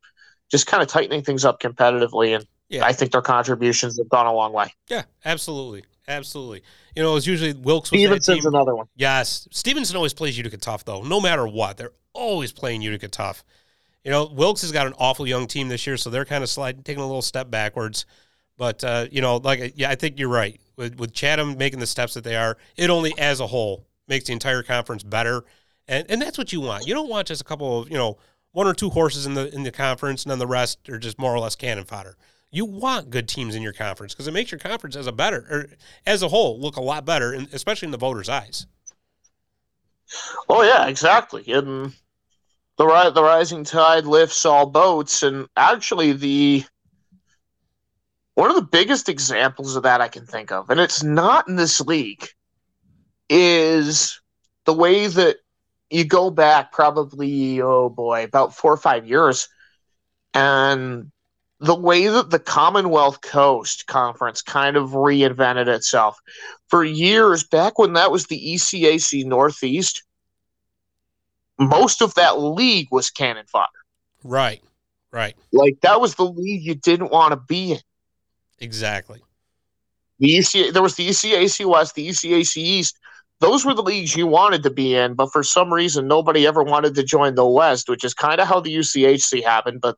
just 0.51 0.67
kind 0.67 0.83
of 0.83 0.89
tightening 0.89 1.23
things 1.23 1.45
up 1.45 1.61
competitively. 1.61 2.35
And 2.35 2.47
Yeah. 2.69 2.85
I 2.85 2.93
think 2.93 3.13
their 3.13 3.23
contributions 3.23 3.99
have 3.99 4.09
gone 4.09 4.27
a 4.27 4.33
long 4.33 4.53
way. 4.53 4.73
yeah, 4.89 5.03
absolutely, 5.25 5.85
absolutely. 6.09 6.63
You 6.97 7.03
know, 7.03 7.17
it's 7.17 7.27
usually 7.27 7.53
Wilkes 7.53 7.91
was 7.91 8.01
Stevenson's 8.01 8.47
another 8.47 8.75
one. 8.75 8.87
Yes, 8.97 9.47
Stevenson 9.51 9.97
always 9.97 10.15
plays 10.15 10.37
Utica 10.39 10.57
tough 10.57 10.85
though. 10.85 11.03
No 11.03 11.21
matter 11.21 11.47
what, 11.47 11.77
they're 11.77 11.93
always 12.13 12.53
playing 12.53 12.83
Utica 12.83 13.09
tough. 13.09 13.45
You 14.05 14.11
know, 14.11 14.27
Wilkes 14.27 14.61
has 14.63 14.71
got 14.73 14.87
an 14.87 14.95
awful 14.99 15.27
young 15.27 15.47
team 15.47 15.69
this 15.69 15.87
year, 15.87 15.97
so 15.97 16.11
they're 16.11 16.27
kind 16.27 16.43
of 16.45 16.51
sliding, 16.51 16.83
taking 16.83 17.03
a 17.03 17.07
little 17.07 17.23
step 17.23 17.51
backwards. 17.51 18.05
But 18.57 18.85
uh, 18.85 19.07
you 19.11 19.21
know, 19.21 19.37
like 19.39 19.73
yeah, 19.77 19.91
I 19.91 19.95
think 19.97 20.19
you're 20.19 20.29
right. 20.29 20.61
With 20.77 20.99
with 20.99 21.13
Chatham 21.13 21.57
making 21.59 21.81
the 21.81 21.87
steps 21.87 22.15
that 22.15 22.25
they 22.25 22.37
are, 22.37 22.57
it 22.77 22.91
only 22.91 23.13
as 23.19 23.41
a 23.41 23.47
whole 23.47 23.87
makes 24.09 24.27
the 24.27 24.33
entire 24.33 24.63
conference 24.63 25.03
better, 25.03 25.45
and 25.89 26.07
and 26.11 26.21
that's 26.21 26.39
what 26.39 26.53
you 26.53 26.61
want. 26.61 26.87
You 26.87 26.95
don't 26.95 27.09
want 27.09 27.29
just 27.29 27.41
a 27.41 27.45
couple 27.45 27.81
of 27.81 27.91
you 27.91 27.97
know 27.97 28.19
one 28.53 28.67
or 28.67 28.75
two 28.75 28.91
horses 28.91 29.27
in 29.27 29.35
the 29.35 29.53
in 29.55 29.63
the 29.63 29.73
conference, 29.73 30.25
and 30.25 30.31
then 30.31 30.39
the 30.39 30.47
rest 30.47 30.89
are 30.89 30.99
just 30.99 31.19
more 31.19 31.35
or 31.35 31.39
less 31.39 31.57
cannon 31.57 31.85
fodder. 31.85 32.17
You 32.51 32.65
want 32.65 33.11
good 33.11 33.29
teams 33.29 33.57
in 33.57 33.63
your 33.63 33.73
conference 33.73 34.15
because 34.15 34.29
it 34.29 34.33
makes 34.33 34.53
your 34.53 34.61
conference 34.61 34.95
as 34.95 35.09
a 35.09 35.13
better 35.13 35.45
or 35.51 35.67
as 36.07 36.23
a 36.23 36.29
whole 36.29 36.61
look 36.61 36.77
a 36.77 36.81
lot 36.81 37.05
better, 37.05 37.33
and 37.33 37.49
especially 37.53 37.87
in 37.87 37.93
the 37.93 37.99
voters' 37.99 38.29
eyes. 38.29 38.67
Oh 40.49 40.63
yeah, 40.63 40.87
exactly. 40.87 41.45
And 41.53 41.93
the 42.77 42.87
ri- 42.87 43.11
the 43.13 43.23
rising 43.23 43.65
tide 43.65 44.07
lifts 44.07 44.45
all 44.45 44.67
boats, 44.67 45.23
and 45.23 45.49
actually 45.57 46.13
the 46.13 46.65
one 48.35 48.51
of 48.51 48.57
the 48.57 48.63
biggest 48.63 49.09
examples 49.09 49.77
of 49.77 49.85
that 49.85 50.01
I 50.01 50.09
can 50.09 50.27
think 50.27 50.51
of, 50.53 50.71
and 50.71 50.81
it's 50.81 51.03
not 51.03 51.49
in 51.49 51.57
this 51.57 51.81
league, 51.81 52.29
is 53.29 54.21
the 54.65 54.73
way 54.73 55.07
that 55.07 55.37
you 55.91 56.05
go 56.05 56.31
back 56.31 56.73
probably 56.73 57.61
oh 57.61 57.89
boy 57.89 58.25
about 58.25 58.55
four 58.55 58.73
or 58.73 58.77
five 58.77 59.07
years, 59.07 59.49
and 60.33 61.11
the 61.61 61.75
way 61.75 62.09
that 62.09 62.31
the 62.31 62.39
Commonwealth 62.39 63.21
Coast 63.21 63.87
Conference 63.87 64.43
kind 64.43 64.77
of 64.77 64.91
reinvented 64.91 65.69
itself. 65.69 66.19
For 66.69 66.85
years, 66.85 67.45
back 67.45 67.79
when 67.79 67.95
that 67.95 68.11
was 68.11 68.27
the 68.27 68.55
ECAC 68.55 69.25
Northeast, 69.25 70.03
most 71.59 72.03
of 72.03 72.15
that 72.15 72.41
league 72.41 72.89
was 72.91 73.11
cannon 73.11 73.47
fodder. 73.47 73.69
Right, 74.25 74.63
right, 75.11 75.37
Like 75.53 75.81
that 75.83 76.01
was 76.01 76.15
the 76.17 76.25
league 76.25 76.63
you 76.63 76.75
didn't 76.75 77.13
want 77.13 77.33
to 77.33 77.37
be 77.37 77.73
in. 77.73 77.79
exactly. 78.59 79.23
The 80.19 80.39
ECA, 80.39 80.73
there 80.73 80.83
was 80.83 80.95
the 80.97 81.09
ECAC 81.09 81.65
West, 81.67 81.95
the 81.95 82.09
ECAC 82.09 82.57
East. 82.57 82.99
Those 83.41 83.65
were 83.65 83.75
the 83.75 83.83
leagues 83.83 84.17
you 84.17 84.27
wanted 84.27 84.63
to 84.63 84.71
be 84.71 84.95
in, 84.95 85.15
but 85.15 85.33
for 85.33 85.43
some 85.43 85.73
reason 85.73 86.07
nobody 86.07 86.47
ever 86.47 86.63
wanted 86.63 86.95
to 86.95 87.03
join 87.03 87.35
the 87.35 87.47
West, 87.47 87.89
which 87.89 88.05
is 88.05 88.15
kind 88.15 88.41
of 88.41 88.47
how 88.49 88.61
the 88.61 88.75
UCHC 88.75 89.43
happened. 89.45 89.81
But 89.81 89.97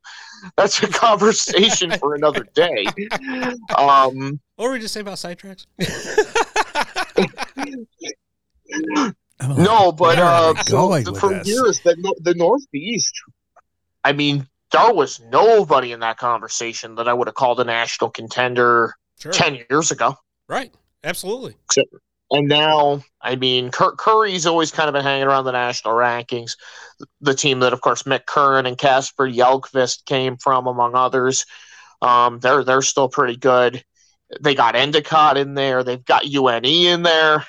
that's 0.57 0.83
a 0.83 0.89
conversation 0.93 1.91
for 1.99 2.15
another 2.15 2.47
day. 2.55 2.87
Um, 3.77 4.41
What 4.57 4.67
were 4.67 4.73
we 4.73 4.81
just 4.81 4.95
saying 4.95 5.07
about 5.07 5.19
sidetracks? 5.19 5.67
I'm 9.41 9.57
no, 9.63 9.93
but 9.93 10.19
uh, 10.19 10.55
so 10.65 10.99
the- 10.99 11.13
with 11.13 11.21
for 11.21 11.43
years 11.43 11.81
the 11.81 12.15
the 12.23 12.35
Northeast. 12.35 13.13
I 14.03 14.13
mean, 14.13 14.47
there 14.73 14.93
was 14.95 15.21
nobody 15.31 15.93
in 15.93 16.01
that 16.01 16.17
conversation 16.17 16.95
that 16.97 17.09
I 17.09 17.13
would 17.13 17.29
have 17.29 17.35
called 17.35 17.61
a 17.61 17.65
national 17.65 18.11
contender 18.11 18.95
sure. 19.21 19.33
ten 19.33 19.59
years 19.71 19.91
ago. 19.91 20.17
Right. 20.49 20.73
Absolutely. 21.05 21.55
And 22.31 22.49
now, 22.49 23.05
I 23.21 23.37
mean, 23.37 23.71
Cur- 23.71 23.95
Curry's 23.95 24.47
always 24.47 24.73
kind 24.73 24.89
of 24.89 24.95
been 24.95 25.05
hanging 25.05 25.29
around 25.29 25.45
the 25.45 25.53
national 25.53 25.95
rankings. 25.95 26.57
The 27.21 27.35
team 27.35 27.61
that, 27.61 27.73
of 27.73 27.81
course, 27.81 28.03
Mick 28.03 28.27
Curran 28.27 28.67
and 28.67 28.77
Casper 28.77 29.29
Yelkvist 29.29 30.05
came 30.07 30.37
from, 30.37 30.67
among 30.67 30.95
others. 30.95 31.47
Um, 32.03 32.41
they're 32.41 32.65
they're 32.65 32.83
still 32.83 33.09
pretty 33.09 33.37
good. 33.37 33.85
They 34.41 34.55
got 34.55 34.75
Endicott 34.75 35.37
in 35.37 35.55
there. 35.55 35.85
They've 35.85 36.05
got 36.05 36.27
UNE 36.27 36.65
in 36.65 37.03
there. 37.03 37.47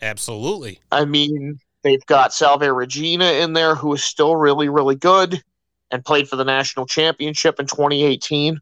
Absolutely. 0.00 0.80
I 0.92 1.04
mean, 1.04 1.58
they've 1.82 2.04
got 2.06 2.32
Salve 2.32 2.62
Regina 2.62 3.24
in 3.24 3.54
there, 3.54 3.74
who 3.74 3.92
is 3.94 4.04
still 4.04 4.36
really, 4.36 4.68
really 4.68 4.94
good 4.94 5.42
and 5.90 6.04
played 6.04 6.28
for 6.28 6.36
the 6.36 6.44
national 6.44 6.86
championship 6.86 7.58
in 7.58 7.66
2018. 7.66 8.60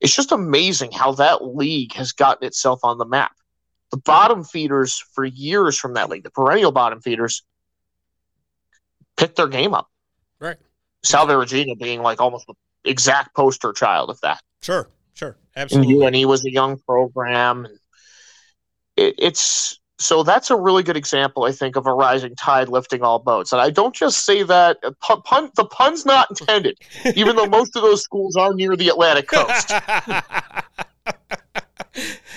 It's 0.00 0.14
just 0.14 0.32
amazing 0.32 0.92
how 0.92 1.12
that 1.12 1.44
league 1.44 1.94
has 1.94 2.12
gotten 2.12 2.46
itself 2.46 2.80
on 2.82 2.98
the 2.98 3.06
map. 3.06 3.32
The 3.90 3.98
bottom 3.98 4.44
feeders 4.44 5.02
for 5.14 5.24
years 5.24 5.78
from 5.78 5.94
that 5.94 6.10
league, 6.10 6.24
the 6.24 6.30
perennial 6.30 6.72
bottom 6.72 7.00
feeders, 7.00 7.42
picked 9.16 9.36
their 9.36 9.48
game 9.48 9.74
up. 9.74 9.88
Right. 10.40 10.56
Salve 11.04 11.30
Regina 11.30 11.76
being 11.76 12.02
like 12.02 12.20
almost 12.20 12.46
the 12.46 12.54
exact 12.84 13.34
poster 13.34 13.72
child 13.72 14.10
of 14.10 14.20
that. 14.22 14.40
Sure. 14.62 14.90
Sure. 15.14 15.36
absolutely. 15.56 16.06
And. 16.06 16.16
UNE 16.16 16.28
was 16.28 16.44
a 16.44 16.50
young 16.50 16.78
program. 16.78 17.64
And 17.64 17.78
it, 18.96 19.14
it's 19.18 19.80
so 19.98 20.22
that's 20.22 20.50
a 20.50 20.56
really 20.56 20.82
good 20.82 20.96
example, 20.96 21.44
I 21.44 21.52
think, 21.52 21.76
of 21.76 21.86
a 21.86 21.92
rising 21.92 22.34
tide 22.36 22.68
lifting 22.68 23.02
all 23.02 23.18
boats. 23.18 23.52
And 23.52 23.60
I 23.60 23.70
don't 23.70 23.94
just 23.94 24.26
say 24.26 24.42
that 24.42 24.78
uh, 24.82 24.90
pun, 25.00 25.22
pun, 25.22 25.50
the 25.56 25.64
pun's 25.64 26.04
not 26.04 26.28
intended, 26.30 26.78
even 27.14 27.36
though 27.36 27.46
most 27.46 27.76
of 27.76 27.82
those 27.82 28.02
schools 28.02 28.36
are 28.36 28.52
near 28.52 28.76
the 28.76 28.88
Atlantic 28.88 29.28
coast. 29.28 29.72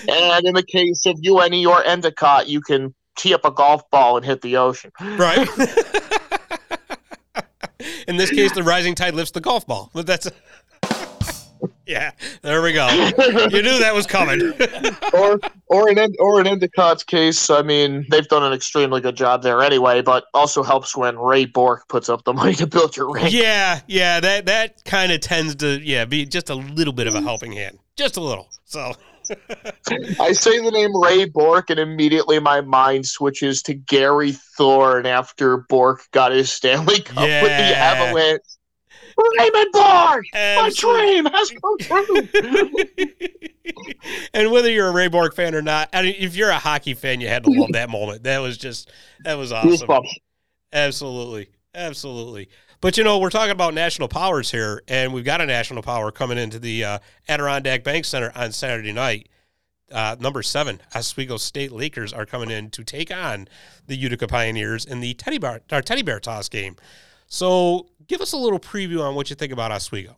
and 0.08 0.46
in 0.46 0.54
the 0.54 0.62
case 0.62 1.06
of 1.06 1.18
UNE 1.22 1.66
or 1.66 1.84
Endicott, 1.84 2.48
you 2.48 2.60
can 2.60 2.94
tee 3.16 3.34
up 3.34 3.44
a 3.44 3.50
golf 3.50 3.88
ball 3.90 4.16
and 4.16 4.24
hit 4.24 4.40
the 4.42 4.56
ocean. 4.56 4.90
right. 5.00 5.48
In 8.06 8.16
this 8.16 8.30
case, 8.30 8.52
the 8.52 8.62
rising 8.62 8.94
tide 8.94 9.14
lifts 9.14 9.30
the 9.30 9.40
golf 9.40 9.66
ball. 9.66 9.90
But 9.94 10.06
that's 10.06 10.28
yeah. 11.86 12.10
There 12.42 12.60
we 12.60 12.72
go. 12.72 12.88
You 12.88 13.62
knew 13.62 13.78
that 13.78 13.92
was 13.94 14.06
coming. 14.06 14.40
or 15.14 15.40
or 15.68 15.88
in 15.88 16.14
or 16.18 16.40
in 16.40 16.46
Endicott's 16.46 17.04
case, 17.04 17.48
I 17.48 17.62
mean, 17.62 18.06
they've 18.10 18.26
done 18.28 18.42
an 18.42 18.52
extremely 18.52 19.00
good 19.00 19.16
job 19.16 19.42
there 19.42 19.62
anyway, 19.62 20.02
but 20.02 20.24
also 20.34 20.62
helps 20.62 20.96
when 20.96 21.18
Ray 21.18 21.44
Bourque 21.46 21.88
puts 21.88 22.08
up 22.08 22.24
the 22.24 22.32
money 22.32 22.54
to 22.54 22.66
build 22.66 22.96
your 22.96 23.10
rink. 23.10 23.32
yeah. 23.32 23.80
Yeah. 23.86 24.20
That 24.20 24.46
that 24.46 24.84
kind 24.84 25.12
of 25.12 25.20
tends 25.20 25.54
to 25.56 25.80
yeah 25.80 26.04
be 26.04 26.26
just 26.26 26.50
a 26.50 26.54
little 26.54 26.92
bit 26.92 27.06
of 27.06 27.14
a 27.14 27.22
helping 27.22 27.52
hand, 27.52 27.78
just 27.96 28.16
a 28.16 28.20
little. 28.20 28.48
So 28.64 28.92
I 30.20 30.32
say 30.32 30.60
the 30.60 30.70
name 30.70 30.98
Ray 31.00 31.26
Bourque, 31.26 31.70
and 31.70 31.78
immediately 31.78 32.40
my 32.40 32.60
mind 32.60 33.06
switches 33.06 33.62
to 33.64 33.74
Gary 33.74 34.32
Thorne 34.56 35.06
after 35.06 35.58
Bourque 35.68 36.02
got 36.12 36.32
his 36.32 36.50
Stanley 36.50 37.00
Cup 37.00 37.16
with 37.18 37.42
the 37.42 37.48
Yeah. 37.48 37.94
Avalanche. 37.96 38.42
Raymond 39.38 39.72
Bourque, 39.72 40.24
my 40.32 40.70
dream 40.74 41.26
has 41.26 41.50
come 41.50 41.78
true. 41.80 42.28
and 44.34 44.50
whether 44.50 44.70
you're 44.70 44.88
a 44.88 44.92
Ray 44.92 45.08
Bourque 45.08 45.34
fan 45.34 45.54
or 45.54 45.62
not, 45.62 45.88
I 45.92 46.02
mean, 46.02 46.14
if 46.18 46.36
you're 46.36 46.50
a 46.50 46.58
hockey 46.58 46.94
fan, 46.94 47.20
you 47.20 47.28
had 47.28 47.44
to 47.44 47.50
love 47.50 47.72
that 47.72 47.90
moment. 47.90 48.24
That 48.24 48.38
was 48.38 48.56
just 48.56 48.90
that 49.24 49.34
was 49.34 49.52
awesome. 49.52 49.88
Absolutely. 50.72 51.48
Absolutely. 51.74 52.48
But 52.80 52.96
you 52.96 53.04
know, 53.04 53.18
we're 53.18 53.30
talking 53.30 53.50
about 53.50 53.74
national 53.74 54.08
powers 54.08 54.50
here, 54.50 54.82
and 54.88 55.12
we've 55.12 55.24
got 55.24 55.42
a 55.42 55.46
national 55.46 55.82
power 55.82 56.10
coming 56.10 56.38
into 56.38 56.58
the 56.58 56.84
uh, 56.84 56.98
Adirondack 57.28 57.84
Bank 57.84 58.06
Center 58.06 58.32
on 58.34 58.52
Saturday 58.52 58.92
night. 58.92 59.28
Uh, 59.92 60.16
number 60.18 60.42
seven, 60.42 60.80
Oswego 60.94 61.36
State 61.36 61.72
Lakers 61.72 62.12
are 62.12 62.24
coming 62.24 62.50
in 62.50 62.70
to 62.70 62.84
take 62.84 63.14
on 63.14 63.48
the 63.86 63.96
Utica 63.96 64.26
Pioneers 64.26 64.86
in 64.86 65.00
the 65.00 65.14
teddy 65.14 65.36
bear, 65.36 65.60
teddy 65.68 66.02
bear 66.02 66.20
toss 66.20 66.48
game. 66.48 66.76
So, 67.26 67.86
give 68.06 68.20
us 68.20 68.32
a 68.32 68.36
little 68.36 68.58
preview 68.58 69.02
on 69.02 69.14
what 69.14 69.30
you 69.30 69.36
think 69.36 69.52
about 69.52 69.72
Oswego. 69.72 70.16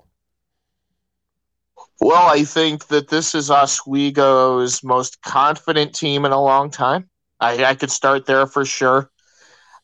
Well, 2.00 2.26
I 2.26 2.44
think 2.44 2.88
that 2.88 3.08
this 3.08 3.34
is 3.34 3.50
Oswego's 3.50 4.82
most 4.84 5.20
confident 5.22 5.94
team 5.94 6.24
in 6.24 6.32
a 6.32 6.40
long 6.40 6.70
time. 6.70 7.08
I, 7.40 7.64
I 7.64 7.74
could 7.74 7.90
start 7.90 8.26
there 8.26 8.46
for 8.46 8.64
sure. 8.64 9.10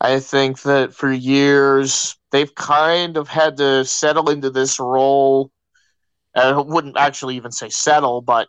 I 0.00 0.20
think 0.20 0.62
that 0.62 0.94
for 0.94 1.10
years 1.10 2.16
they've 2.30 2.54
kind 2.54 3.16
of 3.16 3.28
had 3.28 3.56
to 3.56 3.84
settle 3.84 4.30
into 4.30 4.50
this 4.50 4.78
role. 4.78 5.50
I 6.34 6.56
wouldn't 6.58 6.96
actually 6.96 7.36
even 7.36 7.50
say 7.50 7.68
settle, 7.68 8.20
but 8.20 8.48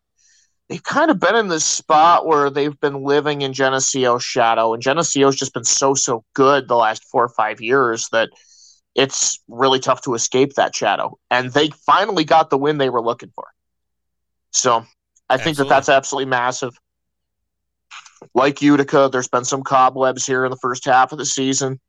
they've 0.68 0.84
kind 0.84 1.10
of 1.10 1.20
been 1.20 1.36
in 1.36 1.48
this 1.48 1.66
spot 1.66 2.28
where 2.28 2.50
they've 2.50 2.80
been 2.80 3.04
living 3.04 3.42
in 3.42 3.54
Geneseo's 3.54 4.24
shadow, 4.24 4.74
and 4.74 4.84
Geneseo's 4.84 5.36
just 5.36 5.54
been 5.54 5.64
so 5.64 5.96
so 5.96 6.24
good 6.34 6.68
the 6.68 6.76
last 6.76 7.04
four 7.06 7.24
or 7.24 7.30
five 7.30 7.62
years 7.62 8.08
that 8.12 8.30
it's 8.96 9.40
really 9.48 9.80
tough 9.80 10.02
to 10.04 10.14
escape 10.14 10.54
that 10.56 10.76
shadow. 10.76 11.18
And 11.32 11.52
they 11.52 11.70
finally 11.70 12.26
got 12.26 12.50
the 12.50 12.58
win 12.58 12.78
they 12.78 12.90
were 12.90 13.02
looking 13.02 13.32
for. 13.34 13.48
So 14.52 14.86
I 15.30 15.38
think 15.38 15.58
that 15.58 15.70
that's 15.70 15.90
absolutely 15.90 16.30
massive. 16.30 16.78
Like 18.34 18.62
Utica, 18.62 19.10
there's 19.12 19.28
been 19.28 19.46
some 19.46 19.64
cobwebs 19.64 20.26
here 20.26 20.46
in 20.46 20.52
the 20.52 20.58
first 20.58 20.86
half 20.86 21.12
of 21.12 21.18
the 21.18 21.26
season, 21.26 21.80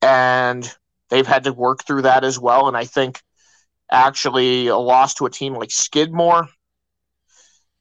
and 0.00 0.70
they've 1.10 1.26
had 1.26 1.44
to 1.44 1.52
work 1.52 1.84
through 1.86 2.02
that 2.02 2.24
as 2.24 2.38
well. 2.38 2.68
And 2.68 2.76
I 2.76 2.84
think 2.84 3.20
actually 3.90 4.68
a 4.68 4.76
loss 4.76 5.14
to 5.14 5.26
a 5.26 5.30
team 5.30 5.54
like 5.54 5.70
Skidmore, 5.70 6.48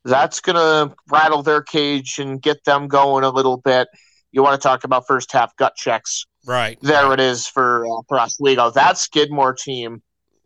that's 0.04 0.40
going 0.40 0.56
to 0.56 0.96
rattle 1.10 1.44
their 1.44 1.62
cage 1.62 2.20
and 2.20 2.42
get 2.42 2.64
them 2.64 2.88
going 2.88 3.24
a 3.24 3.30
little 3.30 3.58
bit. 3.58 3.88
You 4.32 4.44
want 4.44 4.60
to 4.60 4.66
talk 4.66 4.84
about 4.84 5.08
first 5.08 5.32
half 5.32 5.56
gut 5.58 5.76
checks. 5.76 6.26
Right. 6.46 6.80
There 6.82 7.14
it 7.14 7.20
is 7.20 7.48
for 7.48 7.86
uh, 7.86 8.02
for 8.08 8.20
Oswego. 8.20 8.72
That 8.72 8.98
Skidmore 8.98 9.54
team 9.54 10.02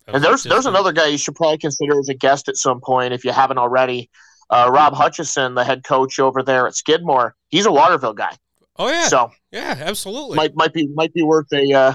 and 0.07 0.23
there's 0.23 0.43
there's 0.43 0.65
another 0.65 0.91
guy 0.91 1.07
you 1.07 1.17
should 1.17 1.35
probably 1.35 1.57
consider 1.57 1.97
as 1.99 2.09
a 2.09 2.13
guest 2.13 2.47
at 2.47 2.57
some 2.57 2.79
point 2.81 3.13
if 3.13 3.25
you 3.25 3.31
haven't 3.31 3.57
already. 3.57 4.09
Uh, 4.49 4.69
Rob 4.71 4.93
Hutchison, 4.93 5.55
the 5.55 5.63
head 5.63 5.83
coach 5.83 6.19
over 6.19 6.43
there 6.43 6.67
at 6.67 6.75
Skidmore, 6.75 7.35
he's 7.49 7.65
a 7.65 7.71
Waterville 7.71 8.13
guy. 8.13 8.35
Oh 8.77 8.89
yeah, 8.89 9.07
so 9.07 9.31
yeah, 9.51 9.75
absolutely. 9.79 10.35
Might 10.35 10.55
might 10.55 10.73
be 10.73 10.87
might 10.87 11.13
be 11.13 11.23
worth 11.23 11.51
a 11.53 11.73
uh, 11.73 11.93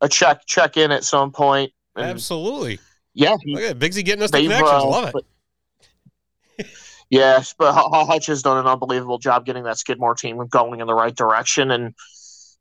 a 0.00 0.08
check 0.08 0.46
check 0.46 0.76
in 0.76 0.92
at 0.92 1.04
some 1.04 1.32
point. 1.32 1.72
And 1.96 2.06
absolutely. 2.06 2.78
Yeah, 3.14 3.36
he, 3.42 3.54
look 3.54 3.64
at 3.64 3.78
Bigsy 3.78 4.04
getting 4.04 4.22
us 4.22 4.30
the 4.30 4.42
connections. 4.42 4.70
Uh, 4.70 4.88
Love 4.88 5.14
it. 5.14 5.24
But, 6.58 6.66
yes, 7.10 7.54
but 7.58 7.72
Hutch 7.72 8.26
has 8.26 8.42
done 8.42 8.58
an 8.58 8.66
unbelievable 8.66 9.18
job 9.18 9.46
getting 9.46 9.64
that 9.64 9.78
Skidmore 9.78 10.14
team 10.14 10.44
going 10.48 10.80
in 10.80 10.86
the 10.86 10.94
right 10.94 11.14
direction, 11.14 11.70
and 11.70 11.94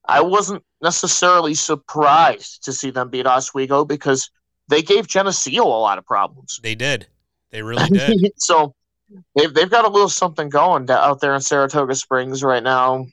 I 0.08 0.22
wasn't 0.22 0.64
necessarily 0.82 1.56
surprised 1.56 2.64
to 2.64 2.74
see 2.74 2.90
them 2.90 3.10
beat 3.10 3.26
Oswego 3.26 3.86
because 3.86 4.30
they 4.70 4.82
gave 4.82 5.08
Geneseo 5.08 5.64
a 5.64 5.68
lot 5.68 5.98
of 5.98 6.06
problems. 6.06 6.60
They 6.62 6.76
did. 6.76 7.08
They 7.52 7.62
really 7.62 7.88
did. 7.90 8.32
so 8.38 8.75
they've 9.36 9.54
they've 9.54 9.70
got 9.70 9.86
a 9.86 9.90
little 9.90 10.10
something 10.10 10.50
going 10.50 10.90
out 10.90 11.22
there 11.22 11.36
in 11.36 11.42
Saratoga 11.42 11.96
Springs 11.96 12.44
right 12.44 12.64
now, 12.64 13.08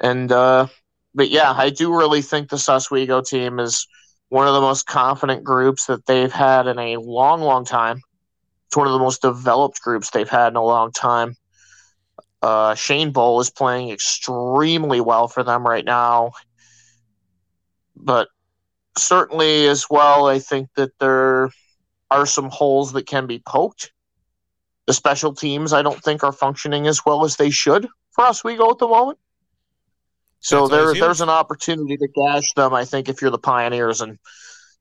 and 0.00 0.30
uh, 0.30 0.66
but 1.14 1.30
yeah, 1.30 1.52
I 1.52 1.70
do 1.70 1.96
really 1.96 2.22
think 2.22 2.48
the 2.48 2.64
Oswego 2.68 3.20
team 3.22 3.58
is 3.58 3.86
one 4.28 4.48
of 4.48 4.54
the 4.54 4.60
most 4.60 4.86
confident 4.86 5.44
groups 5.44 5.86
that 5.86 6.06
they've 6.06 6.32
had 6.32 6.66
in 6.66 6.78
a 6.78 6.96
long, 6.96 7.42
long 7.42 7.64
time. 7.64 8.00
It's 8.66 8.76
one 8.76 8.86
of 8.86 8.94
the 8.94 8.98
most 8.98 9.20
developed 9.20 9.82
groups 9.82 10.10
they've 10.10 10.28
had 10.28 10.48
in 10.48 10.56
a 10.56 10.64
long 10.64 10.90
time. 10.90 11.36
Uh, 12.40 12.74
Shane 12.74 13.12
Bull 13.12 13.40
is 13.40 13.50
playing 13.50 13.90
extremely 13.90 15.00
well 15.00 15.28
for 15.28 15.44
them 15.44 15.66
right 15.66 15.84
now, 15.84 16.32
but 17.94 18.28
certainly 18.96 19.66
as 19.68 19.86
well, 19.88 20.26
I 20.26 20.38
think 20.38 20.70
that 20.76 20.98
there 20.98 21.50
are 22.10 22.26
some 22.26 22.48
holes 22.50 22.92
that 22.94 23.06
can 23.06 23.26
be 23.26 23.38
poked. 23.38 23.92
The 24.86 24.92
special 24.92 25.34
teams, 25.34 25.72
I 25.72 25.82
don't 25.82 26.02
think, 26.02 26.24
are 26.24 26.32
functioning 26.32 26.86
as 26.86 27.04
well 27.06 27.24
as 27.24 27.36
they 27.36 27.50
should 27.50 27.88
for 28.10 28.24
Oswego 28.24 28.70
at 28.70 28.78
the 28.78 28.88
moment. 28.88 29.18
So 30.40 30.66
there, 30.66 30.92
there's 30.92 31.20
an 31.20 31.28
opportunity 31.28 31.96
to 31.96 32.08
gash 32.08 32.52
them. 32.54 32.74
I 32.74 32.84
think 32.84 33.08
if 33.08 33.22
you're 33.22 33.30
the 33.30 33.38
Pioneers, 33.38 34.00
and 34.00 34.18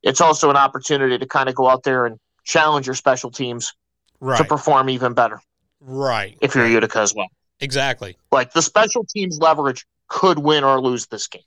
it's 0.02 0.20
also 0.20 0.49
an 0.49 0.58
opportunity 0.58 1.20
to 1.20 1.26
kind 1.28 1.49
of 1.49 1.56
go 1.56 1.70
out 1.70 1.84
there 1.84 2.08
and 2.08 2.20
challenge 2.43 2.88
your 2.88 2.95
special 2.95 3.30
teams 3.30 3.72
right. 4.20 4.38
to 4.38 4.43
perform 4.43 4.89
even 4.89 5.14
better. 5.14 5.39
Right. 5.80 6.36
If 6.41 6.56
you're 6.56 6.68
Utica 6.68 6.99
as 6.99 7.14
well. 7.14 7.28
Exactly. 7.60 8.18
Like 8.32 8.54
the 8.54 8.62
special 8.62 9.06
teams 9.06 9.38
leverage 9.39 9.86
could 10.08 10.39
win 10.39 10.64
or 10.64 10.82
lose 10.82 11.06
this 11.08 11.28
game. 11.28 11.43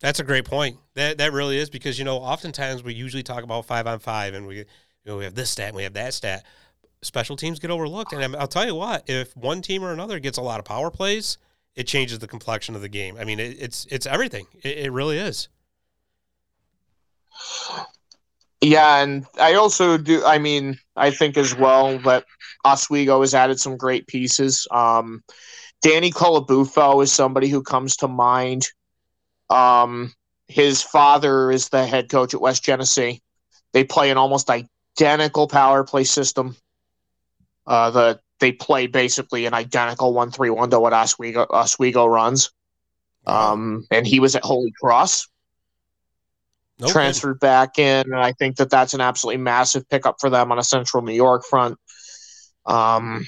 That's 0.00 0.18
a 0.18 0.24
great 0.24 0.44
point. 0.44 0.76
That 0.94 1.18
that 1.18 1.32
really 1.32 1.56
is 1.56 1.70
because 1.70 1.98
you 1.98 2.04
know 2.04 2.16
oftentimes 2.16 2.82
we 2.82 2.92
usually 2.92 3.22
talk 3.22 3.42
about 3.44 3.64
five 3.64 3.86
on 3.86 4.00
five 4.00 4.34
and 4.34 4.46
we 4.46 4.58
you 4.58 4.64
know 5.06 5.16
we 5.16 5.24
have 5.24 5.34
this 5.34 5.50
stat 5.50 5.68
and 5.68 5.76
we 5.76 5.84
have 5.84 5.94
that 5.94 6.12
stat. 6.12 6.44
Special 7.04 7.36
teams 7.36 7.58
get 7.58 7.70
overlooked, 7.70 8.12
and 8.12 8.36
I'll 8.36 8.48
tell 8.48 8.66
you 8.66 8.74
what: 8.74 9.08
if 9.08 9.36
one 9.36 9.62
team 9.62 9.84
or 9.84 9.92
another 9.92 10.18
gets 10.18 10.38
a 10.38 10.42
lot 10.42 10.58
of 10.58 10.64
power 10.64 10.90
plays, 10.90 11.38
it 11.74 11.86
changes 11.86 12.18
the 12.18 12.28
complexion 12.28 12.74
of 12.74 12.80
the 12.80 12.88
game. 12.88 13.16
I 13.18 13.24
mean, 13.24 13.40
it, 13.40 13.56
it's 13.60 13.86
it's 13.90 14.06
everything. 14.06 14.46
It, 14.62 14.78
it 14.78 14.92
really 14.92 15.18
is. 15.18 15.48
Yeah, 18.60 19.02
and 19.02 19.26
I 19.38 19.54
also 19.54 19.98
do. 19.98 20.24
I 20.24 20.38
mean, 20.38 20.78
I 20.96 21.10
think 21.10 21.36
as 21.36 21.54
well 21.54 21.98
that 22.00 22.24
Oswego 22.64 23.20
has 23.20 23.34
added 23.34 23.60
some 23.60 23.76
great 23.76 24.06
pieces. 24.06 24.66
Um, 24.70 25.22
Danny 25.82 26.10
Colabufo 26.10 27.02
is 27.02 27.12
somebody 27.12 27.48
who 27.48 27.62
comes 27.62 27.96
to 27.98 28.08
mind 28.08 28.66
um, 29.50 30.12
his 30.48 30.82
father 30.82 31.50
is 31.50 31.68
the 31.68 31.86
head 31.86 32.10
coach 32.10 32.34
at 32.34 32.40
West 32.40 32.64
Genesee. 32.64 33.22
They 33.72 33.84
play 33.84 34.10
an 34.10 34.18
almost 34.18 34.50
identical 34.50 35.48
power 35.48 35.84
play 35.84 36.04
system. 36.04 36.56
Uh, 37.66 37.90
the 37.90 38.20
they 38.40 38.52
play 38.52 38.86
basically 38.86 39.46
an 39.46 39.54
identical 39.54 40.12
one 40.12 40.30
three 40.30 40.50
one 40.50 40.70
to 40.70 40.80
what 40.80 40.92
Oswego 40.92 41.46
Oswego 41.50 42.06
runs. 42.06 42.50
Um, 43.26 43.86
and 43.90 44.06
he 44.06 44.20
was 44.20 44.36
at 44.36 44.44
Holy 44.44 44.72
Cross. 44.80 45.28
Nope. 46.78 46.90
Transferred 46.90 47.38
back 47.38 47.78
in, 47.78 48.12
and 48.12 48.16
I 48.16 48.32
think 48.32 48.56
that 48.56 48.68
that's 48.68 48.94
an 48.94 49.00
absolutely 49.00 49.40
massive 49.40 49.88
pickup 49.88 50.16
for 50.20 50.28
them 50.28 50.50
on 50.50 50.58
a 50.58 50.64
Central 50.64 51.02
New 51.04 51.14
York 51.14 51.44
front. 51.44 51.78
Um, 52.66 53.26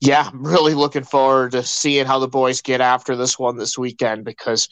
yeah, 0.00 0.30
I'm 0.32 0.42
really 0.42 0.74
looking 0.74 1.04
forward 1.04 1.52
to 1.52 1.62
seeing 1.62 2.06
how 2.06 2.18
the 2.18 2.28
boys 2.28 2.62
get 2.62 2.80
after 2.80 3.14
this 3.14 3.38
one 3.38 3.58
this 3.58 3.76
weekend 3.76 4.24
because 4.24 4.68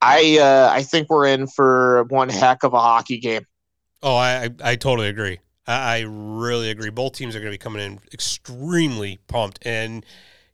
I 0.00 0.38
uh, 0.40 0.70
I 0.72 0.82
think 0.82 1.10
we're 1.10 1.26
in 1.26 1.46
for 1.48 2.04
one 2.04 2.28
heck 2.28 2.62
of 2.62 2.72
a 2.72 2.80
hockey 2.80 3.18
game. 3.18 3.44
Oh, 4.02 4.16
I, 4.16 4.50
I 4.62 4.76
totally 4.76 5.08
agree. 5.08 5.40
I, 5.66 6.04
really 6.06 6.70
agree. 6.70 6.90
Both 6.90 7.14
teams 7.14 7.34
are 7.34 7.40
going 7.40 7.50
to 7.50 7.54
be 7.54 7.62
coming 7.62 7.82
in 7.82 7.98
extremely 8.12 9.18
pumped, 9.26 9.58
and 9.66 10.04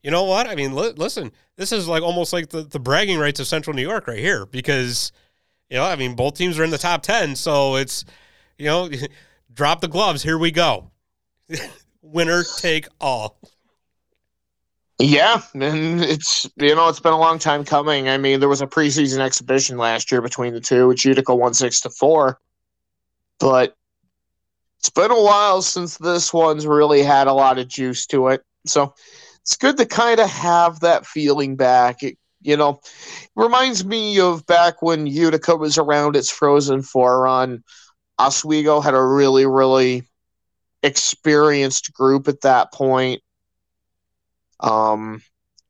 you 0.03 0.11
know 0.11 0.25
what? 0.25 0.47
I 0.49 0.55
mean, 0.55 0.75
li- 0.75 0.95
listen, 0.97 1.33
this 1.57 1.71
is 1.71 1.87
like 1.87 2.03
almost 2.03 2.33
like 2.33 2.49
the, 2.49 2.63
the 2.63 2.81
bragging 2.81 3.19
rights 3.19 3.39
of 3.39 3.47
Central 3.47 3.75
New 3.77 3.83
York 3.83 4.07
right 4.07 4.19
here 4.19 4.47
because 4.47 5.13
you 5.69 5.77
know, 5.77 5.85
I 5.85 5.97
mean, 5.97 6.15
both 6.15 6.35
teams 6.35 6.59
are 6.59 6.65
in 6.65 6.71
the 6.71 6.79
top 6.79 7.03
ten, 7.03 7.37
so 7.37 7.77
it's 7.77 8.05
you 8.59 8.67
know, 8.67 8.89
drop 9.55 9.81
the 9.81 9.89
gloves. 9.89 10.23
Here 10.23 10.39
we 10.39 10.51
go. 10.51 10.91
Winner 12.03 12.43
take 12.59 12.89
all. 13.01 13.39
Yeah, 14.99 15.43
and 15.55 16.01
it's 16.01 16.49
you 16.57 16.75
know 16.75 16.89
it's 16.89 17.01
been 17.01 17.13
a 17.13 17.19
long 17.19 17.39
time 17.39 17.65
coming. 17.65 18.09
I 18.09 18.19
mean, 18.19 18.41
there 18.41 18.49
was 18.49 18.63
a 18.63 18.67
preseason 18.67 19.19
exhibition 19.19 19.77
last 19.77 20.13
year 20.13 20.23
between 20.23 20.55
the 20.55 20.61
two, 20.61 20.89
which 20.89 21.05
Utica 21.05 21.35
won 21.35 21.55
six 21.55 21.81
to 21.81 21.91
four, 21.91 22.39
but 23.41 23.77
it's 24.83 24.91
been 24.91 25.13
a 25.13 25.23
while 25.23 25.63
since 25.63 25.97
this 25.99 26.35
one's 26.35 26.67
really 26.67 27.05
had 27.05 27.29
a 27.29 27.33
lot 27.33 27.57
of 27.57 27.69
juice 27.69 28.05
to 28.07 28.27
it. 28.27 28.43
So 28.67 28.93
it's 29.43 29.55
good 29.55 29.77
to 29.77 29.87
kind 29.87 30.19
of 30.19 30.29
have 30.29 30.81
that 30.81 31.07
feeling 31.07 31.55
back. 31.55 32.03
It, 32.03 32.19
you 32.41 32.57
know, 32.57 32.81
reminds 33.37 33.85
me 33.85 34.19
of 34.19 34.45
back 34.45 34.83
when 34.83 35.07
Utica 35.07 35.55
was 35.55 35.79
around 35.79 36.17
its 36.17 36.33
Frozen 36.33 36.83
Four. 36.83 37.29
Oswego 38.19 38.81
had 38.81 38.95
a 38.95 39.01
really, 39.01 39.47
really 39.47 40.03
experienced 40.83 41.93
group 41.93 42.27
at 42.27 42.41
that 42.41 42.73
point 42.73 43.23
um, 44.59 45.23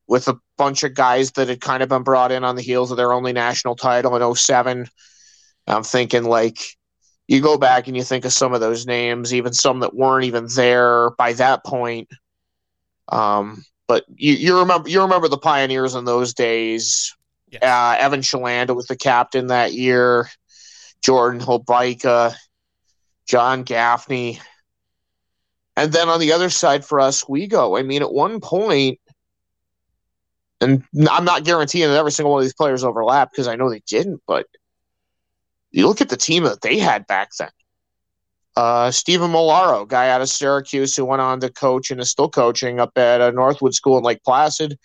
with 0.06 0.26
a 0.28 0.38
bunch 0.56 0.84
of 0.84 0.94
guys 0.94 1.32
that 1.32 1.48
had 1.48 1.60
kind 1.60 1.82
of 1.82 1.90
been 1.90 2.02
brought 2.02 2.32
in 2.32 2.44
on 2.44 2.56
the 2.56 2.62
heels 2.62 2.90
of 2.90 2.96
their 2.96 3.12
only 3.12 3.34
national 3.34 3.76
title 3.76 4.16
in 4.16 4.34
07. 4.34 4.88
I'm 5.66 5.82
thinking 5.82 6.24
like 6.24 6.56
you 7.32 7.40
go 7.40 7.56
back 7.56 7.88
and 7.88 7.96
you 7.96 8.02
think 8.04 8.26
of 8.26 8.32
some 8.32 8.52
of 8.52 8.60
those 8.60 8.84
names, 8.86 9.32
even 9.32 9.54
some 9.54 9.80
that 9.80 9.94
weren't 9.94 10.26
even 10.26 10.46
there 10.54 11.10
by 11.12 11.32
that 11.32 11.64
point. 11.64 12.10
Um, 13.08 13.64
but 13.88 14.04
you, 14.14 14.34
you 14.34 14.58
remember 14.58 14.88
you 14.90 15.00
remember 15.00 15.28
the 15.28 15.38
pioneers 15.38 15.94
in 15.94 16.04
those 16.04 16.34
days. 16.34 17.16
Yes. 17.50 17.62
Uh, 17.62 17.96
Evan 17.98 18.20
Shalanda 18.20 18.76
was 18.76 18.86
the 18.86 18.96
captain 18.96 19.46
that 19.46 19.72
year. 19.72 20.28
Jordan 21.02 21.40
Hobaika, 21.40 22.34
John 23.26 23.62
Gaffney, 23.64 24.38
and 25.76 25.90
then 25.90 26.08
on 26.08 26.20
the 26.20 26.32
other 26.32 26.50
side 26.50 26.84
for 26.84 27.00
Oswego. 27.00 27.76
I 27.76 27.82
mean, 27.82 28.02
at 28.02 28.12
one 28.12 28.40
point, 28.40 29.00
and 30.60 30.84
I'm 31.10 31.24
not 31.24 31.44
guaranteeing 31.44 31.88
that 31.88 31.96
every 31.96 32.12
single 32.12 32.32
one 32.32 32.40
of 32.40 32.44
these 32.44 32.54
players 32.54 32.84
overlap 32.84 33.30
because 33.32 33.48
I 33.48 33.56
know 33.56 33.70
they 33.70 33.82
didn't, 33.86 34.22
but 34.26 34.46
you 35.72 35.86
look 35.86 36.00
at 36.00 36.08
the 36.08 36.16
team 36.16 36.44
that 36.44 36.60
they 36.60 36.78
had 36.78 37.06
back 37.06 37.30
then. 37.38 37.50
Uh, 38.54 38.90
Stephen 38.90 39.30
Molaro, 39.30 39.88
guy 39.88 40.10
out 40.10 40.20
of 40.20 40.28
Syracuse 40.28 40.94
who 40.94 41.06
went 41.06 41.22
on 41.22 41.40
to 41.40 41.50
coach 41.50 41.90
and 41.90 42.00
is 42.00 42.10
still 42.10 42.28
coaching 42.28 42.78
up 42.78 42.96
at 42.96 43.20
uh, 43.20 43.30
Northwood 43.30 43.74
School 43.74 43.96
in 43.96 44.04
Lake 44.04 44.22
Placid. 44.24 44.78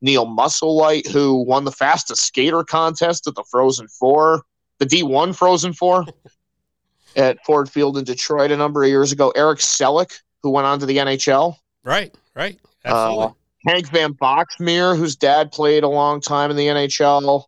Neil 0.00 0.26
Musselwhite, 0.26 1.06
who 1.06 1.44
won 1.44 1.64
the 1.64 1.70
fastest 1.70 2.24
skater 2.24 2.64
contest 2.64 3.28
at 3.28 3.36
the 3.36 3.44
Frozen 3.48 3.86
Four, 3.86 4.42
the 4.78 4.86
D1 4.86 5.36
Frozen 5.36 5.74
Four 5.74 6.04
at 7.16 7.38
Ford 7.46 7.70
Field 7.70 7.96
in 7.96 8.04
Detroit 8.04 8.50
a 8.50 8.56
number 8.56 8.82
of 8.82 8.88
years 8.88 9.12
ago. 9.12 9.32
Eric 9.36 9.60
Selleck, 9.60 10.12
who 10.42 10.50
went 10.50 10.66
on 10.66 10.80
to 10.80 10.86
the 10.86 10.96
NHL. 10.96 11.54
Right, 11.84 12.12
right. 12.34 12.58
Absolutely. 12.84 13.26
Uh, 13.26 13.30
Hank 13.64 13.88
Van 13.90 14.12
Boxmeer, 14.14 14.96
whose 14.96 15.14
dad 15.14 15.52
played 15.52 15.84
a 15.84 15.88
long 15.88 16.20
time 16.20 16.50
in 16.50 16.56
the 16.56 16.66
NHL. 16.66 17.44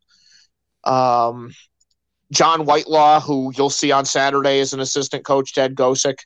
Um, 0.84 1.52
John 2.32 2.64
Whitelaw, 2.64 3.20
who 3.20 3.52
you'll 3.56 3.70
see 3.70 3.92
on 3.92 4.04
Saturday 4.04 4.60
as 4.60 4.72
an 4.72 4.80
assistant 4.80 5.24
coach, 5.24 5.54
Ted 5.54 5.74
Gosick. 5.74 6.18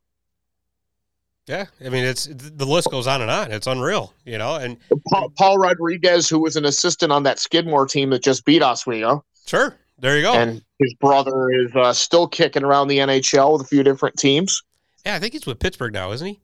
Yeah, 1.46 1.64
I 1.84 1.88
mean 1.88 2.04
it's 2.04 2.28
the 2.30 2.66
list 2.66 2.90
goes 2.90 3.06
on 3.06 3.22
and 3.22 3.30
on. 3.30 3.52
It's 3.52 3.66
unreal, 3.66 4.12
you 4.26 4.36
know. 4.36 4.56
And 4.56 4.76
Paul, 5.10 5.30
Paul 5.30 5.56
Rodrigues, 5.56 6.28
who 6.28 6.40
was 6.40 6.56
an 6.56 6.66
assistant 6.66 7.10
on 7.10 7.22
that 7.22 7.38
Skidmore 7.38 7.86
team 7.86 8.10
that 8.10 8.22
just 8.22 8.44
beat 8.44 8.62
Oswego, 8.62 9.24
sure, 9.46 9.74
there 9.98 10.16
you 10.16 10.22
go. 10.22 10.34
and 10.34 10.62
his 10.78 10.92
brother 10.94 11.50
is 11.50 11.74
uh, 11.74 11.94
still 11.94 12.28
kicking 12.28 12.64
around 12.64 12.88
the 12.88 12.98
NHL 12.98 13.52
with 13.54 13.62
a 13.62 13.64
few 13.66 13.82
different 13.82 14.16
teams. 14.18 14.62
yeah, 15.06 15.14
I 15.14 15.18
think 15.18 15.32
he's 15.32 15.46
with 15.46 15.58
Pittsburgh 15.58 15.94
now, 15.94 16.12
isn't 16.12 16.26
he? 16.26 16.40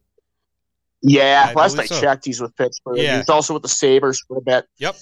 Yeah, 1.03 1.49
I 1.51 1.53
last 1.53 1.79
I 1.79 1.85
so. 1.85 2.01
checked, 2.01 2.25
he's 2.25 2.41
with 2.41 2.57
Pittsburgh. 2.57 2.97
Yeah. 2.97 3.19
He's 3.19 3.29
also 3.29 3.53
with 3.53 3.63
the 3.63 3.69
Sabres 3.69 4.23
for 4.27 4.39
a 4.39 4.41
bit. 4.41 4.65
Yep. 4.79 4.97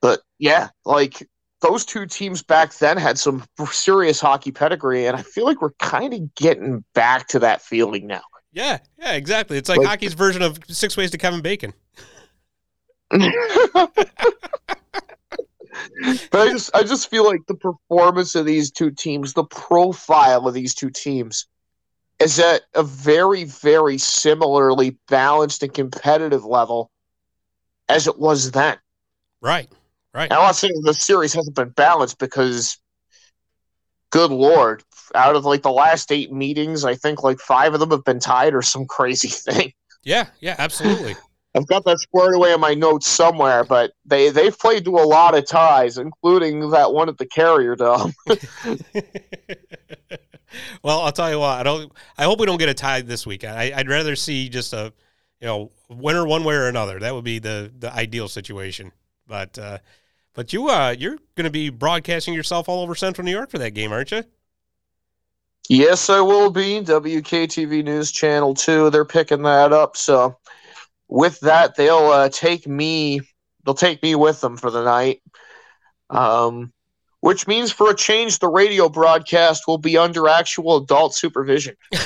But 0.00 0.20
yeah, 0.38 0.68
like 0.86 1.28
those 1.60 1.84
two 1.84 2.06
teams 2.06 2.42
back 2.42 2.74
then 2.78 2.96
had 2.96 3.18
some 3.18 3.44
serious 3.70 4.20
hockey 4.20 4.52
pedigree, 4.52 5.06
and 5.06 5.16
I 5.16 5.22
feel 5.22 5.44
like 5.44 5.60
we're 5.60 5.72
kind 5.72 6.14
of 6.14 6.34
getting 6.34 6.84
back 6.94 7.28
to 7.28 7.38
that 7.40 7.62
feeling 7.62 8.06
now. 8.06 8.22
Yeah, 8.52 8.78
yeah, 8.98 9.12
exactly. 9.14 9.58
It's 9.58 9.68
like, 9.68 9.78
Like- 9.78 9.88
hockey's 9.88 10.14
version 10.14 10.42
of 10.42 10.58
Six 10.68 10.96
Ways 10.96 11.10
to 11.12 11.18
Kevin 11.18 11.40
Bacon. 11.40 11.72
but 13.10 13.20
I 16.32 16.48
just 16.50 16.74
I 16.74 16.82
just 16.82 17.08
feel 17.10 17.24
like 17.24 17.40
the 17.46 17.54
performance 17.54 18.34
of 18.34 18.44
these 18.44 18.70
two 18.70 18.90
teams, 18.90 19.32
the 19.32 19.44
profile 19.44 20.46
of 20.46 20.54
these 20.54 20.74
two 20.74 20.90
teams, 20.90 21.46
is 22.18 22.38
at 22.38 22.62
a 22.74 22.82
very, 22.82 23.44
very 23.44 23.96
similarly 23.96 24.98
balanced 25.08 25.62
and 25.62 25.72
competitive 25.72 26.44
level 26.44 26.90
as 27.88 28.06
it 28.06 28.18
was 28.18 28.50
then. 28.50 28.76
Right, 29.40 29.70
right. 30.18 30.30
And 30.30 30.34
I'm 30.34 30.46
not 30.46 30.56
saying 30.56 30.80
the 30.82 30.94
series 30.94 31.32
hasn't 31.32 31.56
been 31.56 31.70
balanced 31.70 32.18
because 32.18 32.78
good 34.10 34.30
lord, 34.30 34.82
out 35.14 35.36
of 35.36 35.44
like 35.44 35.62
the 35.62 35.70
last 35.70 36.12
eight 36.12 36.32
meetings, 36.32 36.84
I 36.84 36.94
think 36.94 37.22
like 37.22 37.38
five 37.40 37.74
of 37.74 37.80
them 37.80 37.90
have 37.90 38.04
been 38.04 38.20
tied 38.20 38.54
or 38.54 38.62
some 38.62 38.86
crazy 38.86 39.28
thing. 39.52 39.72
Yeah, 40.04 40.26
yeah, 40.40 40.56
absolutely. 40.58 41.16
I've 41.54 41.66
got 41.66 41.84
that 41.86 41.98
squared 41.98 42.34
away 42.34 42.52
in 42.52 42.60
my 42.60 42.74
notes 42.74 43.08
somewhere, 43.08 43.64
but 43.64 43.92
they 44.04 44.30
they've 44.30 44.56
played 44.56 44.84
to 44.84 44.96
a 44.96 45.06
lot 45.06 45.36
of 45.36 45.46
ties, 45.46 45.98
including 45.98 46.70
that 46.70 46.92
one 46.92 47.08
at 47.08 47.18
the 47.18 47.26
Carrier 47.26 47.74
Dome. 47.74 48.12
well, 50.82 51.00
I'll 51.00 51.12
tell 51.12 51.30
you 51.30 51.38
what. 51.38 51.58
I 51.58 51.62
don't. 51.62 51.92
I 52.16 52.24
hope 52.24 52.38
we 52.38 52.46
don't 52.46 52.58
get 52.58 52.68
a 52.68 52.74
tie 52.74 53.00
this 53.00 53.26
weekend. 53.26 53.58
I, 53.58 53.72
I'd 53.74 53.88
rather 53.88 54.14
see 54.14 54.48
just 54.48 54.72
a, 54.72 54.92
you 55.40 55.46
know, 55.46 55.72
winner 55.88 56.26
one 56.26 56.44
way 56.44 56.54
or 56.54 56.68
another. 56.68 57.00
That 57.00 57.14
would 57.14 57.24
be 57.24 57.38
the 57.38 57.72
the 57.76 57.92
ideal 57.92 58.28
situation. 58.28 58.92
But 59.26 59.58
uh, 59.58 59.78
but 60.38 60.52
you 60.52 60.68
uh 60.68 60.94
you're 60.96 61.16
going 61.34 61.46
to 61.46 61.50
be 61.50 61.68
broadcasting 61.68 62.32
yourself 62.32 62.68
all 62.68 62.80
over 62.80 62.94
Central 62.94 63.24
New 63.24 63.32
York 63.32 63.50
for 63.50 63.58
that 63.58 63.72
game, 63.72 63.90
aren't 63.90 64.12
you? 64.12 64.22
yes, 65.68 66.08
I 66.08 66.20
will 66.20 66.48
be 66.48 66.80
WKTV 66.80 67.82
News 67.82 68.12
Channel 68.12 68.54
two. 68.54 68.88
They're 68.88 69.04
picking 69.04 69.42
that 69.42 69.72
up, 69.72 69.96
so 69.96 70.38
with 71.08 71.40
that, 71.40 71.74
they'll 71.74 72.06
uh, 72.06 72.28
take 72.28 72.68
me. 72.68 73.20
They'll 73.64 73.74
take 73.74 74.00
me 74.00 74.14
with 74.14 74.40
them 74.40 74.56
for 74.56 74.70
the 74.70 74.84
night. 74.84 75.22
Um, 76.08 76.72
which 77.18 77.48
means 77.48 77.72
for 77.72 77.90
a 77.90 77.96
change, 77.96 78.38
the 78.38 78.46
radio 78.46 78.88
broadcast 78.88 79.64
will 79.66 79.78
be 79.78 79.98
under 79.98 80.28
actual 80.28 80.76
adult 80.76 81.16
supervision. 81.16 81.74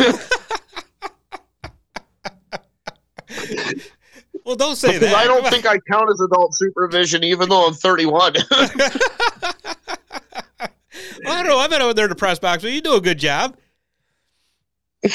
Well, 4.44 4.56
don't 4.56 4.76
say 4.76 4.88
Because 4.94 5.00
that. 5.10 5.14
I 5.16 5.24
don't 5.24 5.46
think 5.48 5.66
I 5.66 5.78
count 5.90 6.10
as 6.10 6.20
adult 6.20 6.54
supervision, 6.54 7.22
even 7.22 7.48
though 7.48 7.66
I'm 7.66 7.74
31. 7.74 8.34
well, 8.50 8.68
I 10.60 10.68
don't 11.42 11.46
know. 11.46 11.58
I've 11.58 11.70
been 11.70 11.82
over 11.82 11.94
there 11.94 12.08
to 12.08 12.14
press 12.14 12.38
box, 12.38 12.62
but 12.62 12.72
you 12.72 12.80
do 12.80 12.94
a 12.94 13.00
good 13.00 13.18
job. 13.18 13.56
you 15.02 15.10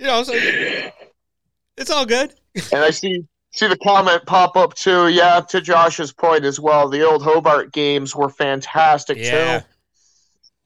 know, 0.00 0.22
so 0.22 0.32
it's 1.76 1.90
all 1.90 2.06
good. 2.06 2.34
and 2.72 2.82
I 2.82 2.90
see 2.90 3.24
see 3.52 3.66
the 3.68 3.78
comment 3.78 4.24
pop 4.26 4.56
up 4.56 4.74
too. 4.74 5.08
Yeah, 5.08 5.40
to 5.48 5.60
Josh's 5.60 6.12
point 6.12 6.44
as 6.44 6.60
well. 6.60 6.88
The 6.88 7.02
old 7.02 7.22
Hobart 7.22 7.72
games 7.72 8.14
were 8.14 8.28
fantastic 8.28 9.18
Yeah. 9.18 9.60
too. 9.60 9.66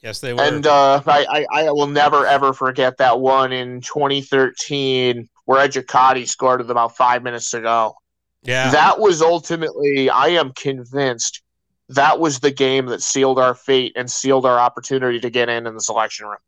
Yes, 0.03 0.21
they 0.21 0.33
were. 0.33 0.41
And 0.43 0.67
uh, 0.67 1.03
I, 1.07 1.47
I, 1.53 1.65
I 1.65 1.71
will 1.73 1.87
never 1.87 2.27
ever 2.27 2.53
forget 2.53 2.97
that 2.99 3.21
one 3.21 3.53
in 3.53 3.81
2013 3.83 5.29
where 5.51 5.69
Educati 5.69 6.29
scored 6.29 6.61
with 6.61 6.71
about 6.71 6.97
five 6.97 7.25
minutes 7.25 7.51
to 7.51 7.61
go. 7.61 7.97
yeah. 8.45 8.71
That 8.71 9.01
was 9.01 9.21
ultimately, 9.21 10.09
I 10.09 10.29
am 10.29 10.53
convinced, 10.53 11.43
that 11.89 12.21
was 12.21 12.39
the 12.39 12.53
game 12.53 12.87
that 12.87 13.03
sealed 13.03 13.37
our 13.41 13.57
fate 13.57 13.95
and 13.97 14.09
sealed 14.09 14.47
our 14.47 14.61
opportunity 14.61 15.19
to 15.19 15.29
get 15.29 15.49
in 15.49 15.67
in 15.67 15.75
the 15.75 15.81
selection 15.81 16.27
room. 16.27 16.39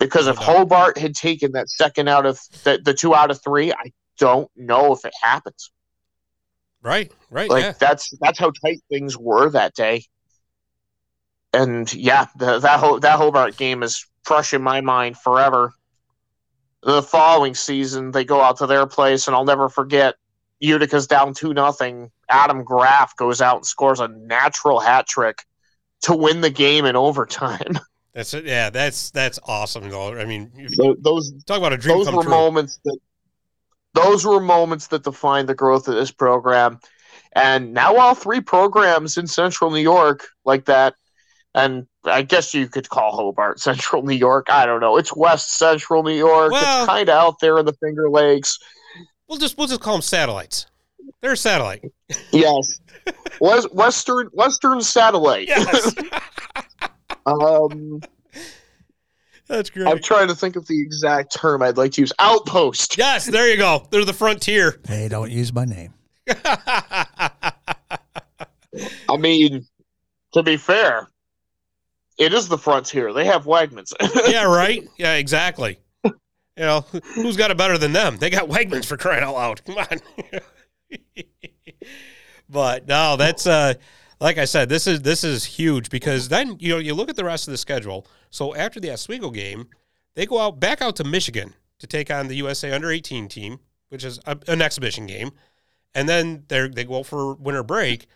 Because 0.00 0.26
if 0.26 0.36
Hobart 0.36 0.98
had 0.98 1.14
taken 1.14 1.52
that 1.52 1.70
second 1.70 2.08
out 2.08 2.26
of 2.26 2.40
the, 2.64 2.80
the 2.84 2.92
two 2.92 3.14
out 3.14 3.30
of 3.30 3.40
three, 3.40 3.70
I 3.70 3.92
don't 4.18 4.50
know 4.56 4.92
if 4.92 5.04
it 5.04 5.14
happens. 5.22 5.70
right, 6.82 7.12
right. 7.30 7.48
Like 7.48 7.62
yeah. 7.62 7.72
that's 7.78 8.10
that's 8.20 8.40
how 8.40 8.50
tight 8.50 8.80
things 8.88 9.16
were 9.16 9.50
that 9.50 9.72
day. 9.74 10.06
And 11.52 11.94
yeah, 11.94 12.26
the, 12.34 12.58
that 12.58 12.80
whole 12.80 12.98
that 12.98 13.18
Hobart 13.18 13.56
game 13.56 13.84
is 13.84 14.04
fresh 14.24 14.52
in 14.52 14.62
my 14.62 14.80
mind 14.80 15.16
forever. 15.16 15.74
The 16.86 17.02
following 17.02 17.54
season, 17.54 18.12
they 18.12 18.24
go 18.24 18.40
out 18.40 18.58
to 18.58 18.66
their 18.66 18.86
place, 18.86 19.26
and 19.26 19.36
I'll 19.36 19.44
never 19.44 19.68
forget. 19.68 20.14
Utica's 20.60 21.06
down 21.06 21.34
two 21.34 21.52
nothing. 21.52 22.10
Adam 22.30 22.64
Graff 22.64 23.14
goes 23.16 23.42
out 23.42 23.56
and 23.56 23.66
scores 23.66 24.00
a 24.00 24.08
natural 24.08 24.80
hat 24.80 25.06
trick 25.06 25.44
to 26.02 26.16
win 26.16 26.40
the 26.40 26.50
game 26.50 26.84
in 26.86 26.96
overtime. 26.96 27.78
That's. 28.14 28.32
Yeah, 28.32 28.70
that's 28.70 29.10
that's 29.10 29.38
awesome. 29.44 29.90
Though. 29.90 30.18
I 30.18 30.24
mean, 30.24 30.50
those 31.00 31.34
talk 31.44 31.58
about 31.58 31.74
a 31.74 31.76
dream 31.76 31.98
those 31.98 32.10
were 32.10 32.22
true. 32.22 32.30
moments 32.30 32.80
that 32.86 32.98
those 33.92 34.24
were 34.24 34.40
moments 34.40 34.86
that 34.86 35.02
defined 35.02 35.50
the 35.50 35.54
growth 35.54 35.88
of 35.88 35.96
this 35.96 36.10
program 36.10 36.78
and 37.34 37.74
now 37.74 37.96
all 37.96 38.14
three 38.14 38.40
programs 38.40 39.16
in 39.16 39.26
central 39.26 39.70
new 39.70 39.80
york 39.80 40.28
like 40.44 40.66
that 40.66 40.94
and 41.54 41.86
i 42.06 42.22
guess 42.22 42.54
you 42.54 42.68
could 42.68 42.88
call 42.88 43.14
hobart 43.16 43.60
central 43.68 44.02
new 44.02 44.14
york 44.14 44.46
i 44.48 44.64
don't 44.66 44.80
know 44.80 44.96
it's 44.96 45.14
west 45.14 45.52
central 45.54 46.02
new 46.02 46.16
york 46.16 46.50
Well- 46.52 46.82
it's 46.82 46.88
kind 46.88 47.08
of 47.08 47.14
out 47.14 47.38
there 47.40 47.58
in 47.58 47.66
the 47.66 47.74
finger 47.74 48.08
lakes 48.10 48.58
We'll 49.28 49.38
just 49.38 49.58
we'll 49.58 49.66
just 49.66 49.80
call 49.80 49.94
them 49.94 50.02
satellites. 50.02 50.66
They're 51.20 51.32
a 51.32 51.36
satellite. 51.36 51.82
yes 52.30 52.78
West, 53.40 53.74
western 53.74 54.28
western 54.32 54.80
satellite 54.80 55.48
Yes, 55.48 55.92
um 57.26 58.00
that's 59.48 59.68
great. 59.70 59.86
i'm 59.88 60.00
trying 60.00 60.28
to 60.28 60.34
think 60.36 60.54
of 60.56 60.66
the 60.68 60.80
exact 60.80 61.32
term 61.34 61.60
i'd 61.62 61.76
like 61.76 61.90
to 61.92 62.00
use 62.02 62.12
outpost 62.20 62.96
yes, 62.98 63.26
there 63.26 63.48
you 63.48 63.56
go. 63.56 63.86
They're 63.90 64.04
the 64.04 64.12
frontier. 64.12 64.78
Hey, 64.86 65.08
don't 65.08 65.30
use 65.32 65.52
my 65.52 65.64
name. 65.64 65.92
I 66.28 67.52
mean, 69.18 69.66
to 70.34 70.42
be 70.42 70.56
fair, 70.56 71.08
it 72.18 72.32
is 72.32 72.48
the 72.48 72.58
frontier. 72.58 73.12
They 73.12 73.24
have 73.26 73.44
Wegmans. 73.44 73.92
yeah, 74.30 74.44
right. 74.44 74.86
Yeah, 74.96 75.14
exactly. 75.14 75.78
You 76.04 76.64
know, 76.64 76.80
who's 77.14 77.36
got 77.36 77.50
it 77.50 77.58
better 77.58 77.76
than 77.76 77.92
them? 77.92 78.16
They 78.16 78.30
got 78.30 78.48
Wegmans 78.48 78.86
for 78.86 78.96
crying 78.96 79.22
out 79.22 79.34
loud. 79.34 79.64
Come 79.66 79.76
on. 79.76 80.00
but 82.48 82.88
no, 82.88 83.16
that's 83.16 83.46
uh 83.46 83.74
like 84.20 84.38
I 84.38 84.46
said, 84.46 84.68
this 84.68 84.86
is 84.86 85.02
this 85.02 85.22
is 85.22 85.44
huge 85.44 85.90
because 85.90 86.28
then 86.28 86.56
you 86.58 86.70
know 86.70 86.78
you 86.78 86.94
look 86.94 87.10
at 87.10 87.16
the 87.16 87.24
rest 87.24 87.46
of 87.46 87.52
the 87.52 87.58
schedule. 87.58 88.06
So 88.30 88.54
after 88.54 88.80
the 88.80 88.90
Oswego 88.90 89.30
game, 89.30 89.68
they 90.14 90.24
go 90.24 90.38
out 90.38 90.58
back 90.58 90.80
out 90.80 90.96
to 90.96 91.04
Michigan 91.04 91.54
to 91.78 91.86
take 91.86 92.10
on 92.10 92.28
the 92.28 92.36
USA 92.36 92.72
under 92.72 92.90
18 92.90 93.28
team, 93.28 93.60
which 93.90 94.04
is 94.04 94.18
a, 94.26 94.38
an 94.48 94.62
exhibition 94.62 95.06
game. 95.06 95.32
And 95.94 96.08
then 96.08 96.44
they 96.48 96.68
they 96.68 96.84
go 96.84 97.02
for 97.02 97.34
winter 97.34 97.62
break. 97.62 98.06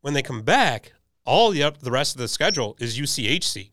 When 0.00 0.14
they 0.14 0.22
come 0.22 0.42
back, 0.42 0.92
all 1.28 1.50
the 1.50 1.72
the 1.80 1.90
rest 1.90 2.14
of 2.14 2.20
the 2.20 2.26
schedule 2.26 2.76
is 2.80 2.98
UCHC. 2.98 3.70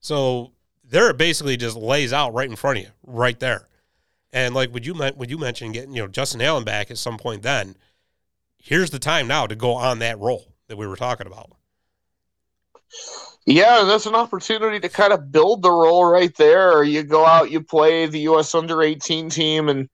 So 0.00 0.52
there 0.82 1.10
it 1.10 1.18
basically 1.18 1.56
just 1.56 1.76
lays 1.76 2.12
out 2.12 2.32
right 2.32 2.48
in 2.48 2.56
front 2.56 2.78
of 2.78 2.84
you, 2.84 2.90
right 3.04 3.38
there. 3.38 3.68
And 4.32 4.54
like 4.54 4.72
would 4.72 4.86
you 4.86 4.94
would 4.94 5.30
you 5.30 5.38
mention 5.38 5.72
getting 5.72 5.92
you 5.92 6.02
know 6.02 6.08
Justin 6.08 6.40
Allen 6.40 6.64
back 6.64 6.90
at 6.90 6.98
some 6.98 7.18
point? 7.18 7.42
Then 7.42 7.76
here's 8.58 8.90
the 8.90 8.98
time 8.98 9.28
now 9.28 9.46
to 9.46 9.54
go 9.54 9.74
on 9.74 9.98
that 9.98 10.18
roll 10.18 10.54
that 10.68 10.78
we 10.78 10.86
were 10.86 10.96
talking 10.96 11.26
about. 11.26 11.52
Yeah, 13.44 13.84
that's 13.84 14.06
an 14.06 14.14
opportunity 14.14 14.80
to 14.80 14.88
kind 14.88 15.12
of 15.12 15.30
build 15.30 15.62
the 15.62 15.70
role 15.70 16.04
right 16.04 16.34
there. 16.36 16.82
You 16.82 17.04
go 17.04 17.24
out, 17.24 17.50
you 17.50 17.62
play 17.62 18.06
the 18.06 18.20
U.S. 18.20 18.54
under 18.54 18.82
18 18.82 19.30
team, 19.30 19.68
and 19.68 19.88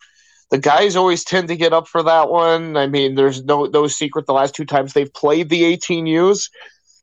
the 0.52 0.58
guys 0.58 0.96
always 0.96 1.24
tend 1.24 1.48
to 1.48 1.56
get 1.56 1.72
up 1.72 1.88
for 1.88 2.02
that 2.02 2.28
one. 2.28 2.76
I 2.76 2.86
mean, 2.86 3.14
there's 3.14 3.42
no 3.42 3.64
no 3.64 3.86
secret. 3.86 4.26
The 4.26 4.34
last 4.34 4.54
two 4.54 4.66
times 4.66 4.92
they've 4.92 5.12
played 5.12 5.48
the 5.48 5.62
18Us, 5.62 6.50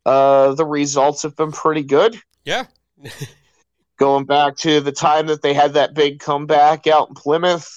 uh, 0.05 0.53
the 0.53 0.65
results 0.65 1.23
have 1.23 1.35
been 1.35 1.51
pretty 1.51 1.81
good. 1.81 2.15
Yeah. 2.45 2.65
Going 3.97 4.25
back 4.25 4.55
to 4.57 4.79
the 4.79 4.91
time 4.91 5.25
that 5.27 5.41
they 5.41 5.53
had 5.55 5.73
that 5.73 5.95
big 5.95 6.19
comeback 6.19 6.85
out 6.85 7.09
in 7.09 7.15
Plymouth 7.15 7.67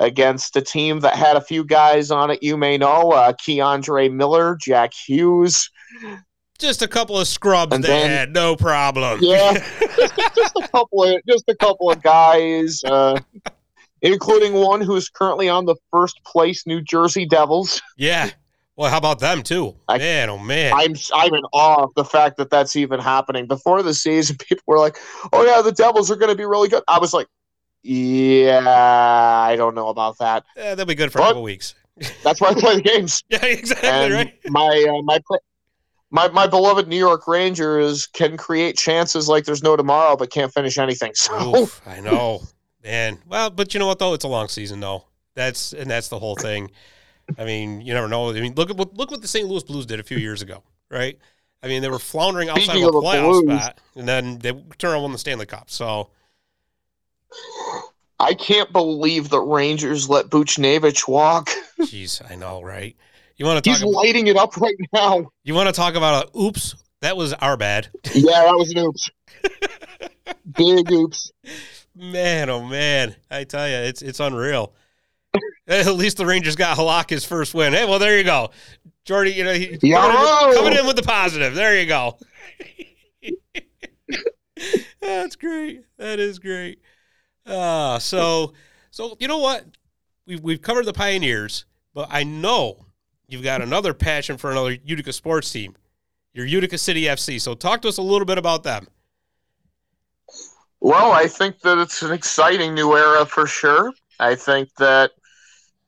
against 0.00 0.56
a 0.56 0.60
team 0.60 0.98
that 1.00 1.14
had 1.14 1.36
a 1.36 1.40
few 1.40 1.64
guys 1.64 2.10
on 2.10 2.30
it 2.32 2.42
you 2.42 2.56
may 2.56 2.76
know, 2.76 3.12
uh, 3.12 3.32
K'Andre 3.32 4.12
Miller, 4.12 4.58
Jack 4.60 4.92
Hughes. 4.92 5.70
Just 6.58 6.82
a 6.82 6.88
couple 6.88 7.18
of 7.18 7.28
scrubs 7.28 7.72
And 7.72 7.84
they 7.84 7.88
then- 7.88 8.10
had, 8.10 8.32
no 8.32 8.56
problem. 8.56 9.20
Yeah, 9.22 9.52
just 9.96 10.56
a 10.60 10.68
couple 10.72 11.04
of 11.04 11.20
just 11.26 11.44
a 11.48 11.54
couple 11.54 11.90
of 11.90 12.02
guys, 12.02 12.82
uh, 12.84 13.20
including 14.04 14.52
one 14.52 14.80
who's 14.80 15.08
currently 15.08 15.48
on 15.48 15.64
the 15.64 15.74
first 15.90 16.22
place 16.24 16.64
New 16.66 16.80
Jersey 16.80 17.26
Devils. 17.26 17.82
Yeah. 17.96 18.30
Well, 18.76 18.90
how 18.90 18.98
about 18.98 19.18
them 19.20 19.42
too? 19.42 19.74
I- 19.88 19.98
man, 19.98 20.30
oh 20.30 20.38
man. 20.38 20.72
I'm 20.74 20.94
I'm 21.14 21.34
in 21.34 21.42
awe 21.52 21.82
of 21.84 21.94
the 21.94 22.04
fact 22.04 22.36
that 22.36 22.50
that's 22.50 22.76
even 22.76 23.00
happening. 23.00 23.46
Before 23.46 23.82
the 23.82 23.94
season, 23.94 24.36
people 24.48 24.62
were 24.66 24.78
like, 24.78 24.96
"Oh 25.32 25.44
yeah, 25.44 25.60
the 25.62 25.72
Devils 25.72 26.10
are 26.10 26.16
going 26.16 26.30
to 26.30 26.36
be 26.36 26.44
really 26.44 26.68
good." 26.68 26.82
I 26.88 26.98
was 26.98 27.12
like, 27.12 27.26
"Yeah, 27.82 28.68
I 28.68 29.54
don't 29.56 29.74
know 29.74 29.88
about 29.88 30.18
that." 30.18 30.44
Eh, 30.56 30.74
they'll 30.74 30.86
be 30.86 30.94
good 30.94 31.12
for 31.12 31.18
a 31.18 31.22
What? 31.22 31.28
couple 31.28 31.42
weeks. 31.42 31.74
That's 32.24 32.40
why 32.40 32.48
I 32.48 32.54
play 32.54 32.76
the 32.76 32.82
games. 32.82 33.22
Yeah, 33.30 33.44
exactly 33.44 33.88
and 33.88 34.12
right. 34.14 34.34
my 34.46 34.86
uh, 34.98 35.02
my 35.02 35.20
my 36.10 36.28
my 36.28 36.46
beloved 36.48 36.88
New 36.88 36.96
York 36.98 37.28
Rangers 37.28 38.06
can 38.08 38.36
create 38.36 38.76
chances 38.76 39.28
like 39.28 39.44
there's 39.44 39.62
no 39.62 39.76
tomorrow, 39.76 40.16
but 40.16 40.32
can't 40.32 40.52
finish 40.52 40.78
anything. 40.78 41.12
So 41.14 41.56
Oof, 41.56 41.80
I 41.86 42.00
know, 42.00 42.42
man. 42.84 43.18
Well, 43.26 43.50
but 43.50 43.74
you 43.74 43.80
know 43.80 43.86
what 43.86 43.98
though? 43.98 44.14
It's 44.14 44.24
a 44.24 44.28
long 44.28 44.48
season 44.48 44.80
though. 44.80 45.04
That's 45.34 45.72
and 45.72 45.90
that's 45.90 46.08
the 46.08 46.18
whole 46.18 46.36
thing. 46.36 46.70
I 47.38 47.44
mean, 47.44 47.80
you 47.80 47.94
never 47.94 48.06
know. 48.08 48.30
I 48.30 48.34
mean, 48.34 48.54
look 48.54 48.70
at 48.70 48.76
what 48.76 48.94
look 48.94 49.10
what 49.10 49.22
the 49.22 49.28
St. 49.28 49.48
Louis 49.48 49.64
Blues 49.64 49.86
did 49.86 49.98
a 49.98 50.02
few 50.02 50.18
years 50.18 50.42
ago, 50.42 50.62
right? 50.90 51.18
I 51.62 51.66
mean, 51.66 51.80
they 51.80 51.88
were 51.88 51.98
floundering 51.98 52.50
outside 52.50 52.64
Speaking 52.64 52.84
of 52.84 52.94
a 52.94 52.98
of 52.98 53.02
the 53.04 53.08
playoff 53.08 53.42
Blues. 53.42 53.60
spot, 53.60 53.80
and 53.96 54.06
then 54.06 54.38
they 54.38 54.52
turned 54.52 54.92
around 54.92 55.02
won 55.02 55.12
the 55.12 55.18
Stanley 55.18 55.46
Cup. 55.46 55.70
So 55.70 56.10
I 58.20 58.34
can't 58.34 58.70
believe 58.72 59.28
the 59.30 59.40
Rangers 59.40 60.08
let 60.08 60.26
Buchnevich 60.28 61.08
walk. 61.08 61.48
Jeez, 61.80 62.20
I 62.30 62.34
know, 62.36 62.62
right? 62.62 62.94
You 63.36 63.46
want 63.46 63.64
to 63.64 63.70
He's 63.70 63.80
talk? 63.80 63.88
About, 63.88 63.96
lighting 63.96 64.26
it 64.28 64.36
up 64.36 64.56
right 64.58 64.76
now. 64.92 65.30
you 65.42 65.54
want 65.54 65.68
to 65.68 65.72
talk 65.72 65.94
about 65.94 66.26
a 66.34 66.38
oops? 66.38 66.76
That 67.00 67.16
was 67.16 67.32
our 67.34 67.56
bad, 67.56 67.88
Yeah, 68.14 68.44
that 68.44 68.56
was 68.56 68.70
an 68.70 68.78
oops. 68.78 69.10
Big 70.56 70.90
oops. 70.90 71.32
Man. 71.94 72.50
Oh 72.50 72.62
man, 72.64 73.16
I 73.30 73.44
tell 73.44 73.68
you, 73.68 73.76
it's 73.76 74.02
it's 74.02 74.20
unreal. 74.20 74.74
At 75.66 75.86
least 75.94 76.16
the 76.16 76.26
Rangers 76.26 76.56
got 76.56 76.76
Halak 76.76 77.10
his 77.10 77.24
first 77.24 77.54
win. 77.54 77.72
Hey, 77.72 77.84
well, 77.84 77.98
there 77.98 78.18
you 78.18 78.24
go, 78.24 78.50
Jordy. 79.04 79.32
You 79.32 79.44
know, 79.44 79.54
he, 79.54 79.66
coming, 79.78 79.92
in 79.92 80.48
with, 80.48 80.56
coming 80.56 80.78
in 80.78 80.86
with 80.86 80.96
the 80.96 81.02
positive. 81.02 81.54
There 81.54 81.78
you 81.78 81.86
go. 81.86 82.18
That's 85.00 85.36
great. 85.36 85.84
That 85.98 86.20
is 86.20 86.38
great. 86.38 86.80
Uh, 87.46 87.98
so, 87.98 88.52
so 88.90 89.16
you 89.20 89.28
know 89.28 89.38
what? 89.38 89.64
We've 90.26 90.40
we've 90.40 90.62
covered 90.62 90.86
the 90.86 90.92
Pioneers, 90.92 91.66
but 91.92 92.08
I 92.10 92.24
know 92.24 92.86
you've 93.28 93.42
got 93.42 93.62
another 93.62 93.94
passion 93.94 94.36
for 94.36 94.50
another 94.50 94.76
Utica 94.84 95.12
sports 95.12 95.50
team, 95.50 95.74
your 96.32 96.46
Utica 96.46 96.78
City 96.78 97.02
FC. 97.02 97.40
So, 97.40 97.54
talk 97.54 97.82
to 97.82 97.88
us 97.88 97.98
a 97.98 98.02
little 98.02 98.26
bit 98.26 98.38
about 98.38 98.62
them. 98.62 98.86
Well, 100.84 101.12
I 101.12 101.28
think 101.28 101.60
that 101.60 101.78
it's 101.78 102.02
an 102.02 102.12
exciting 102.12 102.74
new 102.74 102.94
era 102.94 103.24
for 103.24 103.46
sure. 103.46 103.94
I 104.20 104.34
think 104.34 104.68
that 104.74 105.12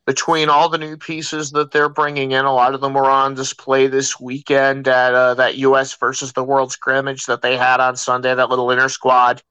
between 0.07 0.49
all 0.49 0.71
the 0.71 0.79
new 0.79 0.97
pieces 0.97 1.51
that 1.51 1.71
they're 1.71 1.91
bringing 1.91 2.33
in, 2.33 2.47
a 2.47 2.55
lot 2.55 2.75
of 2.75 2.81
them 2.81 2.95
were 2.95 3.11
on 3.11 3.35
display 3.35 3.89
this 3.89 4.19
weekend 4.19 4.89
at 4.89 5.13
uh, 5.13 5.35
that 5.35 5.57
U.S. 5.59 5.95
versus 5.97 6.33
the 6.33 6.43
World 6.43 6.73
scrimmage 6.73 7.27
that 7.27 7.43
they 7.43 7.59
had 7.59 7.79
on 7.79 7.95
Sunday, 7.95 8.35
that 8.35 8.49
little 8.49 8.71
inner 8.71 8.89
squad, 8.89 9.43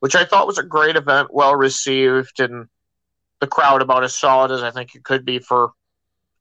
which 0.00 0.16
I 0.16 0.24
thought 0.24 0.48
was 0.48 0.58
a 0.58 0.64
great 0.64 0.96
event, 0.96 1.28
well 1.32 1.54
received, 1.54 2.40
and 2.40 2.66
the 3.38 3.46
crowd 3.46 3.82
about 3.82 4.02
as 4.02 4.16
solid 4.16 4.50
as 4.50 4.64
I 4.64 4.72
think 4.72 4.96
it 4.96 5.04
could 5.04 5.24
be 5.24 5.38
for 5.38 5.70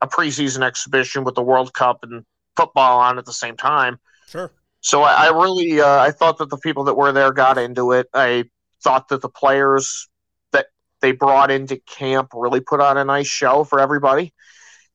a 0.01 0.08
preseason 0.08 0.64
exhibition 0.64 1.24
with 1.24 1.36
the 1.36 1.43
World 1.43 1.76
Cup 1.76 1.99
and 2.01 2.26
football 2.55 3.01
on 3.01 3.20
at 3.20 3.26
the 3.26 3.34
same 3.34 3.55
time. 3.55 3.99
Sure. 4.28 4.49
So 4.88 5.02
I, 5.02 5.26
I 5.26 5.28
really 5.32 5.82
uh, 5.82 6.00
I 6.00 6.12
thought 6.12 6.38
that 6.38 6.50
the 6.50 6.58
people 6.58 6.86
that 6.86 6.96
were 6.96 7.12
there 7.12 7.34
got 7.34 7.58
into 7.58 7.92
it. 7.92 8.08
I 8.14 8.46
thought 8.82 9.10
that 9.10 9.22
the 9.22 9.28
players 9.28 10.08
that 10.54 10.68
they 11.02 11.12
brought 11.12 11.52
into 11.52 11.76
camp 11.76 12.30
really 12.34 12.62
put 12.62 12.80
on 12.80 12.98
a 12.98 13.04
nice 13.04 13.28
show 13.28 13.66
for 13.66 13.82
everybody. 13.82 14.34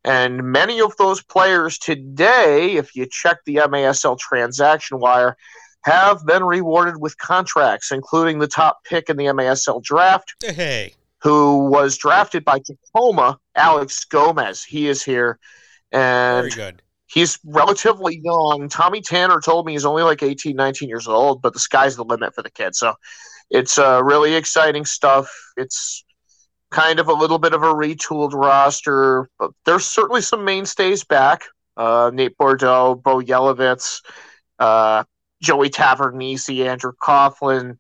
And 0.03 0.45
many 0.45 0.80
of 0.80 0.97
those 0.97 1.22
players 1.22 1.76
today, 1.76 2.76
if 2.76 2.97
you 2.97 3.07
check 3.07 3.40
the 3.45 3.57
MASL 3.57 4.18
transaction 4.18 4.99
wire, 4.99 5.36
have 5.82 6.24
been 6.24 6.43
rewarded 6.43 6.97
with 6.99 7.18
contracts, 7.18 7.93
including 7.93 8.38
the 8.38 8.49
top 8.49 8.84
pick 8.84 9.11
in 9.11 9.18
the 9.18 9.26
MASL 9.26 9.82
draft, 9.82 10.36
Hey, 10.40 10.95
who 11.20 11.68
was 11.68 11.99
drafted 11.99 12.47
by 12.47 12.61
Tacoma, 12.61 13.38
Alex 13.55 14.07
Gomez. 14.07 14.64
He 14.64 14.88
is 14.88 15.03
here. 15.03 15.38
And 15.93 16.51
very 16.51 16.70
good. 16.72 16.82
He's 17.12 17.38
relatively 17.44 18.20
young. 18.22 18.68
Tommy 18.68 19.00
Tanner 19.00 19.40
told 19.40 19.66
me 19.66 19.72
he's 19.72 19.84
only 19.84 20.02
like 20.02 20.22
18, 20.22 20.56
19 20.56 20.88
years 20.88 21.06
old, 21.06 21.42
but 21.42 21.52
the 21.52 21.60
sky's 21.60 21.96
the 21.96 22.04
limit 22.04 22.34
for 22.34 22.42
the 22.42 22.50
kid. 22.50 22.74
So 22.74 22.94
it's 23.50 23.78
uh, 23.78 24.02
really 24.02 24.34
exciting 24.34 24.84
stuff. 24.84 25.30
It's 25.56 26.04
kind 26.70 26.98
of 26.98 27.08
a 27.08 27.12
little 27.12 27.38
bit 27.38 27.52
of 27.52 27.62
a 27.62 27.74
retooled 27.74 28.32
roster, 28.32 29.28
but 29.38 29.50
there's 29.66 29.84
certainly 29.84 30.22
some 30.22 30.44
mainstays 30.44 31.04
back. 31.04 31.42
Uh, 31.76 32.10
Nate 32.12 32.36
Bordeaux, 32.38 32.94
Bo 32.94 33.20
Yelovitz, 33.20 34.00
uh, 34.58 35.04
Joey 35.42 35.68
Tavernisi, 35.68 36.66
Andrew 36.66 36.92
Coughlin, 37.02 37.76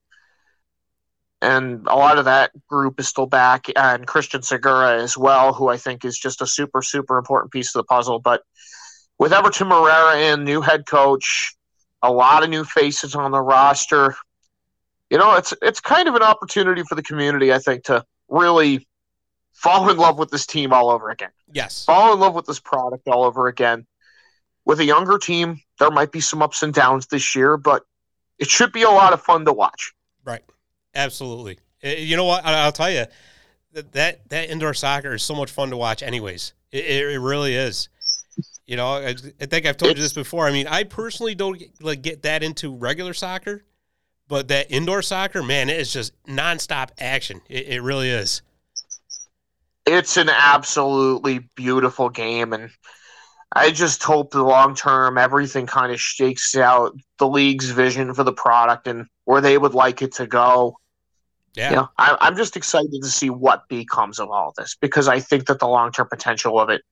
and 1.40 1.86
a 1.86 1.96
lot 1.96 2.18
of 2.18 2.26
that 2.26 2.52
group 2.68 3.00
is 3.00 3.08
still 3.08 3.26
back, 3.26 3.66
and 3.76 4.06
Christian 4.06 4.42
Segura 4.42 5.02
as 5.02 5.16
well, 5.16 5.52
who 5.52 5.68
I 5.68 5.76
think 5.76 6.04
is 6.04 6.18
just 6.18 6.40
a 6.42 6.46
super, 6.46 6.82
super 6.82 7.18
important 7.18 7.50
piece 7.50 7.74
of 7.74 7.80
the 7.80 7.84
puzzle. 7.84 8.18
But 8.18 8.42
with 9.18 9.32
Hewerton 9.32 9.68
Moreira 9.68 10.18
in, 10.32 10.44
new 10.44 10.60
head 10.60 10.86
coach, 10.86 11.54
a 12.02 12.10
lot 12.12 12.42
of 12.42 12.50
new 12.50 12.64
faces 12.64 13.14
on 13.14 13.30
the 13.30 13.40
roster. 13.40 14.14
You 15.10 15.18
know, 15.18 15.34
it's 15.34 15.52
it's 15.62 15.80
kind 15.80 16.08
of 16.08 16.14
an 16.14 16.22
opportunity 16.22 16.82
for 16.88 16.94
the 16.94 17.02
community, 17.02 17.52
I 17.52 17.58
think, 17.58 17.84
to 17.84 18.04
really 18.28 18.86
fall 19.52 19.88
in 19.90 19.96
love 19.96 20.18
with 20.18 20.30
this 20.30 20.46
team 20.46 20.72
all 20.72 20.90
over 20.90 21.10
again. 21.10 21.30
Yes. 21.52 21.84
Fall 21.84 22.14
in 22.14 22.20
love 22.20 22.34
with 22.34 22.46
this 22.46 22.58
product 22.58 23.06
all 23.06 23.24
over 23.24 23.46
again. 23.46 23.86
With 24.64 24.80
a 24.80 24.84
younger 24.84 25.18
team, 25.18 25.60
there 25.78 25.90
might 25.90 26.12
be 26.12 26.20
some 26.20 26.40
ups 26.42 26.62
and 26.62 26.72
downs 26.72 27.06
this 27.06 27.36
year, 27.36 27.56
but 27.56 27.84
it 28.38 28.48
should 28.48 28.72
be 28.72 28.82
a 28.82 28.90
lot 28.90 29.12
of 29.12 29.20
fun 29.20 29.44
to 29.44 29.52
watch. 29.52 29.92
Right. 30.24 30.42
Absolutely. 30.94 31.58
Uh, 31.84 31.88
You 31.88 32.16
know 32.16 32.24
what? 32.24 32.44
I- 32.44 32.64
I'll 32.64 32.72
tell 32.72 32.90
you 32.90 33.04
that 33.72 33.92
that, 33.92 34.28
that 34.30 34.50
indoor 34.50 34.72
soccer 34.74 35.14
is 35.14 35.22
so 35.22 35.34
much 35.34 35.50
fun 35.50 35.70
to 35.70 35.76
watch. 35.76 36.02
Anyways, 36.02 36.54
it, 36.70 36.84
it 36.86 37.18
really 37.18 37.54
is. 37.54 37.88
You 38.66 38.76
know, 38.76 38.86
I, 38.86 39.14
I 39.40 39.46
think 39.46 39.66
I've 39.66 39.76
told 39.76 39.96
you 39.96 40.02
this 40.02 40.12
before. 40.12 40.46
I 40.46 40.52
mean, 40.52 40.66
I 40.68 40.84
personally 40.84 41.34
don't 41.34 41.58
get, 41.58 41.82
like 41.82 42.02
get 42.02 42.22
that 42.22 42.42
into 42.42 42.74
regular 42.74 43.12
soccer, 43.14 43.64
but 44.28 44.48
that 44.48 44.70
indoor 44.70 45.02
soccer, 45.02 45.42
man, 45.42 45.68
it 45.68 45.78
is 45.80 45.92
just 45.92 46.12
nonstop 46.26 46.90
action. 46.98 47.40
It, 47.48 47.66
it 47.68 47.82
really 47.82 48.08
is. 48.08 48.42
it's 49.86 50.16
an 50.16 50.28
absolutely 50.28 51.40
beautiful 51.56 52.08
game 52.08 52.52
and 52.52 52.70
i 53.54 53.70
just 53.70 54.02
hope 54.02 54.30
the 54.30 54.42
long 54.42 54.74
term 54.74 55.18
everything 55.18 55.66
kind 55.66 55.92
of 55.92 56.00
shakes 56.00 56.54
out 56.56 56.94
the 57.18 57.26
league's 57.28 57.70
vision 57.70 58.14
for 58.14 58.22
the 58.24 58.32
product 58.32 58.86
and 58.86 59.06
where 59.24 59.40
they 59.40 59.58
would 59.58 59.74
like 59.74 60.00
it 60.02 60.12
to 60.12 60.26
go 60.26 60.76
Yeah. 61.54 61.70
you 61.70 61.76
know, 61.76 61.88
I, 61.98 62.16
i'm 62.20 62.36
just 62.36 62.56
excited 62.56 62.92
to 63.02 63.08
see 63.08 63.28
what 63.28 63.68
becomes 63.68 64.20
of 64.20 64.30
all 64.30 64.54
this 64.56 64.76
because 64.80 65.08
i 65.08 65.18
think 65.18 65.46
that 65.46 65.58
the 65.58 65.68
long 65.68 65.90
term 65.90 66.06
potential 66.08 66.60
of 66.60 66.70
it 66.70 66.82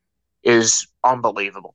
is 0.42 0.86
unbelievable 1.04 1.74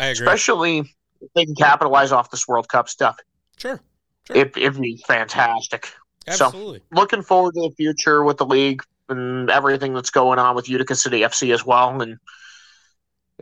I 0.00 0.06
agree. 0.06 0.26
especially 0.26 0.78
if 1.20 1.32
they 1.34 1.44
can 1.46 1.54
capitalize 1.54 2.12
off 2.12 2.30
this 2.30 2.46
world 2.48 2.68
cup 2.68 2.88
stuff 2.88 3.16
sure. 3.56 3.80
Sure. 4.26 4.36
it, 4.36 4.56
it'd 4.56 4.80
be 4.80 5.02
fantastic 5.06 5.88
So- 6.30 6.46
Absolutely. 6.46 6.82
looking 6.92 7.22
forward 7.22 7.54
to 7.54 7.68
the 7.68 7.74
future 7.76 8.22
with 8.24 8.36
the 8.38 8.46
league 8.46 8.82
and 9.08 9.48
everything 9.50 9.94
that's 9.94 10.10
going 10.10 10.38
on 10.38 10.54
with 10.54 10.68
Utica 10.68 10.94
City 10.94 11.20
FC 11.20 11.54
as 11.54 11.64
well. 11.64 12.02
And 12.02 12.18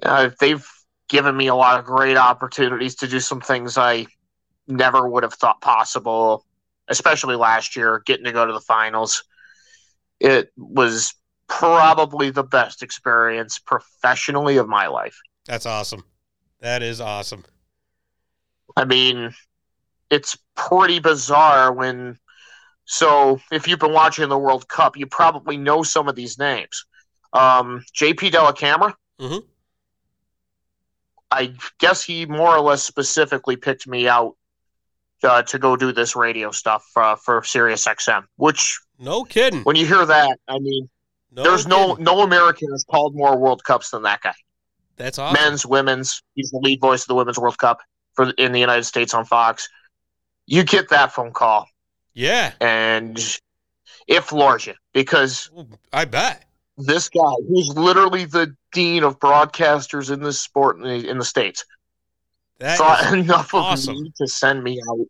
uh, 0.00 0.30
they've 0.38 0.64
given 1.08 1.36
me 1.36 1.48
a 1.48 1.56
lot 1.56 1.80
of 1.80 1.84
great 1.84 2.16
opportunities 2.16 2.94
to 2.96 3.08
do 3.08 3.18
some 3.18 3.40
things 3.40 3.76
I 3.76 4.06
never 4.68 5.08
would 5.08 5.24
have 5.24 5.34
thought 5.34 5.60
possible, 5.60 6.46
especially 6.86 7.34
last 7.34 7.74
year, 7.74 8.00
getting 8.06 8.26
to 8.26 8.32
go 8.32 8.46
to 8.46 8.52
the 8.52 8.60
finals. 8.60 9.24
It 10.20 10.52
was 10.56 11.14
probably 11.49 12.30
the 12.30 12.42
best 12.44 12.82
experience 12.82 13.59
professionally 13.59 14.57
of 14.57 14.68
my 14.68 14.86
life. 14.88 15.18
That's 15.47 15.66
awesome. 15.66 16.05
That 16.61 16.82
is 16.82 17.01
awesome. 17.01 17.44
I 18.76 18.84
mean, 18.84 19.34
it's 20.11 20.36
pretty 20.55 20.99
bizarre 20.99 21.72
when. 21.72 22.18
So, 22.88 23.40
if 23.51 23.66
you've 23.66 23.80
been 23.80 23.92
watching 23.92 24.28
the 24.28 24.38
World 24.38 24.68
Cup, 24.68 24.97
you 24.97 25.07
probably 25.07 25.57
know 25.57 25.82
some 25.82 26.09
of 26.09 26.14
these 26.14 26.38
names. 26.38 26.84
Um, 27.32 27.82
JP 27.94 28.30
Dellacamera. 28.30 28.94
Mhm. 29.20 29.42
I 31.30 31.53
guess 31.78 32.03
he 32.05 32.26
more 32.26 32.57
or 32.57 32.61
less 32.61 32.84
specifically 32.84 33.57
picked 33.57 33.86
me 33.88 34.09
out 34.09 34.36
uh, 35.24 35.42
to 35.42 35.59
go 35.59 35.76
do 35.76 35.90
this 35.92 36.14
radio 36.14 36.51
stuff 36.53 36.84
uh, 36.94 37.16
for 37.16 37.42
Sirius 37.42 37.84
XM. 37.86 38.24
Which, 38.36 38.78
No 38.99 39.24
kidding. 39.24 39.62
when 39.62 39.74
you 39.74 39.86
hear 39.86 40.07
that, 40.07 40.38
I 40.47 40.59
mean, 40.61 40.88
No 41.37 41.43
there's 41.43 41.66
no 41.66 41.95
no 41.95 42.22
American 42.22 42.70
has 42.72 42.84
called 42.91 43.14
more 43.14 43.37
World 43.37 43.62
Cups 43.62 43.91
than 43.91 44.03
that 44.03 44.22
guy. 44.22 44.34
That's 44.97 45.18
awesome. 45.18 45.43
Men's, 45.43 45.66
women's. 45.66 46.22
He's 46.34 46.51
the 46.51 46.59
lead 46.59 46.80
voice 46.80 47.03
of 47.03 47.09
the 47.09 47.14
Women's 47.14 47.39
World 47.39 47.59
Cup 47.59 47.80
for 48.14 48.30
in 48.39 48.53
the 48.53 48.61
United 48.61 48.84
States 48.84 49.12
on 49.14 49.24
Fox. 49.24 49.68
You 50.47 50.64
get 50.64 50.89
that 50.89 51.12
phone 51.12 51.32
call, 51.32 51.68
Yeah, 52.14 52.53
and 52.61 53.18
it 54.07 54.22
floors 54.22 54.66
you 54.66 54.74
because 54.95 55.51
I 55.93 56.05
bet. 56.07 56.45
this 56.78 57.09
guy, 57.09 57.34
who's 57.49 57.68
literally 57.76 58.24
the 58.24 58.55
dean 58.72 59.03
of 59.03 59.18
broadcasters 59.18 60.11
in 60.11 60.22
this 60.22 60.41
sport 60.41 60.76
in 60.78 60.82
the, 60.84 61.09
in 61.09 61.18
the 61.18 61.24
states, 61.24 61.64
That 62.59 62.78
thought 62.78 63.05
is 63.07 63.12
enough 63.24 63.53
of 63.53 63.87
me 63.89 64.12
to 64.16 64.26
send 64.26 64.62
me 64.64 64.80
out 64.89 65.07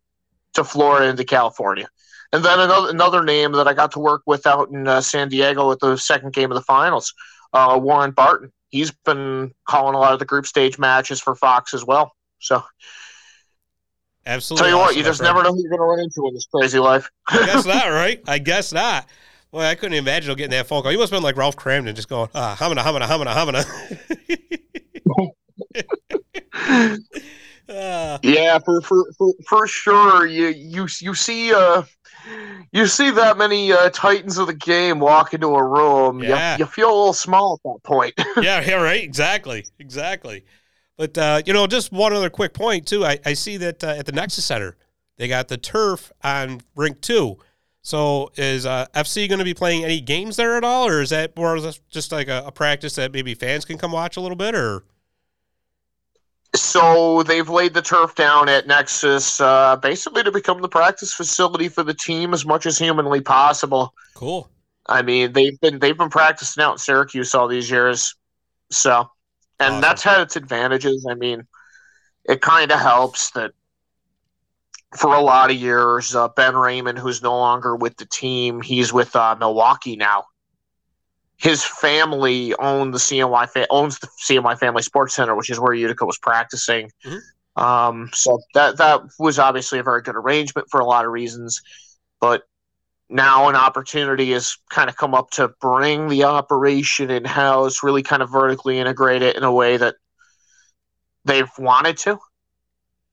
to 0.55 0.63
Florida 0.63 1.07
and 1.07 1.17
to 1.17 1.23
California. 1.23 1.87
And 2.33 2.43
then 2.43 2.59
another 2.59 2.89
another 2.89 3.23
name 3.23 3.53
that 3.53 3.67
I 3.67 3.73
got 3.73 3.91
to 3.93 3.99
work 3.99 4.21
with 4.25 4.45
out 4.45 4.69
in 4.69 4.85
uh, 4.87 5.01
San 5.01 5.29
Diego 5.29 5.71
at 5.71 5.79
the 5.79 5.95
second 5.97 6.33
game 6.33 6.51
of 6.51 6.55
the 6.55 6.61
finals, 6.61 7.13
uh, 7.53 7.79
Warren 7.81 8.11
Barton. 8.11 8.51
He's 8.69 8.91
been 8.91 9.53
calling 9.67 9.95
a 9.95 9.99
lot 9.99 10.13
of 10.13 10.19
the 10.19 10.25
group 10.25 10.45
stage 10.45 10.77
matches 10.77 11.21
for 11.21 11.35
Fox 11.35 11.73
as 11.73 11.85
well. 11.85 12.11
So 12.39 12.61
absolutely. 14.25 14.69
tell 14.69 14.77
you 14.77 14.77
what, 14.77 14.97
you 14.97 15.03
just 15.03 15.19
friend. 15.19 15.33
never 15.33 15.43
know 15.43 15.53
who 15.53 15.61
you're 15.61 15.69
going 15.69 15.79
to 15.79 15.85
run 15.85 15.99
into 15.99 16.27
in 16.27 16.33
this 16.33 16.47
crazy 16.53 16.79
life. 16.79 17.09
I 17.27 17.45
guess 17.45 17.65
not, 17.65 17.87
right? 17.87 18.21
I 18.27 18.39
guess 18.39 18.73
not. 18.73 19.07
Boy, 19.51 19.61
I 19.61 19.75
couldn't 19.75 19.97
imagine 19.97 20.35
getting 20.35 20.51
that 20.51 20.67
phone 20.67 20.83
call. 20.83 20.91
You 20.91 20.97
must 20.97 21.11
have 21.11 21.17
been 21.17 21.23
like 21.23 21.37
Ralph 21.37 21.55
Kramden, 21.55 21.95
just 21.95 22.09
going, 22.09 22.29
ah, 22.35 22.57
humana, 22.59 22.83
humana, 22.83 23.07
humana, 23.07 23.33
humana. 23.33 23.63
Ah, 27.69 28.17
Yeah, 28.23 28.59
for 28.59 28.81
for, 28.81 29.05
for, 29.17 29.33
for 29.47 29.67
sure. 29.67 30.25
You 30.25 30.47
you 30.47 30.87
you 31.01 31.13
see 31.13 31.53
uh 31.53 31.83
you 32.71 32.85
see 32.87 33.09
that 33.11 33.37
many 33.37 33.71
uh, 33.71 33.89
titans 33.91 34.37
of 34.37 34.47
the 34.47 34.53
game 34.53 34.99
walk 34.99 35.33
into 35.33 35.47
a 35.47 35.63
room. 35.63 36.19
you- 36.19 36.29
Yeah. 36.29 36.57
You, 36.57 36.65
feel 36.65 36.87
a 36.87 36.95
little 36.97 37.13
small 37.13 37.53
at 37.55 37.63
that 37.63 37.83
point. 37.83 38.13
yeah, 38.41 38.61
yeah, 38.65 38.75
right. 38.75 39.03
Exactly, 39.03 39.65
exactly. 39.79 40.43
But 40.97 41.17
uh, 41.17 41.41
you 41.45 41.53
know, 41.53 41.67
just 41.67 41.91
one 41.91 42.13
other 42.13 42.29
quick 42.29 42.53
point 42.53 42.87
too. 42.87 43.05
I, 43.05 43.19
I 43.25 43.33
see 43.33 43.57
that 43.57 43.83
uh, 43.83 43.89
at 43.97 44.05
the 44.05 44.11
Nexus 44.11 44.45
Center, 44.45 44.75
they 45.17 45.27
got 45.27 45.47
the 45.47 45.57
turf 45.57 46.11
on 46.23 46.61
rink 46.75 47.01
two. 47.01 47.37
So 47.81 48.31
is 48.35 48.65
uh, 48.65 48.87
FC 48.95 49.29
going 49.29 49.39
to 49.39 49.45
be 49.45 49.53
playing 49.53 49.85
any 49.85 50.01
games 50.01 50.35
there 50.35 50.57
at 50.57 50.63
all, 50.65 50.87
or 50.87 51.01
is 51.01 51.11
that 51.11 51.37
more 51.37 51.57
just 51.89 52.11
like 52.11 52.27
a, 52.27 52.43
a 52.47 52.51
practice 52.51 52.95
that 52.95 53.13
maybe 53.13 53.33
fans 53.33 53.63
can 53.63 53.77
come 53.77 53.91
watch 53.93 54.17
a 54.17 54.21
little 54.21 54.35
bit? 54.35 54.55
Or 54.55 54.83
so 56.55 57.23
they've 57.23 57.49
laid 57.49 57.73
the 57.73 57.81
turf 57.81 58.15
down 58.15 58.49
at 58.49 58.67
Nexus, 58.67 59.39
uh, 59.41 59.75
basically 59.75 60.23
to 60.23 60.31
become 60.31 60.61
the 60.61 60.69
practice 60.69 61.13
facility 61.13 61.69
for 61.69 61.83
the 61.83 61.93
team 61.93 62.33
as 62.33 62.45
much 62.45 62.65
as 62.65 62.77
humanly 62.77 63.21
possible. 63.21 63.93
cool, 64.15 64.49
I 64.87 65.01
mean, 65.01 65.33
they've 65.33 65.59
been 65.59 65.79
they've 65.79 65.97
been 65.97 66.09
practicing 66.09 66.63
out 66.63 66.73
in 66.73 66.77
Syracuse 66.77 67.35
all 67.35 67.47
these 67.47 67.69
years, 67.69 68.15
so 68.71 69.09
and 69.59 69.73
Awesome. 69.73 69.81
that's 69.81 70.03
had 70.03 70.21
its 70.21 70.35
advantages. 70.35 71.05
I 71.09 71.15
mean, 71.15 71.47
it 72.25 72.41
kind 72.41 72.71
of 72.71 72.79
helps 72.79 73.31
that 73.31 73.51
for 74.95 75.13
a 75.13 75.21
lot 75.21 75.51
of 75.51 75.57
years, 75.57 76.15
uh, 76.15 76.29
Ben 76.29 76.55
Raymond, 76.55 76.97
who's 76.97 77.21
no 77.21 77.37
longer 77.37 77.75
with 77.75 77.97
the 77.97 78.05
team, 78.05 78.61
he's 78.61 78.93
with 78.93 79.15
uh, 79.15 79.35
Milwaukee 79.37 79.95
now. 79.97 80.25
His 81.37 81.63
family 81.63 82.53
owned 82.55 82.93
the 82.93 82.99
CNY 82.99 83.47
fa- 83.49 83.67
owns 83.69 83.99
the 83.99 84.07
CNY 84.07 84.57
Family 84.57 84.81
Sports 84.81 85.15
Center, 85.15 85.35
which 85.35 85.49
is 85.49 85.59
where 85.59 85.73
Utica 85.73 86.05
was 86.05 86.17
practicing. 86.17 86.91
Mhm. 87.05 87.21
Um, 87.61 88.09
so 88.13 88.39
that 88.53 88.77
that 88.77 89.01
was 89.19 89.39
obviously 89.39 89.79
a 89.79 89.83
very 89.83 90.01
good 90.01 90.15
arrangement 90.15 90.67
for 90.69 90.79
a 90.79 90.85
lot 90.85 91.05
of 91.05 91.11
reasons, 91.11 91.61
but 92.19 92.43
now 93.09 93.49
an 93.49 93.55
opportunity 93.55 94.31
has 94.31 94.57
kind 94.69 94.89
of 94.89 94.97
come 94.97 95.13
up 95.15 95.31
to 95.31 95.47
bring 95.61 96.07
the 96.07 96.25
operation 96.25 97.09
in 97.09 97.23
house, 97.23 97.83
really 97.83 98.03
kind 98.03 98.21
of 98.21 98.29
vertically 98.29 98.79
integrate 98.79 99.21
it 99.21 99.35
in 99.35 99.43
a 99.43 99.51
way 99.51 99.77
that 99.77 99.95
they've 101.23 101.49
wanted 101.57 101.97
to. 101.97 102.19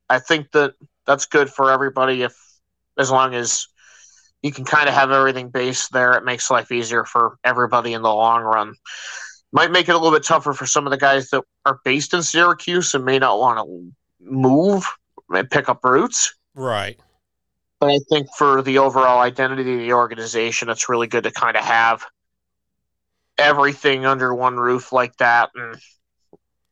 I 0.09 0.19
think 0.19 0.51
that 0.51 0.73
that's 1.05 1.25
good 1.25 1.49
for 1.49 1.71
everybody 1.71 2.23
if 2.23 2.35
as 2.97 3.09
long 3.09 3.33
as 3.33 3.67
you 4.45 4.51
can 4.51 4.63
kind 4.63 4.87
of 4.87 4.93
have 4.93 5.09
everything 5.09 5.49
based 5.49 5.91
there, 5.91 6.13
it 6.13 6.23
makes 6.23 6.51
life 6.51 6.71
easier 6.71 7.03
for 7.03 7.39
everybody 7.43 7.93
in 7.93 8.03
the 8.03 8.13
long 8.13 8.43
run. 8.43 8.75
Might 9.51 9.71
make 9.71 9.89
it 9.89 9.95
a 9.95 9.97
little 9.97 10.15
bit 10.15 10.23
tougher 10.23 10.53
for 10.53 10.67
some 10.67 10.85
of 10.85 10.91
the 10.91 10.99
guys 10.99 11.31
that 11.31 11.41
are 11.65 11.79
based 11.83 12.13
in 12.13 12.21
Syracuse 12.21 12.93
and 12.93 13.03
may 13.03 13.17
not 13.17 13.39
want 13.39 13.57
to 13.57 13.91
move 14.19 14.85
and 15.31 15.49
pick 15.49 15.67
up 15.67 15.83
roots. 15.83 16.35
right? 16.53 16.99
But 17.79 17.89
I 17.89 17.99
think 18.07 18.27
for 18.37 18.61
the 18.61 18.77
overall 18.77 19.19
identity 19.19 19.73
of 19.73 19.79
the 19.79 19.93
organization, 19.93 20.69
it's 20.69 20.89
really 20.89 21.07
good 21.07 21.23
to 21.23 21.31
kind 21.31 21.57
of 21.57 21.63
have 21.63 22.05
everything 23.39 24.05
under 24.05 24.31
one 24.35 24.57
roof 24.57 24.93
like 24.93 25.17
that 25.17 25.49
and 25.55 25.75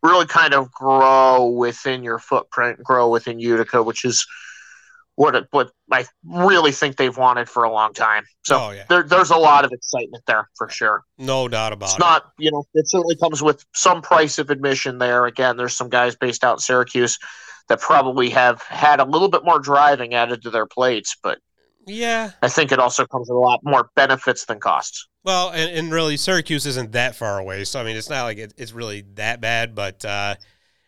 really 0.03 0.27
kind 0.27 0.53
of 0.53 0.71
grow 0.71 1.47
within 1.47 2.03
your 2.03 2.19
footprint, 2.19 2.83
grow 2.83 3.09
within 3.09 3.39
Utica, 3.39 3.81
which 3.81 4.05
is 4.05 4.27
what 5.15 5.35
it, 5.35 5.47
what 5.51 5.71
I 5.91 6.05
really 6.23 6.71
think 6.71 6.97
they've 6.97 7.15
wanted 7.15 7.49
for 7.49 7.63
a 7.63 7.71
long 7.71 7.93
time. 7.93 8.23
So 8.43 8.57
oh 8.57 8.71
yeah, 8.71 8.85
there, 8.89 9.03
there's 9.03 9.31
a 9.31 9.37
lot 9.37 9.65
of 9.65 9.71
excitement 9.71 10.23
there 10.27 10.49
for 10.57 10.69
sure. 10.69 11.03
no 11.17 11.47
doubt 11.47 11.73
about 11.73 11.89
It's 11.89 11.97
it. 11.97 11.99
not, 11.99 12.23
you 12.37 12.51
know, 12.51 12.63
it 12.73 12.89
certainly 12.89 13.15
comes 13.17 13.41
with 13.43 13.63
some 13.73 14.01
price 14.01 14.39
of 14.39 14.49
admission 14.49 14.97
there. 14.97 15.25
Again, 15.25 15.57
there's 15.57 15.75
some 15.75 15.89
guys 15.89 16.15
based 16.15 16.43
out 16.43 16.53
in 16.53 16.59
Syracuse 16.59 17.17
that 17.69 17.79
probably 17.79 18.29
have 18.31 18.61
had 18.63 18.99
a 18.99 19.05
little 19.05 19.29
bit 19.29 19.43
more 19.45 19.59
driving 19.59 20.13
added 20.13 20.41
to 20.43 20.49
their 20.49 20.65
plates, 20.65 21.15
but 21.21 21.39
yeah, 21.85 22.31
I 22.41 22.49
think 22.49 22.71
it 22.71 22.79
also 22.79 23.05
comes 23.05 23.29
with 23.29 23.35
a 23.37 23.39
lot 23.39 23.61
more 23.63 23.89
benefits 23.95 24.45
than 24.45 24.59
costs. 24.59 25.07
Well, 25.23 25.51
and, 25.51 25.71
and 25.71 25.91
really, 25.91 26.17
Syracuse 26.17 26.65
isn't 26.65 26.91
that 26.91 27.15
far 27.15 27.39
away, 27.39 27.63
so 27.63 27.79
I 27.79 27.83
mean, 27.83 27.95
it's 27.95 28.09
not 28.09 28.23
like 28.23 28.37
it, 28.37 28.53
it's 28.57 28.73
really 28.73 29.01
that 29.13 29.39
bad. 29.39 29.73
But 29.73 30.03
uh, 30.03 30.35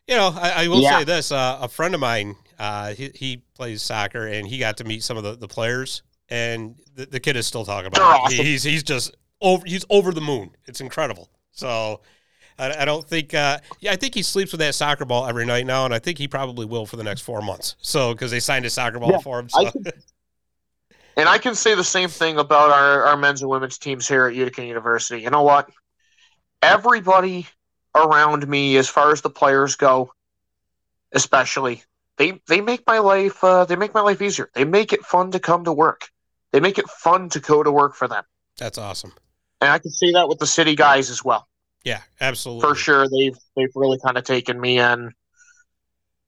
you 0.07 0.15
know, 0.15 0.33
I, 0.35 0.65
I 0.65 0.67
will 0.67 0.81
Yeah. 0.81 0.99
say 0.99 1.03
this: 1.05 1.31
uh, 1.31 1.59
a 1.61 1.69
friend 1.69 1.93
of 1.93 2.01
mine, 2.01 2.35
uh, 2.59 2.93
he, 2.93 3.11
he 3.15 3.43
plays 3.55 3.81
soccer, 3.81 4.27
and 4.27 4.47
he 4.47 4.57
got 4.57 4.77
to 4.77 4.83
meet 4.83 5.03
some 5.03 5.17
of 5.17 5.23
the, 5.23 5.35
the 5.35 5.47
players, 5.47 6.03
and 6.29 6.75
the, 6.95 7.05
the 7.05 7.19
kid 7.19 7.35
is 7.35 7.45
still 7.47 7.65
talking 7.65 7.91
They're 7.91 8.03
about 8.03 8.15
it. 8.15 8.21
awesome. 8.21 8.37
He- 8.37 8.43
He's 8.51 8.63
he's 8.63 8.83
just 8.83 9.15
over 9.41 9.65
he's 9.65 9.85
over 9.89 10.11
the 10.11 10.21
moon. 10.21 10.51
It's 10.65 10.81
incredible. 10.81 11.29
So. 11.51 12.01
I, 12.57 12.83
I 12.83 12.85
don't 12.85 13.05
think. 13.05 13.33
Uh, 13.33 13.57
yeah, 13.81 13.91
I 13.91 13.97
think 13.97 14.13
he 14.15 14.21
sleeps 14.23 14.53
with 14.53 14.59
that 14.61 14.75
soccer 14.75 15.03
ball 15.03 15.27
every 15.27 15.45
night 15.45 15.65
now, 15.65 15.83
and 15.83 15.93
I 15.93 15.99
think 15.99 16.17
he 16.17 16.25
probably 16.25 16.65
will 16.65 16.85
for 16.85 16.95
the 16.95 17.03
next 17.03 17.19
four 17.19 17.41
months. 17.41 17.75
So, 17.81 18.13
because 18.13 18.31
they 18.31 18.39
signed 18.39 18.63
a 18.63 18.69
soccer 18.69 18.97
ball 18.97 19.11
Yeah, 19.11 19.17
for 19.17 19.39
him. 19.39 19.49
I 19.53 19.65
can- 19.71 19.83
And 21.17 21.27
I 21.27 21.37
can 21.37 21.53
say 21.53 21.75
the 21.75 21.83
same 21.83 22.07
thing 22.07 22.37
about 22.37 22.69
our, 22.69 23.03
our 23.03 23.17
men's 23.17 23.41
and 23.41 23.49
women's 23.51 23.77
teams 23.77 24.07
here 24.07 24.27
at 24.27 24.35
Utica 24.35 24.63
University. 24.65 25.21
You 25.21 25.31
know 25.31 25.43
what? 25.43 25.69
Everybody 26.61 27.45
around 27.93 28.47
me, 28.47 28.77
as 28.77 28.87
far 28.87 29.11
as 29.11 29.19
the 29.19 29.29
players 29.29 29.75
go, 29.75 30.13
especially, 31.11 31.83
they 32.17 32.39
they 32.47 32.61
make 32.61 32.83
my 32.87 32.99
life 32.99 33.43
uh, 33.43 33.65
they 33.65 33.75
make 33.75 33.93
my 33.93 34.01
life 34.01 34.21
easier. 34.21 34.49
They 34.53 34.65
make 34.65 34.93
it 34.93 35.03
fun 35.05 35.31
to 35.31 35.39
come 35.39 35.65
to 35.65 35.73
work. 35.73 36.09
They 36.51 36.59
make 36.59 36.77
it 36.77 36.89
fun 36.89 37.29
to 37.29 37.39
go 37.39 37.63
to 37.63 37.71
work 37.71 37.95
for 37.95 38.07
them. 38.07 38.23
That's 38.57 38.77
awesome. 38.77 39.13
And 39.61 39.69
I 39.69 39.79
can 39.79 39.91
see 39.91 40.11
that 40.13 40.29
with 40.29 40.39
the 40.39 40.47
city 40.47 40.75
guys 40.75 41.09
as 41.09 41.23
well. 41.23 41.47
Yeah, 41.83 42.01
absolutely. 42.19 42.67
For 42.67 42.75
sure, 42.75 43.07
they've 43.09 43.37
they've 43.55 43.71
really 43.75 43.99
kind 44.03 44.17
of 44.17 44.23
taken 44.23 44.59
me 44.59 44.79
in 44.79 45.13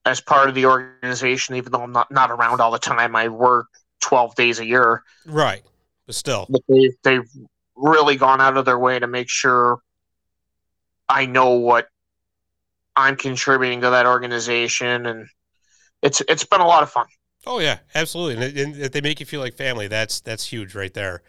as 0.05 0.21
part 0.21 0.49
of 0.49 0.55
the 0.55 0.65
organization, 0.65 1.55
even 1.55 1.71
though 1.71 1.81
I'm 1.81 1.91
not, 1.91 2.09
not 2.11 2.31
around 2.31 2.61
all 2.61 2.71
the 2.71 2.79
time. 2.79 3.15
I 3.15 3.27
work 3.27 3.67
twelve 3.99 4.35
days 4.35 4.59
a 4.59 4.65
year. 4.65 5.03
Right, 5.25 5.63
but 6.05 6.15
still, 6.15 6.45
but 6.49 6.61
they've 6.69 6.95
they've 7.03 7.29
really 7.75 8.15
gone 8.17 8.39
out 8.39 8.57
of 8.57 8.65
their 8.65 8.79
way 8.79 8.99
to 8.99 9.07
make 9.07 9.29
sure 9.29 9.79
I 11.09 11.25
know 11.25 11.51
what 11.53 11.87
I'm 12.95 13.15
contributing 13.15 13.81
to 13.81 13.89
that 13.91 14.05
organization, 14.05 15.05
and 15.05 15.27
it's 16.01 16.21
it's 16.27 16.43
been 16.43 16.61
a 16.61 16.67
lot 16.67 16.83
of 16.83 16.89
fun. 16.89 17.05
Oh 17.45 17.59
yeah, 17.59 17.79
absolutely, 17.95 18.45
and, 18.45 18.57
and 18.57 18.81
if 18.81 18.91
they 18.91 19.01
make 19.01 19.19
you 19.19 19.25
feel 19.25 19.39
like 19.39 19.55
family, 19.55 19.87
that's 19.87 20.19
that's 20.19 20.45
huge 20.45 20.75
right 20.75 20.93
there. 20.93 21.21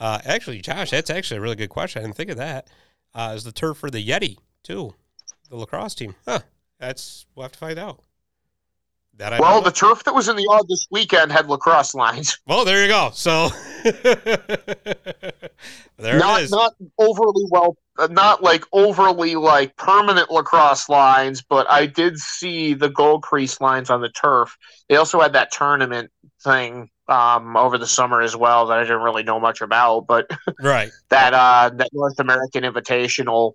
Uh, 0.00 0.18
actually, 0.24 0.60
Josh, 0.60 0.90
that's 0.90 1.10
actually 1.10 1.38
a 1.38 1.40
really 1.40 1.56
good 1.56 1.70
question. 1.70 2.00
I 2.00 2.04
didn't 2.04 2.16
think 2.16 2.30
of 2.30 2.36
that. 2.36 2.68
Uh, 3.14 3.32
is 3.34 3.44
the 3.44 3.52
turf 3.52 3.78
for 3.78 3.90
the 3.90 4.06
Yeti 4.06 4.36
too, 4.62 4.94
the 5.48 5.56
lacrosse 5.56 5.94
team? 5.94 6.14
Huh? 6.26 6.40
That's 6.78 7.26
we'll 7.34 7.44
have 7.44 7.52
to 7.52 7.58
find 7.58 7.78
out. 7.78 8.00
That 9.16 9.32
I 9.32 9.38
Well, 9.38 9.60
the 9.60 9.70
turf 9.70 10.02
that 10.04 10.14
was 10.14 10.28
in 10.28 10.34
the 10.34 10.42
yard 10.42 10.66
this 10.68 10.88
weekend 10.90 11.30
had 11.30 11.48
lacrosse 11.48 11.94
lines. 11.94 12.36
well, 12.48 12.64
there 12.64 12.82
you 12.82 12.88
go. 12.88 13.10
So 13.14 13.48
there 13.84 13.94
not 16.18 16.40
it 16.40 16.44
is. 16.44 16.50
not 16.50 16.74
overly 16.98 17.44
well 17.50 17.76
not 18.10 18.42
like 18.42 18.64
overly 18.72 19.36
like 19.36 19.76
permanent 19.76 20.30
lacrosse 20.30 20.88
lines, 20.88 21.42
but 21.42 21.70
I 21.70 21.86
did 21.86 22.18
see 22.18 22.74
the 22.74 22.88
goal 22.88 23.20
crease 23.20 23.60
lines 23.60 23.90
on 23.90 24.00
the 24.00 24.08
turf. 24.08 24.56
They 24.88 24.96
also 24.96 25.20
had 25.20 25.32
that 25.34 25.52
tournament 25.52 26.10
thing 26.42 26.90
um, 27.08 27.56
over 27.56 27.78
the 27.78 27.86
summer 27.86 28.20
as 28.22 28.36
well 28.36 28.66
that 28.66 28.78
I 28.78 28.82
didn't 28.82 29.02
really 29.02 29.22
know 29.22 29.38
much 29.38 29.60
about, 29.60 30.06
but 30.06 30.28
Right. 30.60 30.90
that 31.10 31.34
uh, 31.34 31.70
that 31.74 31.90
North 31.92 32.18
American 32.18 32.64
Invitational 32.64 33.54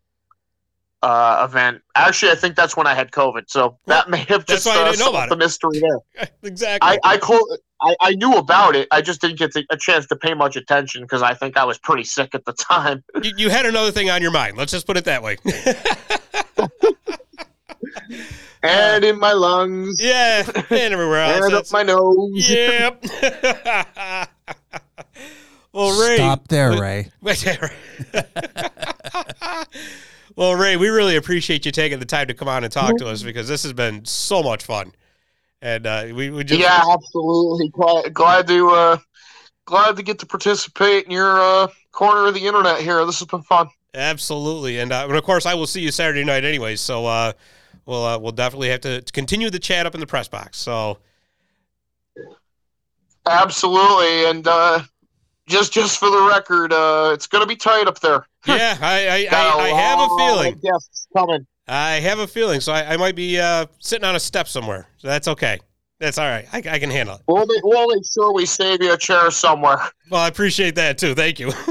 uh, 1.02 1.48
event. 1.50 1.82
Actually, 1.96 2.32
I 2.32 2.36
think 2.36 2.56
that's 2.56 2.76
when 2.76 2.88
I 2.88 2.94
had 2.94 3.12
COVID, 3.12 3.44
so 3.48 3.78
that 3.86 4.10
may 4.10 4.24
have 4.26 4.46
just 4.46 4.68
uh, 4.68 4.94
solved 4.94 5.32
the 5.32 5.38
mystery 5.38 5.80
there. 5.80 6.28
exactly. 6.44 7.00
I 7.04 7.14
I, 7.14 7.18
clo- 7.18 7.58
I 7.82 7.96
I 8.02 8.12
knew 8.12 8.36
about 8.36 8.76
it. 8.76 8.88
I 8.92 9.02
just 9.02 9.22
didn't 9.22 9.40
get 9.40 9.54
the, 9.54 9.66
a 9.70 9.78
chance 9.78 10.08
to 10.08 10.16
pay 10.16 10.34
much 10.34 10.56
attention 10.56 11.02
because 11.04 11.22
I 11.22 11.34
think 11.34 11.58
I 11.58 11.66
was 11.66 11.78
pretty 11.78 12.04
sick 12.04 12.36
at 12.36 12.46
the 12.46 12.54
time. 12.54 13.04
you, 13.24 13.32
you 13.38 13.50
had 13.50 13.66
another 13.66 13.92
thing 13.92 14.10
on 14.10 14.22
your 14.22 14.32
mind. 14.32 14.58
Let's 14.58 14.72
just 14.72 14.88
put 14.88 14.98
it 14.98 15.06
that 15.06 15.24
way. 15.24 15.38
And 18.62 19.06
in 19.06 19.18
my 19.20 19.32
lungs, 19.32 19.98
yeah, 20.04 20.44
and 20.46 20.94
everywhere 20.94 21.24
else. 21.24 21.46
and 21.46 21.54
up 21.54 21.72
my 21.72 21.84
nose. 21.84 22.50
Yep. 22.50 23.06
well, 25.72 26.02
Ray. 26.02 26.18
Stop 26.18 26.48
there, 26.50 26.80
Ray. 26.80 27.10
well, 30.36 30.56
Ray, 30.56 30.76
we 30.76 30.90
really 30.90 31.16
appreciate 31.16 31.66
you 31.66 31.72
taking 31.72 32.00
the 32.00 32.06
time 32.06 32.28
to 32.28 32.34
come 32.34 32.50
on 32.50 32.66
and 32.66 32.74
talk 32.74 32.98
to 32.98 33.08
us 33.08 33.20
mm-hmm. 33.20 33.28
because 33.28 33.48
this 33.48 33.64
has 33.64 33.72
been 33.72 34.04
so 34.04 34.44
much 34.44 34.66
fun, 34.66 34.92
and 35.62 35.86
uh, 35.86 36.06
we, 36.14 36.30
we 36.30 36.44
just 36.44 36.60
Yeah, 36.60 36.82
absolutely. 36.90 37.70
Glad, 37.70 38.14
glad 38.14 38.48
to 38.48 38.70
uh, 38.70 38.98
glad 39.66 39.96
to 39.98 40.04
get 40.04 40.20
to 40.20 40.26
participate 40.26 41.06
in 41.06 41.12
your 41.12 41.40
uh, 41.40 41.68
corner 41.92 42.28
of 42.28 42.34
the 42.34 42.46
internet 42.46 42.82
here. 42.82 43.06
This 43.06 43.20
has 43.20 43.28
been 43.28 43.44
fun. 43.44 43.70
absolutely, 43.94 44.80
and, 44.80 44.92
uh, 44.92 45.06
and 45.08 45.18
of 45.18 45.24
course, 45.24 45.46
I 45.46 45.54
will 45.54 45.68
see 45.68 45.82
you 45.82 45.92
Saturday 45.92 46.24
night 46.24 46.44
anyway. 46.44 46.76
So 46.76 47.06
uh, 47.06 47.34
we'll 47.86 48.06
uh, 48.06 48.18
we'll 48.18 48.32
definitely 48.32 48.70
have 48.70 48.82
to, 48.82 49.02
continue 49.14 49.50
the 49.50 49.60
chat 49.60 49.86
up 49.86 49.94
in 49.94 50.00
the 50.00 50.08
press 50.08 50.28
box. 50.28 50.58
So 50.58 51.00
Absolutely, 53.30 54.26
and 54.26 54.48
uh, 54.48 54.82
just 55.48 55.72
just 55.72 56.00
for 56.00 56.10
the 56.10 56.28
record, 56.30 56.74
uh, 56.74 57.12
it's 57.14 57.28
going 57.28 57.44
to 57.44 57.48
be 57.48 57.56
tight 57.56 57.88
up 57.88 58.00
there. 58.00 58.26
yeah, 58.48 58.78
I 58.82 59.08
I, 59.08 59.28
I, 59.32 59.60
I 59.60 59.68
have 59.70 60.00
a 60.00 60.08
feeling. 60.18 60.60
guests 60.64 61.08
coming. 61.16 61.46
I 61.70 62.00
have 62.00 62.20
a 62.20 62.28
feeling. 62.28 62.62
So 62.62 62.74
I, 62.74 62.94
I 62.94 62.98
might 62.98 63.16
be 63.16 63.40
uh, 63.40 63.68
sitting 63.80 64.06
on 64.06 64.16
a 64.16 64.20
step 64.20 64.48
somewhere. 64.48 64.88
So 64.98 65.08
that's 65.08 65.28
okay. 65.28 65.60
That's 66.00 66.18
all 66.18 66.28
right. 66.28 66.48
I, 66.52 66.58
I 66.58 66.80
can 66.80 66.90
handle 66.90 67.16
it. 67.16 67.22
We'll 67.28 67.46
make, 67.46 67.64
we'll 67.64 67.88
make 67.94 68.04
sure 68.12 68.34
we 68.34 68.46
save 68.46 68.82
you 68.82 68.94
a 68.94 68.98
chair 68.98 69.30
somewhere. 69.32 69.80
Well, 70.10 70.22
I 70.22 70.28
appreciate 70.28 70.76
that 70.76 70.98
too. 70.98 71.14
Thank 71.14 71.40
you. 71.40 71.52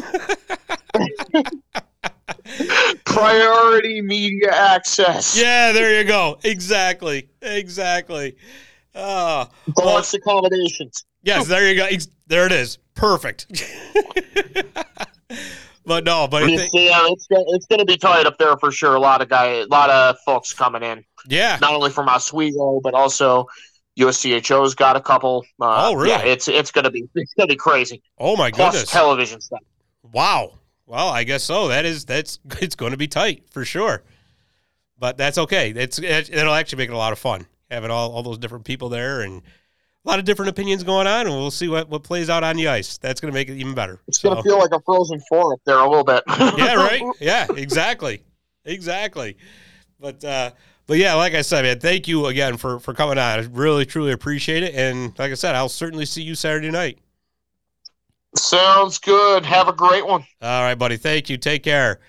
Priority 3.05 4.03
media 4.03 4.53
access. 4.53 5.39
yeah, 5.41 5.73
there 5.73 5.99
you 5.99 6.05
go. 6.07 6.39
Exactly. 6.45 7.29
Exactly. 7.43 8.37
Oh, 8.95 9.49
Deluxe 9.77 10.15
accommodations. 10.15 11.05
yes, 11.23 11.47
there 11.47 11.69
you 11.69 11.77
go. 11.77 11.89
There 12.27 12.47
it 12.47 12.53
is. 12.53 12.79
Perfect. 12.95 13.47
but 15.89 16.05
no, 16.05 16.29
but 16.29 16.45
think, 16.45 16.71
yeah, 16.73 17.01
it's 17.09 17.27
gonna, 17.27 17.45
it's 17.49 17.67
going 17.67 17.81
to 17.81 17.85
be 17.85 17.97
tight 17.97 18.27
up 18.27 18.39
there 18.39 18.57
for 18.59 18.71
sure. 18.71 18.95
A 18.95 19.01
lot 19.01 19.21
of 19.21 19.29
guy, 19.29 19.47
a 19.47 19.67
lot 19.67 19.91
of 19.91 20.17
folks 20.25 20.53
coming 20.53 20.83
in, 20.83 21.05
yeah. 21.27 21.59
not 21.61 21.75
only 21.75 21.91
from 21.91 22.09
Oswego 22.09 22.81
but 22.81 22.95
also 22.95 23.47
USCHO's 23.99 24.75
got 24.75 24.97
a 24.97 25.01
couple. 25.01 25.45
Uh, 25.61 25.89
Oh, 25.89 25.95
really? 25.95 26.11
Yeah, 26.11 26.23
it's 26.23 26.47
it's 26.47 26.71
going 26.71 26.85
to 26.85 26.91
be 26.91 27.09
it's 27.15 27.35
going 27.35 27.49
to 27.49 27.53
be 27.53 27.57
crazy. 27.57 28.03
Oh 28.19 28.37
my 28.37 28.51
Plus 28.51 28.75
goodness. 28.75 28.91
television 28.91 29.41
stuff. 29.41 29.61
Wow. 30.03 30.59
Well, 30.87 31.09
I 31.09 31.25
guess 31.25 31.43
so. 31.43 31.69
That 31.69 31.85
is 31.85 32.05
that's 32.05 32.39
it's 32.61 32.77
going 32.77 32.93
to 32.93 32.99
be 32.99 33.09
tight 33.09 33.45
for 33.51 33.65
sure. 33.65 34.03
But 34.99 35.17
that's 35.17 35.39
okay. 35.39 35.71
It's 35.71 35.99
it, 35.99 36.31
it'll 36.33 36.55
actually 36.55 36.79
make 36.79 36.91
it 36.91 36.95
a 36.95 36.99
lot 36.99 37.13
of 37.13 37.19
fun 37.19 37.47
having 37.71 37.91
all, 37.91 38.11
all 38.11 38.23
those 38.23 38.39
different 38.39 38.65
people 38.65 38.89
there 38.89 39.21
and 39.21 39.43
a 40.09 40.11
lot 40.11 40.19
of 40.19 40.25
different 40.25 40.49
opinions 40.49 40.83
going 40.83 41.07
on, 41.07 41.27
and 41.27 41.37
we'll 41.37 41.51
see 41.51 41.69
what, 41.69 41.87
what 41.91 42.03
plays 42.03 42.31
out 42.31 42.43
on 42.43 42.57
the 42.57 42.67
ice. 42.67 42.97
That's 42.97 43.21
going 43.21 43.31
to 43.31 43.35
make 43.35 43.51
it 43.51 43.57
even 43.59 43.75
better. 43.75 44.01
It's 44.09 44.21
So- 44.21 44.31
going 44.31 44.43
to 44.43 44.49
feel 44.49 44.59
like 44.59 44.71
a 44.73 44.81
Frozen 44.81 45.21
Four 45.29 45.53
up 45.53 45.61
there 45.67 45.77
a 45.77 45.87
little 45.87 46.03
bit. 46.03 46.23
yeah, 46.57 46.75
right. 46.77 47.03
Yeah, 47.21 47.47
exactly, 47.55 48.23
exactly. 48.65 49.37
But 50.01 50.25
uh, 50.25 50.53
but 50.87 50.97
yeah, 50.97 51.13
like 51.15 51.35
I 51.35 51.43
said, 51.43 51.65
man, 51.67 51.79
thank 51.79 52.09
you 52.09 52.25
again 52.27 52.57
for 52.57 52.81
for 52.81 52.95
coming 52.95 53.19
on. 53.19 53.39
I 53.39 53.47
really 53.53 53.85
truly 53.85 54.13
appreciate 54.13 54.63
it, 54.63 54.75
and 54.75 55.13
like 55.19 55.31
I 55.31 55.35
said, 55.35 55.55
I'll 55.55 55.69
certainly 55.69 56.07
see 56.07 56.23
you 56.23 56.35
Saturday 56.35 56.71
night. 56.71 56.99
Sounds 58.35 58.99
good. 58.99 59.45
Have 59.45 59.69
a 59.69 59.73
great 59.75 60.07
one. 60.07 60.25
All 60.41 60.63
right, 60.63 60.75
buddy. 60.75 60.97
Thank 60.97 61.29
you. 61.29 61.37
Take 61.37 61.63
care. 61.65 62.01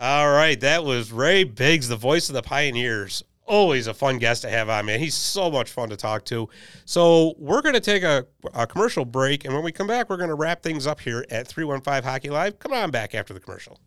All 0.00 0.30
right, 0.32 0.58
that 0.60 0.84
was 0.84 1.12
Ray 1.12 1.44
Biggs, 1.44 1.88
the 1.88 1.96
voice 1.96 2.28
of 2.28 2.34
the 2.34 2.42
Pioneers. 2.42 3.22
Always 3.46 3.86
a 3.86 3.94
fun 3.94 4.18
guest 4.18 4.42
to 4.42 4.50
have 4.50 4.68
on, 4.68 4.86
man. 4.86 4.98
He's 4.98 5.14
so 5.14 5.50
much 5.50 5.70
fun 5.70 5.88
to 5.90 5.96
talk 5.96 6.24
to. 6.26 6.48
So 6.84 7.34
we're 7.38 7.62
going 7.62 7.74
to 7.74 7.80
take 7.80 8.02
a, 8.02 8.26
a 8.54 8.66
commercial 8.66 9.04
break, 9.04 9.44
and 9.44 9.54
when 9.54 9.62
we 9.62 9.72
come 9.72 9.86
back, 9.86 10.10
we're 10.10 10.16
going 10.16 10.28
to 10.28 10.34
wrap 10.34 10.62
things 10.62 10.86
up 10.86 11.00
here 11.00 11.24
at 11.30 11.46
315 11.46 12.02
Hockey 12.02 12.30
Live. 12.30 12.58
Come 12.58 12.72
on 12.72 12.90
back 12.90 13.14
after 13.14 13.32
the 13.32 13.40
commercial. 13.40 13.78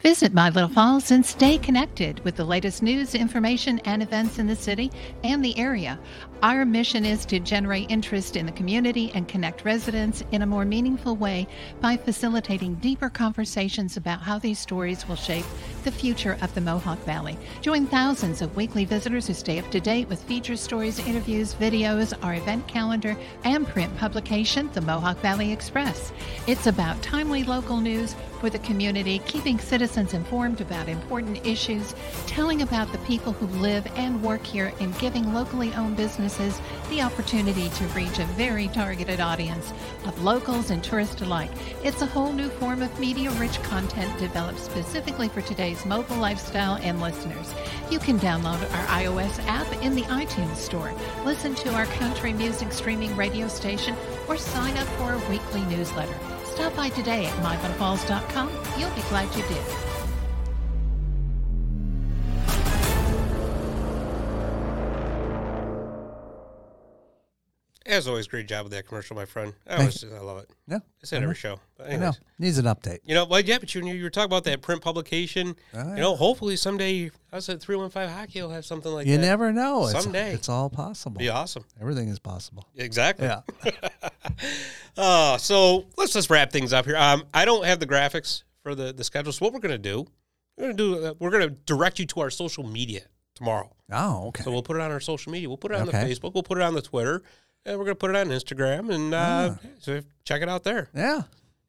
Visit 0.00 0.32
My 0.32 0.48
Little 0.48 0.68
Falls 0.68 1.10
and 1.10 1.26
stay 1.26 1.58
connected 1.58 2.20
with 2.20 2.36
the 2.36 2.44
latest 2.44 2.84
news, 2.84 3.16
information, 3.16 3.80
and 3.80 4.00
events 4.00 4.38
in 4.38 4.46
the 4.46 4.54
city 4.54 4.92
and 5.24 5.44
the 5.44 5.58
area. 5.58 5.98
Our 6.40 6.64
mission 6.64 7.04
is 7.04 7.26
to 7.26 7.40
generate 7.40 7.90
interest 7.90 8.36
in 8.36 8.46
the 8.46 8.52
community 8.52 9.10
and 9.16 9.26
connect 9.26 9.64
residents 9.64 10.22
in 10.30 10.42
a 10.42 10.46
more 10.46 10.64
meaningful 10.64 11.16
way 11.16 11.48
by 11.80 11.96
facilitating 11.96 12.76
deeper 12.76 13.08
conversations 13.08 13.96
about 13.96 14.20
how 14.20 14.38
these 14.38 14.60
stories 14.60 15.06
will 15.08 15.16
shape 15.16 15.44
the 15.82 15.90
future 15.90 16.38
of 16.42 16.54
the 16.54 16.60
Mohawk 16.60 17.00
Valley. 17.00 17.36
Join 17.60 17.88
thousands 17.88 18.40
of 18.40 18.54
weekly 18.54 18.84
visitors 18.84 19.26
who 19.26 19.34
stay 19.34 19.58
up 19.58 19.68
to 19.72 19.80
date 19.80 20.08
with 20.08 20.22
feature 20.22 20.54
stories, 20.54 21.00
interviews, 21.00 21.54
videos, 21.54 22.16
our 22.22 22.36
event 22.36 22.68
calendar, 22.68 23.16
and 23.42 23.66
print 23.66 23.96
publication, 23.96 24.70
the 24.74 24.80
Mohawk 24.80 25.18
Valley 25.22 25.50
Express. 25.50 26.12
It's 26.46 26.68
about 26.68 27.02
timely 27.02 27.42
local 27.42 27.78
news 27.78 28.14
for 28.38 28.48
the 28.48 28.60
community, 28.60 29.18
keeping 29.26 29.58
citizens 29.58 29.87
informed 29.96 30.60
about 30.60 30.88
important 30.88 31.46
issues, 31.46 31.94
telling 32.26 32.62
about 32.62 32.92
the 32.92 32.98
people 32.98 33.32
who 33.32 33.46
live 33.58 33.86
and 33.96 34.22
work 34.22 34.44
here, 34.44 34.72
and 34.80 34.96
giving 34.98 35.32
locally 35.32 35.72
owned 35.74 35.96
businesses 35.96 36.60
the 36.90 37.00
opportunity 37.00 37.68
to 37.70 37.84
reach 37.88 38.18
a 38.18 38.24
very 38.36 38.68
targeted 38.68 39.20
audience 39.20 39.72
of 40.04 40.22
locals 40.22 40.70
and 40.70 40.84
tourists 40.84 41.22
alike. 41.22 41.50
It's 41.82 42.02
a 42.02 42.06
whole 42.06 42.32
new 42.32 42.48
form 42.48 42.82
of 42.82 43.00
media 43.00 43.30
rich 43.32 43.62
content 43.62 44.16
developed 44.18 44.60
specifically 44.60 45.28
for 45.28 45.40
today's 45.40 45.84
mobile 45.86 46.16
lifestyle 46.16 46.76
and 46.82 47.00
listeners. 47.00 47.54
You 47.90 47.98
can 47.98 48.18
download 48.18 48.62
our 48.74 48.86
iOS 48.86 49.44
app 49.46 49.72
in 49.82 49.94
the 49.94 50.02
iTunes 50.02 50.56
Store, 50.56 50.92
listen 51.24 51.54
to 51.54 51.72
our 51.74 51.86
country 51.86 52.32
music 52.32 52.72
streaming 52.72 53.14
radio 53.16 53.48
station, 53.48 53.96
or 54.28 54.36
sign 54.36 54.76
up 54.76 54.86
for 54.98 55.14
a 55.14 55.30
weekly 55.30 55.62
newsletter. 55.64 56.37
Stop 56.58 56.74
by 56.74 56.88
today 56.88 57.24
at 57.24 57.32
myfunfalls.com. 57.34 58.50
You'll 58.76 58.90
be 58.90 59.02
glad 59.02 59.32
you 59.36 59.44
did. 59.46 59.87
As 67.88 68.06
always, 68.06 68.26
great 68.28 68.46
job 68.46 68.64
with 68.64 68.72
that 68.72 68.86
commercial, 68.86 69.16
my 69.16 69.24
friend. 69.24 69.54
I, 69.66 69.76
always, 69.78 70.04
I 70.04 70.18
love 70.20 70.38
it. 70.38 70.50
Yeah, 70.68 70.76
I 70.76 70.80
say 71.06 71.16
it 71.16 71.22
every 71.22 71.34
show. 71.34 71.58
But 71.78 71.90
I 71.90 71.96
know. 71.96 72.12
Needs 72.38 72.58
an 72.58 72.66
update. 72.66 72.98
You 73.04 73.14
know, 73.14 73.24
well, 73.24 73.40
yeah, 73.40 73.58
but 73.58 73.74
you, 73.74 73.84
you 73.86 74.02
were 74.02 74.10
talking 74.10 74.26
about 74.26 74.44
that 74.44 74.60
print 74.60 74.82
publication. 74.82 75.56
Oh, 75.72 75.88
You 75.94 76.00
know, 76.02 76.14
hopefully 76.14 76.56
someday, 76.56 77.10
I 77.32 77.38
said 77.38 77.62
315 77.62 78.14
Hockey 78.14 78.42
will 78.42 78.50
have 78.50 78.66
something 78.66 78.92
like 78.92 79.06
You 79.06 79.16
that. 79.16 79.22
You 79.22 79.26
never 79.26 79.52
know. 79.54 79.84
It's, 79.88 80.02
Someday. 80.02 80.34
it's 80.34 80.50
all 80.50 80.68
possible. 80.68 81.18
Be 81.18 81.30
awesome. 81.30 81.64
Everything 81.80 82.08
is 82.10 82.18
possible. 82.18 82.66
Exactly. 82.76 83.26
Yeah. 83.26 83.40
Uh, 84.96 85.38
so 85.38 85.84
let's 85.96 86.12
just 86.12 86.28
wrap 86.28 86.50
things 86.50 86.72
up 86.72 86.84
here. 86.84 86.96
Um, 86.96 87.22
I 87.32 87.44
don't 87.44 87.64
have 87.64 87.78
the 87.78 87.86
graphics 87.86 88.42
for 88.64 88.74
the, 88.74 88.92
the 88.92 89.04
schedule. 89.04 89.32
So 89.32 89.44
what 89.44 89.54
we're 89.54 89.60
going 89.60 89.70
to 89.70 89.78
do, 89.78 90.06
we're 90.56 90.64
going 90.72 90.76
to 90.76 90.82
do, 91.00 91.06
uh, 91.06 91.14
we're 91.20 91.30
going 91.30 91.48
to 91.48 91.54
direct 91.66 92.00
you 92.00 92.06
to 92.06 92.20
our 92.20 92.30
social 92.30 92.64
media 92.64 93.02
tomorrow. 93.36 93.70
Oh, 93.92 94.26
okay. 94.28 94.42
So 94.42 94.50
we'll 94.50 94.64
put 94.64 94.74
it 94.76 94.82
on 94.82 94.90
our 94.90 94.98
social 94.98 95.30
media. 95.30 95.48
We'll 95.48 95.56
put 95.56 95.70
it 95.70 95.76
on 95.76 95.88
Okay. 95.88 96.02
the 96.04 96.14
Facebook. 96.14 96.34
We'll 96.34 96.42
put 96.42 96.58
it 96.58 96.62
on 96.64 96.74
the 96.74 96.82
Twitter. 96.82 97.22
And 97.68 97.78
we're 97.78 97.84
going 97.84 97.94
to 97.96 97.98
put 97.98 98.10
it 98.10 98.16
on 98.16 98.28
Instagram. 98.28 98.92
And 98.94 99.12
uh, 99.14 99.54
Ah. 99.54 99.58
so 99.80 100.00
check 100.24 100.42
it 100.42 100.48
out 100.48 100.64
there. 100.64 100.88
yeah. 100.94 101.22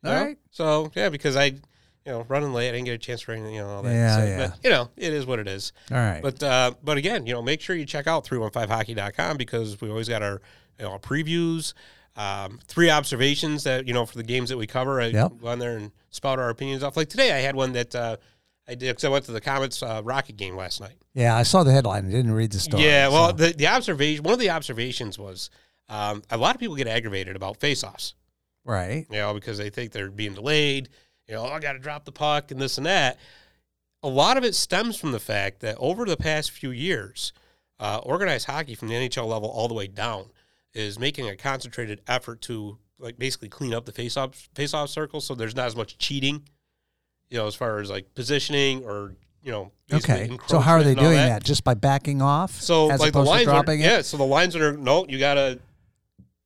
All 0.06 0.14
right. 0.14 0.38
So, 0.52 0.92
yeah, 0.96 1.10
because 1.10 1.36
I, 1.36 1.46
you 1.46 1.60
know, 2.06 2.26
running 2.30 2.54
late, 2.54 2.70
I 2.70 2.72
didn't 2.72 2.86
get 2.86 2.94
a 2.94 2.98
chance 2.98 3.20
for 3.22 3.34
anything, 3.34 3.54
you 3.56 3.62
know, 3.62 3.68
all 3.70 3.82
that. 3.84 3.92
Yeah, 3.94 4.16
So, 4.18 4.24
yeah. 4.24 4.48
But, 4.48 4.60
you 4.64 4.70
know, 4.70 4.90
it 4.96 5.14
is 5.14 5.26
what 5.26 5.40
it 5.40 5.48
is. 5.48 5.74
All 5.92 5.98
right. 5.98 6.22
But 6.22 6.42
uh, 6.42 6.72
but 6.82 6.98
again, 6.98 7.26
you 7.28 7.34
know, 7.34 7.42
make 7.42 7.60
sure 7.60 7.76
you 7.76 7.86
check 7.86 8.08
out 8.08 8.26
315hockey.com 8.26 9.36
because 9.38 9.80
we 9.82 9.90
always 9.90 10.08
got 10.08 10.24
our, 10.24 10.42
you 10.80 10.86
know, 10.86 10.98
previews, 11.00 11.74
um, 12.16 12.60
three 12.68 12.90
observations 12.90 13.64
that, 13.66 13.88
you 13.88 13.94
know, 13.94 14.06
for 14.06 14.18
the 14.18 14.24
games 14.24 14.50
that 14.50 14.58
we 14.58 14.68
cover. 14.68 15.02
I 15.02 15.08
Yep. 15.08 15.34
go 15.42 15.48
on 15.50 15.60
there 15.60 15.76
and 15.78 15.92
spout 16.12 16.40
our 16.40 16.50
opinions 16.50 16.82
off. 16.84 16.96
Like 16.96 17.10
today, 17.10 17.34
I 17.34 17.40
had 17.40 17.56
one 17.56 17.74
that 17.74 17.94
uh, 17.94 18.16
I 18.68 18.76
did 18.76 18.88
because 18.92 19.04
I 19.04 19.10
went 19.10 19.26
to 19.26 19.32
the 19.34 19.42
Comets 19.42 19.84
uh, 19.84 20.02
Rocket 20.04 20.38
game 20.38 20.56
last 20.56 20.80
night. 20.80 20.96
yeah, 21.14 21.36
I 21.36 21.44
saw 21.44 21.64
the 21.64 21.72
headline. 21.74 22.08
I 22.08 22.12
didn't 22.12 22.32
read 22.32 22.52
the 22.54 22.60
story. 22.60 22.84
yeah, 22.84 23.10
well, 23.10 23.30
so- 23.32 23.48
the, 23.48 23.54
the 23.54 23.68
observation, 23.68 24.24
one 24.24 24.34
of 24.34 24.40
the 24.40 24.50
observations 24.52 25.20
was 25.20 25.50
um, 25.90 26.22
a 26.30 26.38
lot 26.38 26.56
of 26.56 26.60
people 26.60 26.76
get 26.76 26.88
aggravated 26.88 27.36
about 27.36 27.60
faceoffs, 27.60 28.14
right. 28.64 29.06
you 29.10 29.18
know, 29.18 29.34
because 29.34 29.58
they 29.58 29.70
think 29.70 29.92
they're 29.92 30.12
being 30.12 30.34
delayed. 30.34 30.90
You 31.28 31.36
know, 31.36 31.46
oh, 31.46 31.50
I 31.50 31.60
got 31.60 31.74
to 31.74 31.80
drop 31.80 32.06
the 32.06 32.12
puck 32.12 32.52
and 32.52 32.62
this 32.62 32.78
and 32.78 32.86
that. 32.86 33.18
a 34.02 34.08
lot 34.08 34.38
of 34.38 34.44
it 34.44 34.56
stems 34.56 34.98
from 34.98 35.12
the 35.12 35.20
fact 35.20 35.60
that 35.62 35.76
over 35.78 36.06
the 36.06 36.18
past 36.18 36.52
few 36.52 36.72
years, 36.72 37.34
uh, 37.80 38.00
organized 38.04 38.46
hockey 38.46 38.76
from 38.76 38.88
the 38.88 38.94
NHL 38.94 39.28
level 39.28 39.50
all 39.50 39.68
the 39.68 39.74
way 39.74 39.88
down 39.88 40.26
is 40.74 41.00
making 41.00 41.28
a 41.28 41.36
concentrated 41.36 42.02
effort 42.08 42.42
to 42.42 42.78
like 43.00 43.18
basically 43.18 43.50
clean 43.50 43.74
up 43.74 43.86
the 43.86 43.92
face-off 43.92 44.50
face-off 44.54 44.90
circle, 44.90 45.22
so 45.22 45.34
there's 45.34 45.56
not 45.56 45.68
as 45.68 45.76
much 45.76 45.98
cheating. 45.98 46.44
You 47.30 47.38
know, 47.38 47.48
as 47.48 47.56
far 47.56 47.80
as 47.80 47.90
like 47.90 48.14
positioning 48.16 48.84
or 48.84 49.14
you 49.44 49.52
know. 49.52 49.72
Okay. 49.92 50.38
So 50.48 50.60
how 50.60 50.74
are 50.74 50.84
they 50.84 50.92
encroachment 50.92 50.98
and 50.98 51.00
all 51.00 51.06
doing 51.06 51.18
that. 51.18 51.40
that? 51.40 51.44
Just 51.44 51.64
by 51.64 51.74
backing 51.74 52.22
off? 52.22 52.60
So 52.60 52.92
as 52.92 53.00
like 53.00 53.14
the 53.14 53.20
opposed 53.20 53.32
to 53.32 53.42
are 53.42 53.54
dropping 53.54 53.80
it? 53.80 53.84
yeah. 53.84 54.02
So 54.02 54.18
the 54.18 54.24
lines 54.24 54.56
are 54.56 54.74
no, 54.74 55.06
you 55.08 55.20
gotta 55.20 55.60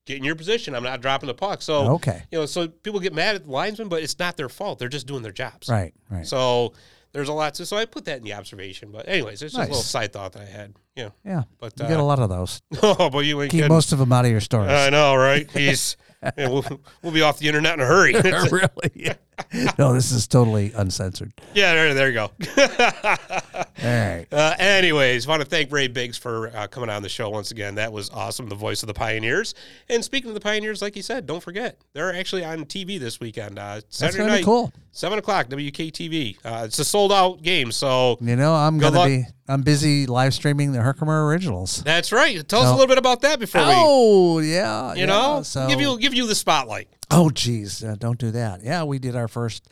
get 0.06 0.18
in 0.18 0.24
your 0.24 0.36
position. 0.36 0.76
I'm 0.76 0.84
not 0.84 1.02
dropping 1.02 1.28
the 1.28 1.34
puck. 1.34 1.62
So 1.62 1.94
Okay. 1.96 2.24
you 2.32 2.40
know, 2.40 2.46
so 2.46 2.68
people 2.68 3.00
get 3.00 3.14
mad 3.14 3.36
at 3.36 3.46
the 3.46 3.52
linesmen, 3.52 3.88
but 3.90 4.04
it's 4.04 4.18
not 4.20 4.38
their 4.38 4.50
fault. 4.50 4.80
They're 4.80 4.90
just 4.90 5.08
doing 5.08 5.22
their 5.24 5.32
jobs. 5.32 5.70
Right. 5.70 5.94
Right. 6.10 6.26
So 6.28 6.74
there's 7.14 7.30
a 7.30 7.34
lot 7.34 7.54
to. 7.56 7.66
So 7.66 7.78
I 7.78 7.86
put 7.86 8.06
that 8.06 8.18
in 8.18 8.24
the 8.24 8.34
observation. 8.34 8.92
But 8.92 9.08
anyways, 9.08 9.42
it's 9.42 9.54
just 9.54 9.58
a 9.58 9.62
little 9.68 9.76
side 9.84 10.14
thought 10.14 10.34
that 10.34 10.42
I 10.44 10.46
had. 10.46 10.74
Yeah. 10.96 11.10
yeah. 11.26 11.44
But 11.60 11.74
You 11.80 11.86
uh, 11.86 11.90
get 11.90 12.00
a 12.00 12.04
lot 12.04 12.20
of 12.20 12.30
those. 12.30 12.62
oh, 12.84 13.10
but 13.10 13.20
you 13.20 13.42
ain't 13.42 13.52
Keep 13.52 13.60
kidding. 13.62 13.74
most 13.74 13.92
of 13.94 14.00
them 14.00 14.12
out 14.12 14.26
of 14.26 14.32
your 14.32 14.42
stories. 14.42 14.72
I 14.72 14.90
know, 14.90 15.16
right? 15.16 15.50
He's. 15.52 15.96
yeah, 16.38 16.48
we'll, 16.48 16.66
we'll 17.02 17.12
be 17.14 17.22
off 17.22 17.40
the 17.40 17.48
internet 17.48 17.74
in 17.76 17.80
a 17.82 17.86
hurry. 17.86 18.14
really? 18.52 19.16
no, 19.80 19.94
this 19.94 20.12
is 20.12 20.28
totally 20.28 20.72
uncensored. 20.76 21.34
yeah, 21.54 21.74
there, 21.74 21.94
there 21.94 22.08
you 22.08 22.14
go. 22.14 22.32
All 22.56 23.66
right. 23.84 24.26
Uh, 24.32 24.56
anyways, 24.60 25.28
want 25.28 25.42
to 25.42 25.48
thank 25.48 25.72
Ray 25.72 25.88
Biggs 25.88 26.18
for 26.18 26.56
uh, 26.56 26.68
coming 26.68 26.90
on 26.90 27.02
the 27.02 27.10
show 27.10 27.30
once 27.30 27.52
again. 27.52 27.76
That 27.76 27.92
was 27.92 28.10
awesome. 28.12 28.48
The 28.48 28.56
voice 28.56 28.84
of 28.84 28.88
the 28.88 28.94
Pioneers. 28.94 29.56
And 29.90 30.04
speaking 30.04 30.30
of 30.30 30.36
the 30.36 30.40
Pioneers, 30.42 30.82
like 30.82 30.96
you 30.96 31.02
said, 31.02 31.26
don't 31.26 31.42
forget 31.42 31.80
they're 31.94 32.14
actually 32.16 32.46
on 32.46 32.66
TV 32.66 33.00
this 33.00 33.20
weekend. 33.20 33.60
Uh, 33.60 33.82
Saturday 33.90 34.26
night, 34.26 34.46
cool. 34.46 34.72
seven 34.92 35.20
o'clock, 35.20 35.48
WKTV. 35.48 36.38
Uh, 36.46 36.64
it's 36.66 36.80
a 36.80 36.86
sold 36.86 37.12
out 37.12 37.42
game, 37.42 37.72
so 37.72 38.18
You 38.22 38.36
know, 38.36 38.54
I'm 38.54 38.78
gonna 38.78 38.98
luck. 38.98 39.08
be. 39.08 39.26
I'm 39.48 39.62
busy 39.62 40.06
live 40.06 40.34
streaming 40.34 40.72
the 40.72 40.82
Herkimer 40.82 41.26
originals. 41.28 41.84
that's 41.84 42.12
right. 42.12 42.48
Tell 42.48 42.62
us 42.62 42.68
a 42.70 42.72
little 42.72 42.88
bit 42.88 42.98
about 42.98 43.22
that 43.22 43.40
before 43.40 43.62
we. 43.62 43.68
Oh 43.76 44.40
yeah, 44.40 44.94
You 44.94 45.02
yeah. 45.02 45.06
know, 45.08 45.44
so 45.44 45.68
give 45.68 45.82
you 45.82 45.98
give 46.00 46.14
you 46.14 46.28
the 46.28 46.36
spotlight. 46.36 46.88
Oh, 47.12 47.30
geez, 47.30 47.84
uh, 47.84 47.96
don't 48.00 48.18
do 48.18 48.32
that. 48.32 48.64
Yeah, 48.64 48.84
we 48.84 48.98
did 49.00 49.16
our 49.16 49.28
first 49.28 49.68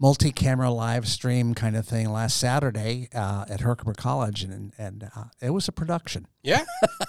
multi-camera 0.00 0.70
live 0.70 1.06
stream 1.06 1.54
kind 1.54 1.76
of 1.76 1.86
thing 1.86 2.10
last 2.10 2.36
Saturday 2.38 3.08
uh, 3.14 3.44
at 3.48 3.60
Herkimer 3.60 3.94
College, 3.94 4.42
and 4.42 4.72
and 4.78 5.08
uh, 5.14 5.24
it 5.40 5.50
was 5.50 5.68
a 5.68 5.72
production. 5.72 6.26
Yeah, 6.42 6.64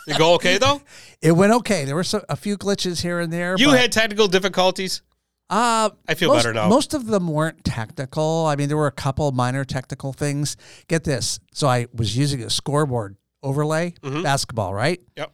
you 0.08 0.18
go 0.18 0.34
okay 0.36 0.58
though. 0.58 0.82
It 1.22 1.32
went 1.32 1.54
okay. 1.54 1.86
There 1.86 1.96
were 1.96 2.04
so, 2.04 2.24
a 2.30 2.36
few 2.36 2.58
glitches 2.58 3.02
here 3.02 3.20
and 3.20 3.34
there. 3.34 3.56
You 3.58 3.70
had 3.72 3.92
technical 3.92 4.28
difficulties. 4.28 5.02
Uh, 5.50 5.90
I 6.08 6.16
feel 6.16 6.30
most, 6.30 6.44
better 6.44 6.54
now. 6.54 6.68
Most 6.68 6.94
of 6.94 7.06
them 7.06 7.28
weren't 7.28 7.64
technical. 7.64 8.46
I 8.48 8.56
mean, 8.56 8.68
there 8.68 8.78
were 8.78 8.88
a 8.88 8.92
couple 8.92 9.32
minor 9.32 9.64
technical 9.64 10.12
things. 10.12 10.58
Get 10.88 11.04
this. 11.04 11.40
So 11.54 11.68
I 11.68 11.88
was 11.94 12.18
using 12.18 12.42
a 12.42 12.50
scoreboard 12.50 13.16
overlay, 13.44 13.94
Mhm. 14.02 14.24
basketball, 14.24 14.74
right? 14.74 15.00
Yep. 15.16 15.32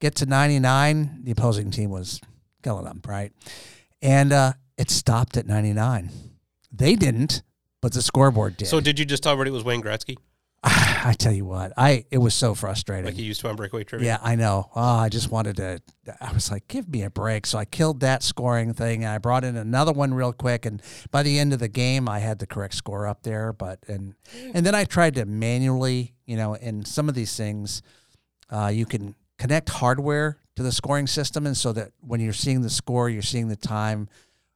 Get 0.00 0.14
to 0.16 0.26
99, 0.26 1.20
the 1.24 1.30
opposing 1.30 1.70
team 1.70 1.90
was 1.90 2.20
killing 2.62 2.84
them, 2.84 3.00
right? 3.06 3.32
And 4.02 4.32
uh, 4.32 4.52
it 4.76 4.90
stopped 4.90 5.36
at 5.36 5.46
99. 5.46 6.10
They 6.70 6.94
didn't, 6.94 7.42
but 7.80 7.94
the 7.94 8.02
scoreboard 8.02 8.58
did. 8.58 8.68
So 8.68 8.80
did 8.80 8.98
you 8.98 9.04
just 9.06 9.22
tell 9.22 9.32
everybody 9.32 9.50
it 9.50 9.54
was 9.54 9.64
Wayne 9.64 9.82
Gretzky, 9.82 10.16
I 11.04 11.12
tell 11.12 11.32
you 11.32 11.44
what, 11.44 11.72
I 11.76 12.04
it 12.10 12.18
was 12.18 12.34
so 12.34 12.54
frustrating. 12.54 13.04
like 13.06 13.14
he 13.14 13.22
used 13.22 13.40
to 13.42 13.48
on 13.48 13.56
Breakaway 13.56 13.84
Trivia? 13.84 14.06
Yeah, 14.06 14.18
I 14.22 14.34
know. 14.36 14.70
Oh, 14.74 14.80
I 14.80 15.08
just 15.08 15.30
wanted 15.30 15.56
to. 15.56 15.80
I 16.20 16.32
was 16.32 16.50
like, 16.50 16.66
give 16.68 16.88
me 16.88 17.02
a 17.02 17.10
break. 17.10 17.46
So 17.46 17.58
I 17.58 17.64
killed 17.64 18.00
that 18.00 18.22
scoring 18.22 18.72
thing, 18.74 19.04
and 19.04 19.12
I 19.12 19.18
brought 19.18 19.44
in 19.44 19.56
another 19.56 19.92
one 19.92 20.14
real 20.14 20.32
quick. 20.32 20.64
And 20.66 20.82
by 21.10 21.22
the 21.22 21.38
end 21.38 21.52
of 21.52 21.58
the 21.58 21.68
game, 21.68 22.08
I 22.08 22.18
had 22.20 22.38
the 22.38 22.46
correct 22.46 22.74
score 22.74 23.06
up 23.06 23.22
there. 23.22 23.52
But 23.52 23.80
and 23.88 24.14
and 24.54 24.64
then 24.64 24.74
I 24.74 24.84
tried 24.84 25.14
to 25.16 25.24
manually, 25.26 26.14
you 26.26 26.36
know, 26.36 26.54
in 26.54 26.84
some 26.84 27.08
of 27.08 27.14
these 27.14 27.36
things, 27.36 27.82
uh, 28.50 28.68
you 28.72 28.86
can 28.86 29.14
connect 29.38 29.68
hardware 29.68 30.38
to 30.56 30.62
the 30.62 30.72
scoring 30.72 31.06
system, 31.06 31.46
and 31.46 31.56
so 31.56 31.72
that 31.72 31.92
when 32.00 32.20
you're 32.20 32.32
seeing 32.32 32.62
the 32.62 32.70
score, 32.70 33.08
you're 33.08 33.22
seeing 33.22 33.48
the 33.48 33.56
time, 33.56 34.08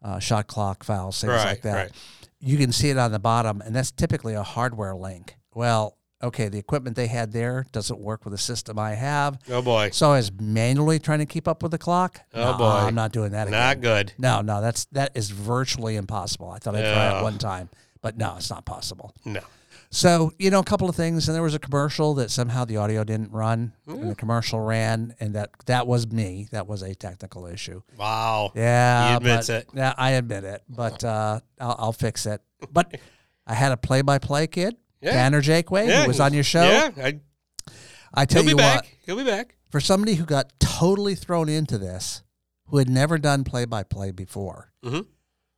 uh, 0.03 0.19
shot 0.19 0.47
clock, 0.47 0.83
fouls, 0.83 1.21
things 1.21 1.33
Right, 1.33 1.45
like 1.45 1.63
that. 1.63 1.75
right. 1.75 1.93
You 2.41 2.59
can 2.59 2.73
see 2.73 2.91
it 2.91 2.99
on 2.99 3.13
the 3.13 3.21
bottom, 3.21 3.61
and 3.61 3.77
that's 3.77 3.93
typically 3.93 4.35
a 4.35 4.43
hardware 4.43 4.97
link. 4.97 5.37
Well, 5.55 5.97
okay, 6.23 6.49
the 6.49 6.59
equipment 6.59 6.97
they 6.97 7.07
had 7.09 7.33
there 7.33 7.67
doesn't 7.73 7.99
work 8.01 8.25
with 8.25 8.33
the 8.33 8.39
system 8.39 8.79
I 8.79 8.95
have. 8.95 9.39
Oh 9.51 9.63
boy, 9.63 9.91
So 9.93 10.13
I 10.13 10.17
was 10.17 10.31
manually 10.33 10.99
trying 10.99 11.19
to 11.21 11.27
keep 11.27 11.47
up 11.49 11.63
with 11.63 11.73
the 11.73 11.79
clock. 11.79 12.21
Oh, 12.35 12.53
No, 12.53 12.59
boy. 12.59 12.65
I'm 12.65 12.95
not 12.95 13.13
doing 13.13 13.33
that 13.33 13.49
again. 13.49 13.59
not 13.61 13.81
good. 13.81 14.13
No, 14.19 14.41
no, 14.41 14.61
that's 14.61 14.85
that 14.93 15.13
is 15.15 15.31
virtually 15.31 15.97
impossible. 15.97 16.51
I 16.51 16.59
thought 16.59 16.77
I'd 16.77 16.93
try 16.93 17.19
it 17.19 17.23
one 17.23 17.39
time, 17.39 17.69
but 18.01 18.17
no, 18.17 18.35
it's 18.37 18.51
not 18.51 18.65
possible. 18.65 19.15
No. 19.25 19.41
So 19.95 20.33
you 20.39 20.49
know, 20.51 20.61
a 20.61 20.65
couple 20.65 20.89
of 20.89 20.97
things, 20.97 21.29
and 21.29 21.35
there 21.35 21.43
was 21.43 21.55
a 21.55 21.59
commercial 21.59 22.15
that 22.15 22.31
somehow 22.31 22.65
the 22.65 22.79
audio 22.79 23.05
didn't 23.05 23.31
run, 23.31 23.75
and 23.87 24.11
the 24.11 24.15
commercial 24.15 24.59
ran, 24.59 25.15
and 25.21 25.35
that 25.35 25.51
that 25.67 25.87
was 25.87 26.11
me. 26.11 26.49
That 26.51 26.67
was 26.67 26.81
a 26.81 26.95
technical 26.95 27.45
issue. 27.47 27.83
Wow. 27.99 28.53
Yeah, 28.55 29.11
He 29.11 29.17
admits 29.17 29.49
but- 29.49 29.55
it. 29.55 29.69
Yeah, 29.75 29.93
I 29.99 30.13
admit 30.13 30.45
it, 30.45 30.63
but 30.67 31.05
uh, 31.05 31.41
I'll, 31.61 31.77
I'll 31.79 31.93
fix 31.93 32.25
it. 32.25 32.41
But 32.73 32.97
I 33.47 33.53
had 33.53 33.71
a 33.73 33.77
play-by-play 33.77 34.47
kid, 34.47 34.77
Yeah. 35.03 35.13
Tanner 35.13 35.41
Jakeway, 35.41 35.87
who 35.87 36.07
was 36.09 36.21
on 36.21 36.33
your 36.33 36.45
show. 36.45 36.63
Yeah, 36.63 36.91
I, 36.97 37.21
I 38.15 38.25
tell 38.25 38.45
you 38.45 38.57
back. 38.57 38.85
what, 38.85 38.87
He'll 39.05 39.17
be 39.17 39.25
back. 39.25 39.57
for 39.71 39.81
somebody 39.81 40.15
who 40.15 40.25
got 40.25 40.53
totally 40.61 41.15
thrown 41.15 41.49
into 41.49 41.77
this, 41.77 42.23
who 42.67 42.79
had 42.79 42.89
never 42.89 43.19
done 43.19 43.43
play 43.45 43.65
by 43.65 43.83
play 43.83 44.11
before, 44.13 44.73
Mhm. 44.85 45.07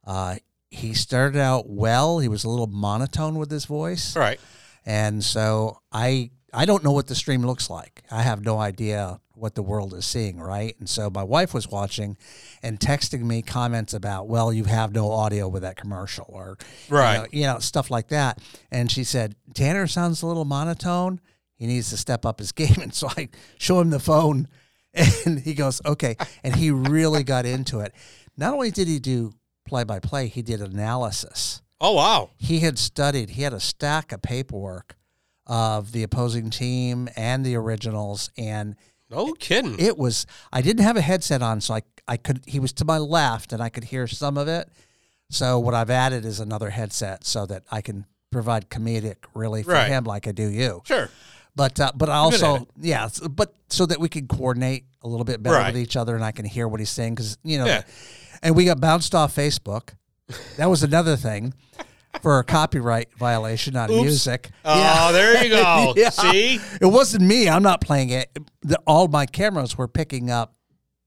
uh, 0.06 0.36
he 0.70 0.94
started 0.94 1.38
out 1.38 1.68
well. 1.68 2.18
He 2.20 2.28
was 2.28 2.42
a 2.44 2.48
little 2.48 2.66
monotone 2.66 3.36
with 3.38 3.50
his 3.50 3.64
voice, 3.66 4.16
All 4.16 4.22
right. 4.22 4.40
and 4.86 5.22
so 5.22 5.80
I 5.92 6.30
I 6.52 6.64
don't 6.66 6.82
know 6.84 6.92
what 6.92 7.08
the 7.08 7.14
stream 7.16 7.44
looks 7.44 7.68
like. 7.68 8.02
I 8.10 8.22
have 8.22 8.44
no 8.44 8.58
idea 8.58 9.20
what 9.36 9.54
the 9.54 9.62
world 9.62 9.92
is 9.94 10.04
seeing, 10.06 10.38
right? 10.40 10.74
And 10.78 10.88
so 10.88 11.10
my 11.10 11.22
wife 11.22 11.52
was 11.54 11.68
watching 11.68 12.16
and 12.62 12.78
texting 12.78 13.22
me 13.22 13.42
comments 13.42 13.92
about, 13.94 14.28
well, 14.28 14.52
you 14.52 14.64
have 14.64 14.94
no 14.94 15.10
audio 15.10 15.48
with 15.48 15.62
that 15.62 15.76
commercial, 15.76 16.26
or 16.28 16.56
you 16.88 16.96
Right. 16.96 17.16
know, 17.18 17.26
you 17.32 17.42
know, 17.46 17.58
stuff 17.58 17.90
like 17.90 18.08
that. 18.08 18.38
And 18.70 18.90
she 18.90 19.04
said, 19.04 19.34
Tanner 19.54 19.86
sounds 19.86 20.22
a 20.22 20.26
little 20.26 20.44
monotone. 20.44 21.20
He 21.56 21.66
needs 21.66 21.90
to 21.90 21.96
step 21.96 22.24
up 22.24 22.38
his 22.38 22.52
game. 22.60 22.76
And 22.80 22.94
so 22.94 23.08
I 23.16 23.28
show 23.58 23.80
him 23.80 23.90
the 23.90 24.00
phone 24.00 24.48
and 24.92 25.40
he 25.40 25.54
goes, 25.54 25.80
okay. 25.84 26.16
And 26.44 26.54
he 26.56 26.70
really 26.70 27.24
got 27.24 27.46
into 27.46 27.80
it. 27.80 27.92
Not 28.36 28.54
only 28.54 28.70
did 28.70 28.86
he 28.88 28.98
do 28.98 29.32
play 29.66 29.82
by 29.84 29.98
play, 29.98 30.28
he 30.28 30.42
did 30.42 30.60
analysis. 30.60 31.60
Oh 31.80 31.92
wow. 31.94 32.30
He 32.38 32.60
had 32.60 32.78
studied, 32.78 33.30
he 33.30 33.42
had 33.42 33.52
a 33.52 33.60
stack 33.60 34.12
of 34.12 34.22
paperwork 34.22 34.96
of 35.46 35.92
the 35.92 36.02
opposing 36.02 36.48
team 36.50 37.08
and 37.16 37.44
the 37.44 37.56
originals. 37.56 38.30
And 38.38 38.76
No 39.10 39.32
kidding. 39.32 39.78
it 39.78 39.96
was, 39.98 40.26
I 40.52 40.60
didn't 40.62 40.82
have 40.84 40.96
a 40.96 41.00
headset 41.02 41.42
on, 41.42 41.60
so 41.60 41.74
I, 41.74 41.82
I 42.08 42.16
could, 42.16 42.42
he 42.46 42.58
was 42.60 42.72
to 42.74 42.84
my 42.84 42.98
left 42.98 43.52
and 43.52 43.62
I 43.62 43.68
could 43.68 43.84
hear 43.84 44.06
some 44.06 44.36
of 44.38 44.48
it. 44.48 44.68
So 45.30 45.58
what 45.58 45.74
I've 45.74 45.90
added 45.90 46.24
is 46.24 46.40
another 46.40 46.70
headset 46.70 47.24
so 47.24 47.46
that 47.46 47.64
I 47.70 47.80
can 47.80 48.06
provide 48.30 48.68
comedic 48.70 49.16
relief 49.34 49.66
for 49.66 49.72
Right. 49.72 49.88
him 49.88 50.04
like 50.04 50.26
I 50.26 50.32
do 50.32 50.48
you. 50.48 50.82
sure. 50.84 51.08
But 51.56 51.78
uh, 51.78 51.92
but 51.94 52.08
I 52.08 52.16
also 52.16 52.66
yeah, 52.80 53.08
but 53.30 53.54
so 53.68 53.86
that 53.86 54.00
we 54.00 54.08
can 54.08 54.26
coordinate 54.26 54.86
a 55.02 55.08
little 55.08 55.24
bit 55.24 55.40
better 55.40 55.54
Right. 55.56 55.72
with 55.72 55.80
each 55.80 55.94
other 55.96 56.16
and 56.16 56.24
I 56.24 56.32
can 56.32 56.44
hear 56.44 56.66
what 56.66 56.80
he's 56.80 56.90
saying 56.90 57.14
because 57.14 57.38
you 57.44 57.58
know, 57.58 57.66
Yeah. 57.66 57.82
and 58.42 58.56
we 58.56 58.64
got 58.64 58.80
bounced 58.80 59.14
off 59.14 59.36
Facebook. 59.36 59.90
That 60.56 60.68
was 60.68 60.82
another 60.82 61.14
thing 61.16 61.54
for 62.22 62.38
a 62.38 62.44
copyright 62.44 63.08
violation 63.18 63.76
on 63.76 63.90
Oops. 63.90 64.02
music. 64.02 64.50
Oh, 64.64 65.12
there 65.12 65.42
you 65.44 65.50
go. 65.50 65.92
Yeah. 65.96 66.10
See? 66.10 66.58
It 66.80 66.86
wasn't 66.86 67.24
me. 67.24 67.48
I'm 67.48 67.62
not 67.62 67.80
playing 67.80 68.10
it. 68.10 68.30
The, 68.62 68.78
all 68.86 69.08
my 69.08 69.26
cameras 69.26 69.76
were 69.78 69.88
picking 69.88 70.30
up 70.30 70.54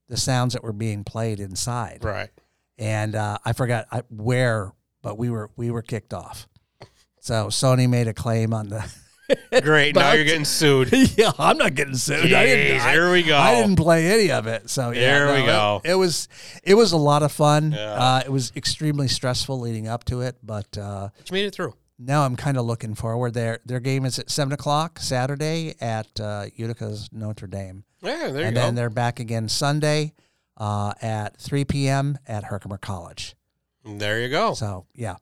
the 0.08 0.16
sounds 0.16 0.54
that 0.54 0.62
were 0.62 0.72
being 0.72 1.04
played 1.04 1.38
inside, 1.40 1.98
Right. 2.02 2.30
and 2.78 3.14
uh, 3.14 3.38
I 3.44 3.52
forgot 3.52 3.86
where, 4.10 4.72
but 5.02 5.18
we 5.18 5.28
were 5.30 5.50
we 5.56 5.70
were 5.70 5.82
kicked 5.82 6.14
off. 6.14 6.48
So 7.20 7.48
Sony 7.48 7.88
made 7.88 8.08
a 8.08 8.14
claim 8.14 8.54
on 8.54 8.68
the. 8.68 8.90
Great. 9.62 9.94
now 9.94 10.12
you're 10.12 10.24
getting 10.24 10.44
sued. 10.44 10.90
yeah, 11.18 11.32
I'm 11.38 11.58
not 11.58 11.74
getting 11.74 11.94
sued. 11.96 12.32
I 12.32 12.46
didn't. 12.46 12.80
I- 12.80 12.92
here 12.92 13.12
we 13.12 13.22
go. 13.22 13.36
I 13.36 13.56
didn't 13.56 13.76
play 13.76 14.06
any 14.06 14.30
of 14.30 14.46
it. 14.46 14.70
So 14.70 14.90
yeah, 14.90 15.00
There 15.00 15.34
we 15.34 15.40
no, 15.40 15.46
go. 15.46 15.80
It, 15.84 15.90
it 15.92 15.94
was 15.94 16.28
it 16.62 16.74
was 16.74 16.92
a 16.92 16.96
lot 16.96 17.22
of 17.22 17.30
fun. 17.32 17.72
Yeah. 17.72 17.92
Uh, 17.92 18.22
it 18.24 18.30
was 18.30 18.52
extremely 18.56 19.08
stressful 19.08 19.58
leading 19.60 19.86
up 19.88 20.04
to 20.04 20.20
it, 20.22 20.36
but 20.42 20.76
uh, 20.78 21.08
But 21.16 21.30
you 21.30 21.34
made 21.34 21.46
it 21.46 21.54
through. 21.54 21.74
now 21.98 22.24
I'm 22.24 22.36
kind 22.36 22.56
of 22.56 22.64
looking 22.64 22.94
forward. 22.94 23.34
Their 23.34 23.58
their 23.66 23.80
game 23.80 24.04
is 24.04 24.18
at 24.18 24.30
seven 24.30 24.52
o'clock 24.52 24.98
Saturday 25.00 25.74
at 25.80 26.20
uh, 26.20 26.46
Utica's 26.56 27.08
Notre 27.12 27.46
Dame, 27.48 27.84
Yeah, 28.02 28.28
there 28.28 28.28
you 28.28 28.28
and 28.28 28.34
go. 28.34 28.44
And 28.46 28.56
then 28.56 28.74
they're 28.76 28.90
back 28.90 29.20
again 29.20 29.48
Sunday 29.48 30.14
uh, 30.56 30.92
at 31.02 31.36
three 31.38 31.64
p.m. 31.64 32.18
at 32.26 32.44
Herkimer 32.44 32.78
College. 32.78 33.34
there 33.84 34.20
you 34.20 34.28
go. 34.28 34.54
So 34.54 34.86
yeah, 34.94 35.16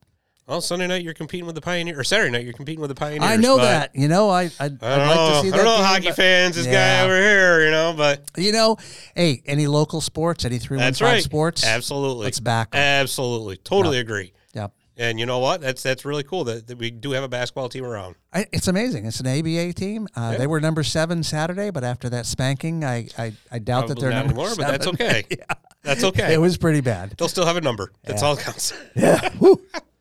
Well, 0.47 0.61
Sunday 0.61 0.87
night 0.87 1.03
you're 1.03 1.13
competing 1.15 1.45
with 1.45 1.57
the 1.57 1.61
Pioneer, 1.61 1.99
or 1.99 2.05
Saturday 2.05 2.31
night 2.31 2.45
you're 2.45 2.53
competing 2.53 2.81
with 2.81 2.91
the 2.91 2.95
Pioneers. 2.95 3.25
I 3.25 3.35
know 3.35 3.57
that. 3.59 3.91
You 3.97 4.07
know, 4.07 4.31
I 4.31 4.43
I'd, 4.43 4.53
I 4.61 4.65
I'd 4.65 4.79
don't 4.79 4.81
like 5.09 5.17
know. 5.17 5.29
to 5.29 5.41
see 5.41 5.49
I 5.49 5.51
that. 5.51 5.57
don't 5.57 5.65
know 5.65 5.77
game, 5.77 5.85
hockey 5.85 6.07
but- 6.07 6.17
fans. 6.17 6.55
This 6.57 6.67
Yeah. 6.67 6.73
guy 7.01 7.05
over 7.05 7.17
here, 7.21 7.65
you 7.65 7.71
know, 7.73 7.95
but 7.97 8.23
You 8.37 8.53
know, 8.53 8.77
hey, 9.17 9.43
any 9.47 9.67
local 9.67 10.01
sports, 10.01 10.45
any 10.45 10.59
three 10.59 10.77
one 10.77 10.85
that's 10.87 11.01
five 11.01 11.15
right. 11.15 11.23
sports, 11.23 11.65
Absolutely. 11.67 12.25
let's 12.27 12.39
back 12.39 12.69
'em. 12.75 12.79
Absolutely. 12.81 13.57
Totally 13.57 13.99
agree. 13.99 14.33
Yep. 14.55 14.73
And 14.99 15.19
you 15.19 15.27
know 15.27 15.41
what? 15.41 15.61
That's 15.63 15.83
that's 15.83 16.05
really 16.05 16.23
cool 16.23 16.45
that, 16.45 16.69
that 16.69 16.79
we 16.79 16.93
do 16.93 17.11
have 17.11 17.25
a 17.25 17.29
basketball 17.29 17.69
team 17.69 17.85
around. 17.85 18.15
I, 18.33 18.47
it's 18.53 18.69
amazing. 18.69 19.05
It's 19.05 19.19
an 19.19 19.27
ABA 19.27 19.73
team. 19.73 20.07
Uh. 20.15 20.37
They 20.39 20.47
were 20.47 20.61
number 20.61 20.85
seven 20.85 21.25
Saturday, 21.25 21.71
but 21.71 21.83
after 21.83 22.09
that 22.11 22.25
spanking, 22.25 22.85
I 22.85 23.09
I, 23.19 23.33
I 23.51 23.59
doubt 23.59 23.89
that 23.89 23.99
they're 23.99 24.11
not 24.11 24.27
number 24.27 24.41
anymore, 24.43 24.55
but 24.57 24.69
that's 24.69 24.87
okay. 24.87 25.25
That's 25.83 26.03
okay. 26.03 26.35
It 26.35 26.39
was 26.39 26.57
pretty 26.57 26.81
bad. 26.81 27.15
They'll 27.17 27.29
still 27.29 27.47
have 27.47 27.57
a 27.57 27.61
number. 27.61 27.93
That's 28.03 28.21
all 28.21 28.35
that 28.35 28.45
counts. 28.45 28.73
Yeah. 28.97 29.29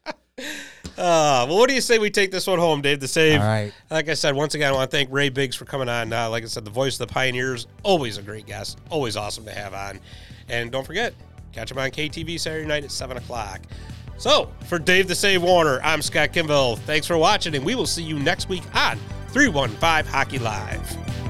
Uh, 0.97 1.45
well, 1.47 1.57
what 1.57 1.67
do 1.67 1.75
you 1.75 1.81
say 1.81 1.99
we 1.99 2.09
take 2.09 2.31
this 2.31 2.47
one 2.47 2.59
home, 2.59 2.81
Dave? 2.81 2.99
The 2.99 3.07
save. 3.07 3.41
All 3.41 3.47
right. 3.47 3.73
Like 3.89 4.07
I 4.07 4.13
said, 4.13 4.33
once 4.33 4.55
again, 4.55 4.69
I 4.69 4.75
want 4.75 4.89
to 4.89 4.95
thank 4.97 5.11
Ray 5.11 5.29
Biggs 5.29 5.55
for 5.55 5.65
coming 5.65 5.89
on. 5.89 6.11
Uh, 6.13 6.29
like 6.29 6.43
I 6.43 6.47
said, 6.47 6.63
the 6.63 6.71
voice 6.71 6.99
of 6.99 7.07
the 7.07 7.13
Pioneers, 7.13 7.67
always 7.83 8.17
a 8.17 8.21
great 8.21 8.45
guest, 8.45 8.79
always 8.89 9.17
awesome 9.17 9.43
to 9.45 9.51
have 9.51 9.73
on. 9.73 9.99
And 10.47 10.71
don't 10.71 10.85
forget, 10.85 11.13
catch 11.51 11.71
him 11.71 11.77
on 11.79 11.91
KTV 11.91 12.39
Saturday 12.39 12.65
night 12.65 12.83
at 12.85 12.91
7 12.91 13.17
o'clock. 13.17 13.61
So, 14.17 14.49
for 14.67 14.79
Dave 14.79 15.09
the 15.09 15.15
Save 15.15 15.43
Warner, 15.43 15.81
I'm 15.83 16.01
Scott 16.01 16.31
Kimball. 16.31 16.77
Thanks 16.77 17.07
for 17.07 17.17
watching, 17.17 17.53
and 17.55 17.65
we 17.65 17.75
will 17.75 17.87
see 17.87 18.03
you 18.03 18.17
next 18.17 18.47
week 18.47 18.63
on 18.73 18.97
315 19.29 20.05
Hockey 20.09 20.39
Live. 20.39 21.24